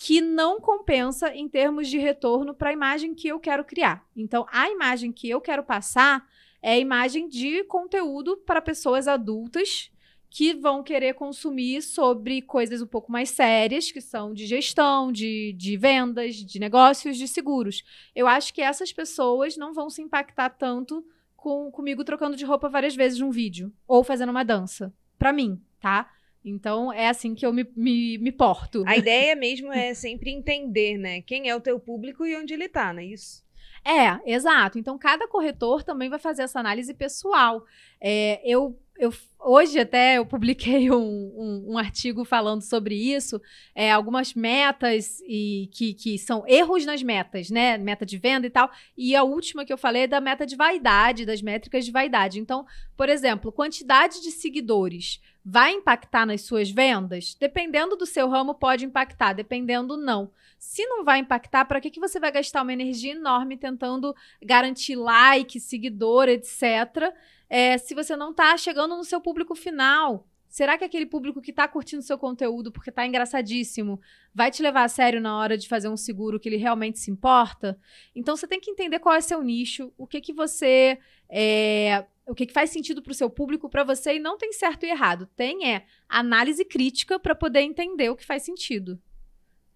que 0.00 0.20
não 0.20 0.60
compensa 0.60 1.34
em 1.34 1.48
termos 1.48 1.88
de 1.88 1.98
retorno 1.98 2.54
para 2.54 2.70
a 2.70 2.72
imagem 2.72 3.16
que 3.16 3.26
eu 3.26 3.40
quero 3.40 3.64
criar. 3.64 4.06
Então, 4.14 4.46
a 4.48 4.70
imagem 4.70 5.10
que 5.10 5.28
eu 5.28 5.40
quero 5.40 5.64
passar 5.64 6.24
é 6.62 6.74
a 6.74 6.78
imagem 6.78 7.28
de 7.28 7.64
conteúdo 7.64 8.36
para 8.36 8.62
pessoas 8.62 9.08
adultas 9.08 9.90
que 10.30 10.54
vão 10.54 10.84
querer 10.84 11.14
consumir 11.14 11.82
sobre 11.82 12.40
coisas 12.42 12.80
um 12.80 12.86
pouco 12.86 13.10
mais 13.10 13.30
sérias, 13.30 13.90
que 13.90 14.00
são 14.00 14.32
de 14.32 14.46
gestão, 14.46 15.10
de, 15.10 15.52
de 15.54 15.76
vendas, 15.76 16.36
de 16.36 16.60
negócios, 16.60 17.16
de 17.16 17.26
seguros. 17.26 17.82
Eu 18.14 18.28
acho 18.28 18.54
que 18.54 18.62
essas 18.62 18.92
pessoas 18.92 19.56
não 19.56 19.74
vão 19.74 19.90
se 19.90 20.00
impactar 20.00 20.50
tanto 20.50 21.04
com, 21.34 21.72
comigo 21.72 22.04
trocando 22.04 22.36
de 22.36 22.44
roupa 22.44 22.68
várias 22.68 22.94
vezes 22.94 23.18
num 23.18 23.32
vídeo 23.32 23.72
ou 23.84 24.04
fazendo 24.04 24.30
uma 24.30 24.44
dança. 24.44 24.94
Para 25.18 25.32
mim, 25.32 25.60
tá? 25.80 26.08
Então 26.44 26.92
é 26.92 27.08
assim 27.08 27.34
que 27.34 27.44
eu 27.44 27.52
me, 27.52 27.66
me, 27.76 28.18
me 28.18 28.32
porto. 28.32 28.84
A 28.86 28.96
ideia 28.98 29.34
mesmo 29.34 29.72
é 29.72 29.94
sempre 29.94 30.30
entender, 30.30 30.96
né? 30.96 31.22
Quem 31.22 31.48
é 31.48 31.54
o 31.54 31.60
teu 31.60 31.78
público 31.78 32.26
e 32.26 32.36
onde 32.36 32.54
ele 32.54 32.64
está, 32.64 32.92
não 32.92 33.00
é 33.00 33.06
isso? 33.06 33.46
É, 33.84 34.20
exato. 34.30 34.78
Então, 34.78 34.98
cada 34.98 35.28
corretor 35.28 35.82
também 35.82 36.10
vai 36.10 36.18
fazer 36.18 36.42
essa 36.42 36.60
análise 36.60 36.92
pessoal. 36.92 37.64
É, 38.00 38.40
eu 38.44 38.78
eu, 38.98 39.12
hoje 39.38 39.78
até 39.78 40.18
eu 40.18 40.26
publiquei 40.26 40.90
um, 40.90 40.96
um, 40.96 41.72
um, 41.72 41.78
artigo 41.78 42.24
falando 42.24 42.62
sobre 42.62 42.96
isso, 42.96 43.40
é, 43.74 43.92
algumas 43.92 44.34
metas 44.34 45.20
e 45.20 45.70
que, 45.72 45.94
que 45.94 46.18
são 46.18 46.44
erros 46.46 46.84
nas 46.84 47.02
metas, 47.02 47.48
né? 47.48 47.78
Meta 47.78 48.04
de 48.04 48.18
venda 48.18 48.46
e 48.46 48.50
tal. 48.50 48.68
E 48.96 49.14
a 49.14 49.22
última 49.22 49.64
que 49.64 49.72
eu 49.72 49.78
falei 49.78 50.02
é 50.02 50.06
da 50.08 50.20
meta 50.20 50.44
de 50.44 50.56
vaidade, 50.56 51.24
das 51.24 51.40
métricas 51.40 51.84
de 51.84 51.92
vaidade. 51.92 52.40
Então, 52.40 52.66
por 52.96 53.08
exemplo, 53.08 53.52
quantidade 53.52 54.20
de 54.20 54.32
seguidores 54.32 55.20
vai 55.50 55.72
impactar 55.72 56.26
nas 56.26 56.42
suas 56.42 56.70
vendas? 56.70 57.34
Dependendo 57.40 57.96
do 57.96 58.04
seu 58.04 58.28
ramo, 58.28 58.54
pode 58.54 58.84
impactar, 58.84 59.32
dependendo, 59.32 59.96
não. 59.96 60.30
Se 60.58 60.84
não 60.84 61.02
vai 61.02 61.20
impactar, 61.20 61.64
para 61.64 61.80
que, 61.80 61.90
que 61.90 61.98
você 61.98 62.20
vai 62.20 62.30
gastar 62.30 62.62
uma 62.62 62.72
energia 62.72 63.12
enorme 63.12 63.56
tentando 63.56 64.14
garantir 64.42 64.94
like, 64.94 65.58
seguidor, 65.58 66.28
etc., 66.28 67.14
é, 67.48 67.78
se 67.78 67.94
você 67.94 68.14
não 68.14 68.32
está 68.32 68.54
chegando 68.58 68.94
no 68.94 69.04
seu 69.04 69.22
público 69.22 69.54
final. 69.54 70.26
Será 70.50 70.76
que 70.76 70.84
aquele 70.84 71.06
público 71.06 71.40
que 71.40 71.50
está 71.50 71.66
curtindo 71.66 72.02
seu 72.02 72.18
conteúdo 72.18 72.70
porque 72.70 72.90
está 72.90 73.06
engraçadíssimo 73.06 73.98
vai 74.34 74.50
te 74.50 74.62
levar 74.62 74.84
a 74.84 74.88
sério 74.88 75.20
na 75.20 75.38
hora 75.38 75.56
de 75.56 75.68
fazer 75.68 75.88
um 75.88 75.96
seguro 75.96 76.38
que 76.38 76.48
ele 76.48 76.56
realmente 76.56 76.98
se 76.98 77.10
importa? 77.10 77.78
Então 78.14 78.36
você 78.36 78.46
tem 78.46 78.60
que 78.60 78.70
entender 78.70 78.98
qual 78.98 79.14
é 79.14 79.20
seu 79.20 79.42
nicho, 79.42 79.92
o 79.96 80.06
que 80.06 80.20
que 80.20 80.32
você 80.32 80.98
é, 81.28 82.04
o 82.28 82.34
que, 82.34 82.46
que 82.46 82.52
faz 82.52 82.70
sentido 82.70 83.02
para 83.02 83.10
o 83.10 83.14
seu 83.14 83.30
público, 83.30 83.70
para 83.70 83.82
você, 83.82 84.16
e 84.16 84.18
não 84.18 84.36
tem 84.36 84.52
certo 84.52 84.84
e 84.84 84.90
errado. 84.90 85.26
Tem 85.34 85.72
é 85.72 85.86
análise 86.06 86.64
crítica 86.64 87.18
para 87.18 87.34
poder 87.34 87.62
entender 87.62 88.10
o 88.10 88.16
que 88.16 88.24
faz 88.24 88.42
sentido. 88.42 89.00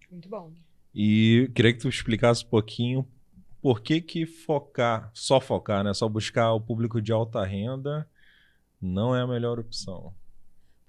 Muito 0.09 0.29
bom. 0.29 0.53
E 0.93 1.49
queria 1.55 1.73
que 1.73 1.79
tu 1.79 1.89
explicasse 1.89 2.45
um 2.45 2.49
pouquinho 2.49 3.07
por 3.59 3.81
que 3.81 3.99
que 3.99 4.27
focar, 4.27 5.09
só 5.15 5.41
focar, 5.41 5.83
né? 5.83 5.93
Só 5.95 6.07
buscar 6.07 6.53
o 6.53 6.61
público 6.61 7.01
de 7.01 7.11
alta 7.11 7.43
renda 7.43 8.07
não 8.79 9.15
é 9.15 9.21
a 9.21 9.27
melhor 9.27 9.57
opção. 9.57 10.13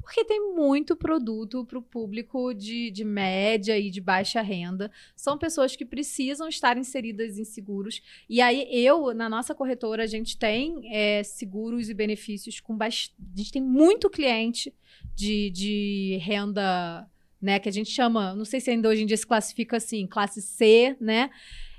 Porque 0.04 0.22
tem 0.24 0.54
muito 0.54 0.94
produto 0.94 1.64
para 1.64 1.78
o 1.78 1.82
público 1.82 2.52
de, 2.52 2.90
de 2.90 3.04
média 3.04 3.78
e 3.78 3.90
de 3.90 4.02
baixa 4.02 4.42
renda. 4.42 4.90
São 5.16 5.38
pessoas 5.38 5.74
que 5.74 5.84
precisam 5.84 6.46
estar 6.46 6.76
inseridas 6.76 7.38
em 7.38 7.44
seguros. 7.44 8.02
E 8.28 8.40
aí, 8.40 8.68
eu, 8.70 9.14
na 9.14 9.30
nossa 9.30 9.54
corretora, 9.54 10.02
a 10.02 10.06
gente 10.06 10.36
tem 10.36 10.94
é, 10.94 11.22
seguros 11.22 11.88
e 11.88 11.94
benefícios 11.94 12.60
com 12.60 12.76
bastante. 12.76 13.14
A 13.34 13.38
gente 13.38 13.52
tem 13.52 13.62
muito 13.62 14.10
cliente 14.10 14.74
de, 15.14 15.48
de 15.50 16.18
renda, 16.22 17.08
né? 17.40 17.58
Que 17.58 17.70
a 17.70 17.72
gente 17.72 17.90
chama, 17.90 18.34
não 18.34 18.44
sei 18.44 18.60
se 18.60 18.70
ainda 18.70 18.90
hoje 18.90 19.02
em 19.02 19.06
dia 19.06 19.16
se 19.16 19.26
classifica 19.26 19.78
assim, 19.78 20.06
classe 20.06 20.42
C, 20.42 20.96
né? 21.00 21.30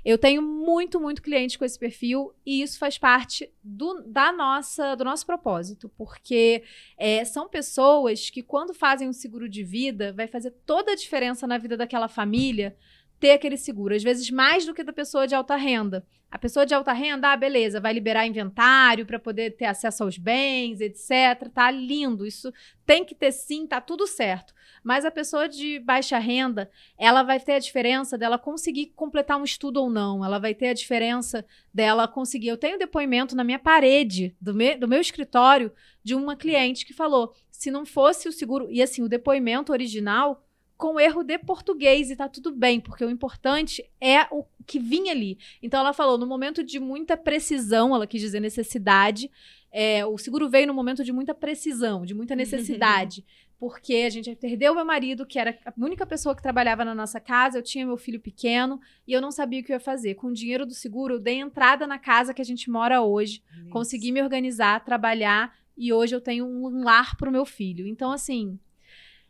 Eu 0.06 0.16
tenho 0.16 0.40
muito, 0.40 1.00
muito 1.00 1.20
cliente 1.20 1.58
com 1.58 1.64
esse 1.64 1.76
perfil 1.76 2.32
e 2.46 2.62
isso 2.62 2.78
faz 2.78 2.96
parte 2.96 3.52
do, 3.60 4.04
da 4.06 4.30
nossa, 4.30 4.94
do 4.94 5.04
nosso 5.04 5.26
propósito, 5.26 5.88
porque 5.98 6.62
é, 6.96 7.24
são 7.24 7.48
pessoas 7.48 8.30
que, 8.30 8.40
quando 8.40 8.72
fazem 8.72 9.08
um 9.08 9.12
seguro 9.12 9.48
de 9.48 9.64
vida, 9.64 10.12
vai 10.12 10.28
fazer 10.28 10.52
toda 10.64 10.92
a 10.92 10.94
diferença 10.94 11.44
na 11.44 11.58
vida 11.58 11.76
daquela 11.76 12.06
família 12.06 12.76
ter 13.18 13.32
aquele 13.32 13.56
seguro, 13.56 13.94
às 13.94 14.02
vezes 14.02 14.30
mais 14.30 14.66
do 14.66 14.74
que 14.74 14.84
da 14.84 14.92
pessoa 14.92 15.26
de 15.26 15.34
alta 15.34 15.56
renda. 15.56 16.06
A 16.28 16.38
pessoa 16.38 16.66
de 16.66 16.74
alta 16.74 16.92
renda, 16.92 17.32
ah, 17.32 17.36
beleza, 17.36 17.80
vai 17.80 17.92
liberar 17.92 18.26
inventário 18.26 19.06
para 19.06 19.18
poder 19.18 19.52
ter 19.56 19.64
acesso 19.64 20.02
aos 20.02 20.18
bens, 20.18 20.80
etc. 20.80 21.48
Tá 21.54 21.70
lindo, 21.70 22.26
isso 22.26 22.52
tem 22.84 23.04
que 23.04 23.14
ter 23.14 23.32
sim, 23.32 23.66
tá 23.66 23.80
tudo 23.80 24.06
certo. 24.06 24.52
Mas 24.82 25.04
a 25.04 25.10
pessoa 25.10 25.48
de 25.48 25.78
baixa 25.80 26.18
renda, 26.18 26.70
ela 26.98 27.22
vai 27.22 27.40
ter 27.40 27.52
a 27.52 27.58
diferença 27.58 28.18
dela 28.18 28.38
conseguir 28.38 28.92
completar 28.94 29.38
um 29.38 29.44
estudo 29.44 29.80
ou 29.80 29.88
não. 29.88 30.24
Ela 30.24 30.38
vai 30.38 30.54
ter 30.54 30.68
a 30.68 30.74
diferença 30.74 31.44
dela 31.72 32.08
conseguir. 32.08 32.48
Eu 32.48 32.56
tenho 32.56 32.78
depoimento 32.78 33.34
na 33.34 33.44
minha 33.44 33.58
parede 33.58 34.36
do, 34.40 34.52
me, 34.52 34.76
do 34.76 34.88
meu 34.88 35.00
escritório 35.00 35.72
de 36.02 36.14
uma 36.14 36.36
cliente 36.36 36.84
que 36.84 36.92
falou: 36.92 37.34
se 37.50 37.70
não 37.70 37.86
fosse 37.86 38.28
o 38.28 38.32
seguro. 38.32 38.68
E 38.70 38.82
assim, 38.82 39.02
o 39.02 39.08
depoimento 39.08 39.72
original 39.72 40.45
com 40.76 41.00
erro 41.00 41.22
de 41.22 41.38
português 41.38 42.10
e 42.10 42.16
tá 42.16 42.28
tudo 42.28 42.52
bem, 42.52 42.80
porque 42.80 43.04
o 43.04 43.10
importante 43.10 43.84
é 44.00 44.26
o 44.30 44.44
que 44.66 44.78
vinha 44.78 45.12
ali. 45.12 45.38
Então 45.62 45.80
ela 45.80 45.92
falou, 45.92 46.18
no 46.18 46.26
momento 46.26 46.62
de 46.62 46.78
muita 46.78 47.16
precisão, 47.16 47.94
ela 47.94 48.06
quis 48.06 48.20
dizer 48.20 48.40
necessidade, 48.40 49.30
é, 49.72 50.04
o 50.04 50.16
seguro 50.18 50.48
veio 50.48 50.66
no 50.66 50.74
momento 50.74 51.02
de 51.02 51.12
muita 51.12 51.34
precisão, 51.34 52.04
de 52.04 52.14
muita 52.14 52.36
necessidade 52.36 53.24
porque 53.58 54.04
a 54.06 54.10
gente 54.10 54.34
perdeu 54.36 54.74
meu 54.74 54.84
marido, 54.84 55.24
que 55.24 55.38
era 55.38 55.58
a 55.64 55.72
única 55.78 56.04
pessoa 56.06 56.34
que 56.34 56.42
trabalhava 56.42 56.84
na 56.84 56.94
nossa 56.94 57.18
casa, 57.18 57.58
eu 57.58 57.62
tinha 57.62 57.86
meu 57.86 57.96
filho 57.96 58.20
pequeno 58.20 58.80
e 59.06 59.12
eu 59.12 59.20
não 59.20 59.30
sabia 59.30 59.60
o 59.60 59.64
que 59.64 59.72
eu 59.72 59.76
ia 59.76 59.80
fazer. 59.80 60.14
Com 60.14 60.28
o 60.28 60.32
dinheiro 60.32 60.66
do 60.66 60.74
seguro, 60.74 61.14
eu 61.14 61.18
dei 61.18 61.40
entrada 61.40 61.86
na 61.86 61.98
casa 61.98 62.34
que 62.34 62.42
a 62.42 62.44
gente 62.44 62.70
mora 62.70 63.00
hoje, 63.00 63.42
Isso. 63.50 63.70
consegui 63.70 64.12
me 64.12 64.22
organizar, 64.22 64.84
trabalhar 64.84 65.56
e 65.76 65.92
hoje 65.92 66.14
eu 66.14 66.20
tenho 66.20 66.46
um 66.46 66.84
lar 66.84 67.16
para 67.16 67.28
o 67.28 67.32
meu 67.32 67.46
filho. 67.46 67.86
Então, 67.86 68.12
assim, 68.12 68.58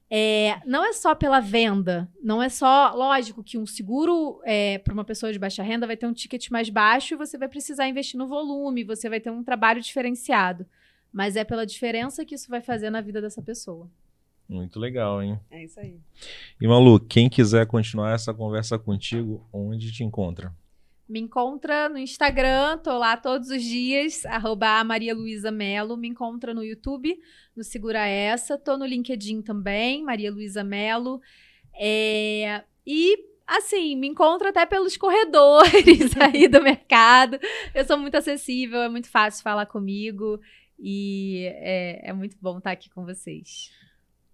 é, 0.08 0.60
não 0.64 0.84
é 0.84 0.92
só 0.92 1.14
pela 1.14 1.40
venda, 1.40 2.08
não 2.22 2.42
é 2.42 2.48
só. 2.48 2.94
Lógico 2.94 3.42
que 3.42 3.58
um 3.58 3.66
seguro 3.66 4.40
é, 4.44 4.78
para 4.78 4.94
uma 4.94 5.04
pessoa 5.04 5.32
de 5.32 5.38
baixa 5.38 5.62
renda 5.62 5.86
vai 5.86 5.96
ter 5.96 6.06
um 6.06 6.12
ticket 6.12 6.48
mais 6.50 6.68
baixo 6.68 7.14
e 7.14 7.16
você 7.16 7.36
vai 7.36 7.48
precisar 7.48 7.88
investir 7.88 8.18
no 8.18 8.26
volume, 8.26 8.84
você 8.84 9.08
vai 9.08 9.20
ter 9.20 9.30
um 9.30 9.42
trabalho 9.42 9.80
diferenciado. 9.80 10.66
Mas 11.12 11.34
é 11.34 11.44
pela 11.44 11.66
diferença 11.66 12.24
que 12.24 12.34
isso 12.34 12.48
vai 12.48 12.60
fazer 12.60 12.90
na 12.90 13.00
vida 13.00 13.20
dessa 13.20 13.42
pessoa. 13.42 13.90
Muito 14.48 14.78
legal, 14.78 15.20
hein? 15.20 15.40
É 15.50 15.64
isso 15.64 15.80
aí. 15.80 15.98
E 16.60 16.68
Malu, 16.68 17.00
quem 17.00 17.28
quiser 17.28 17.66
continuar 17.66 18.12
essa 18.12 18.32
conversa 18.32 18.78
contigo, 18.78 19.44
onde 19.52 19.90
te 19.90 20.04
encontra? 20.04 20.54
Me 21.08 21.20
encontra 21.20 21.88
no 21.88 21.98
Instagram, 21.98 22.78
tô 22.78 22.98
lá 22.98 23.16
todos 23.16 23.48
os 23.48 23.62
dias, 23.62 24.26
arroba 24.26 24.82
Maria 24.82 25.14
Luísa 25.14 25.52
Melo. 25.52 25.96
Me 25.96 26.08
encontra 26.08 26.52
no 26.52 26.64
YouTube, 26.64 27.16
no 27.54 27.62
Segura 27.62 28.04
Essa. 28.04 28.58
Tô 28.58 28.76
no 28.76 28.84
LinkedIn 28.84 29.40
também, 29.40 30.02
Maria 30.02 30.32
Luísa 30.32 30.64
Melo. 30.64 31.20
É... 31.78 32.64
E, 32.84 33.16
assim, 33.46 33.94
me 33.94 34.08
encontra 34.08 34.48
até 34.48 34.66
pelos 34.66 34.96
corredores 34.96 36.16
aí 36.20 36.48
do 36.48 36.60
mercado. 36.60 37.38
Eu 37.72 37.84
sou 37.84 37.96
muito 37.96 38.16
acessível, 38.16 38.80
é 38.80 38.88
muito 38.88 39.08
fácil 39.08 39.44
falar 39.44 39.66
comigo. 39.66 40.40
E 40.76 41.46
é, 41.54 42.10
é 42.10 42.12
muito 42.12 42.36
bom 42.40 42.58
estar 42.58 42.72
aqui 42.72 42.90
com 42.90 43.04
vocês. 43.04 43.70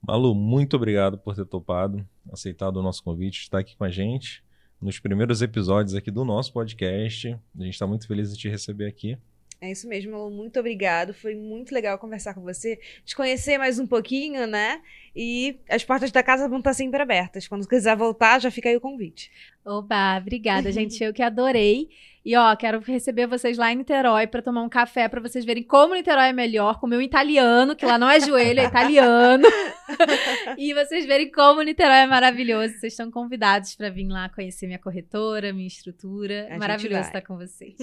Malu, 0.00 0.34
muito 0.34 0.74
obrigado 0.74 1.18
por 1.18 1.34
ter 1.34 1.44
topado, 1.44 2.02
aceitado 2.32 2.78
o 2.78 2.82
nosso 2.82 3.04
convite, 3.04 3.42
estar 3.42 3.58
aqui 3.58 3.76
com 3.76 3.84
a 3.84 3.90
gente 3.90 4.42
nos 4.82 4.98
primeiros 4.98 5.40
episódios 5.40 5.94
aqui 5.94 6.10
do 6.10 6.24
nosso 6.24 6.52
podcast. 6.52 7.38
A 7.58 7.62
gente 7.62 7.74
está 7.74 7.86
muito 7.86 8.06
feliz 8.06 8.32
de 8.32 8.38
te 8.38 8.48
receber 8.48 8.86
aqui. 8.86 9.16
É 9.60 9.70
isso 9.70 9.88
mesmo, 9.88 10.28
muito 10.28 10.58
obrigado. 10.58 11.14
Foi 11.14 11.36
muito 11.36 11.72
legal 11.72 11.96
conversar 11.96 12.34
com 12.34 12.42
você, 12.42 12.80
te 13.04 13.14
conhecer 13.14 13.58
mais 13.58 13.78
um 13.78 13.86
pouquinho, 13.86 14.44
né? 14.44 14.82
E 15.14 15.60
as 15.68 15.84
portas 15.84 16.10
da 16.10 16.20
casa 16.20 16.48
vão 16.48 16.58
estar 16.58 16.74
sempre 16.74 17.00
abertas. 17.00 17.46
Quando 17.46 17.68
quiser 17.68 17.96
voltar, 17.96 18.40
já 18.40 18.50
fica 18.50 18.68
aí 18.68 18.76
o 18.76 18.80
convite. 18.80 19.30
Oba, 19.64 20.18
obrigada, 20.18 20.70
gente. 20.72 21.02
Eu 21.02 21.12
que 21.12 21.22
adorei. 21.22 21.88
E 22.24 22.36
ó, 22.36 22.54
quero 22.54 22.78
receber 22.78 23.26
vocês 23.26 23.58
lá 23.58 23.72
em 23.72 23.76
Niterói 23.76 24.28
para 24.28 24.40
tomar 24.40 24.62
um 24.62 24.68
café 24.68 25.08
para 25.08 25.20
vocês 25.20 25.44
verem 25.44 25.64
como 25.64 25.94
Niterói 25.94 26.28
é 26.28 26.32
melhor, 26.32 26.78
comer 26.78 26.96
um 26.96 27.00
italiano, 27.00 27.74
que 27.74 27.84
lá 27.84 27.98
não 27.98 28.08
é 28.08 28.20
joelho, 28.20 28.60
é 28.60 28.64
italiano. 28.64 29.42
e 30.56 30.72
vocês 30.72 31.04
verem 31.04 31.32
como 31.32 31.62
Niterói 31.62 31.98
é 31.98 32.06
maravilhoso. 32.06 32.74
Vocês 32.74 32.92
estão 32.92 33.10
convidados 33.10 33.74
para 33.74 33.90
vir 33.90 34.06
lá 34.06 34.28
conhecer 34.28 34.66
minha 34.66 34.78
corretora, 34.78 35.52
minha 35.52 35.66
estrutura. 35.66 36.46
A 36.48 36.58
maravilhoso 36.58 37.08
estar 37.08 37.22
com 37.22 37.36
vocês. 37.36 37.76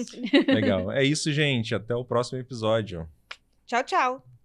Legal. 0.48 0.90
É 0.90 1.04
isso, 1.04 1.30
gente. 1.32 1.74
Até 1.74 1.94
o 1.94 2.04
próximo 2.04 2.38
episódio. 2.38 3.06
Tchau, 3.66 3.84
tchau. 3.84 4.39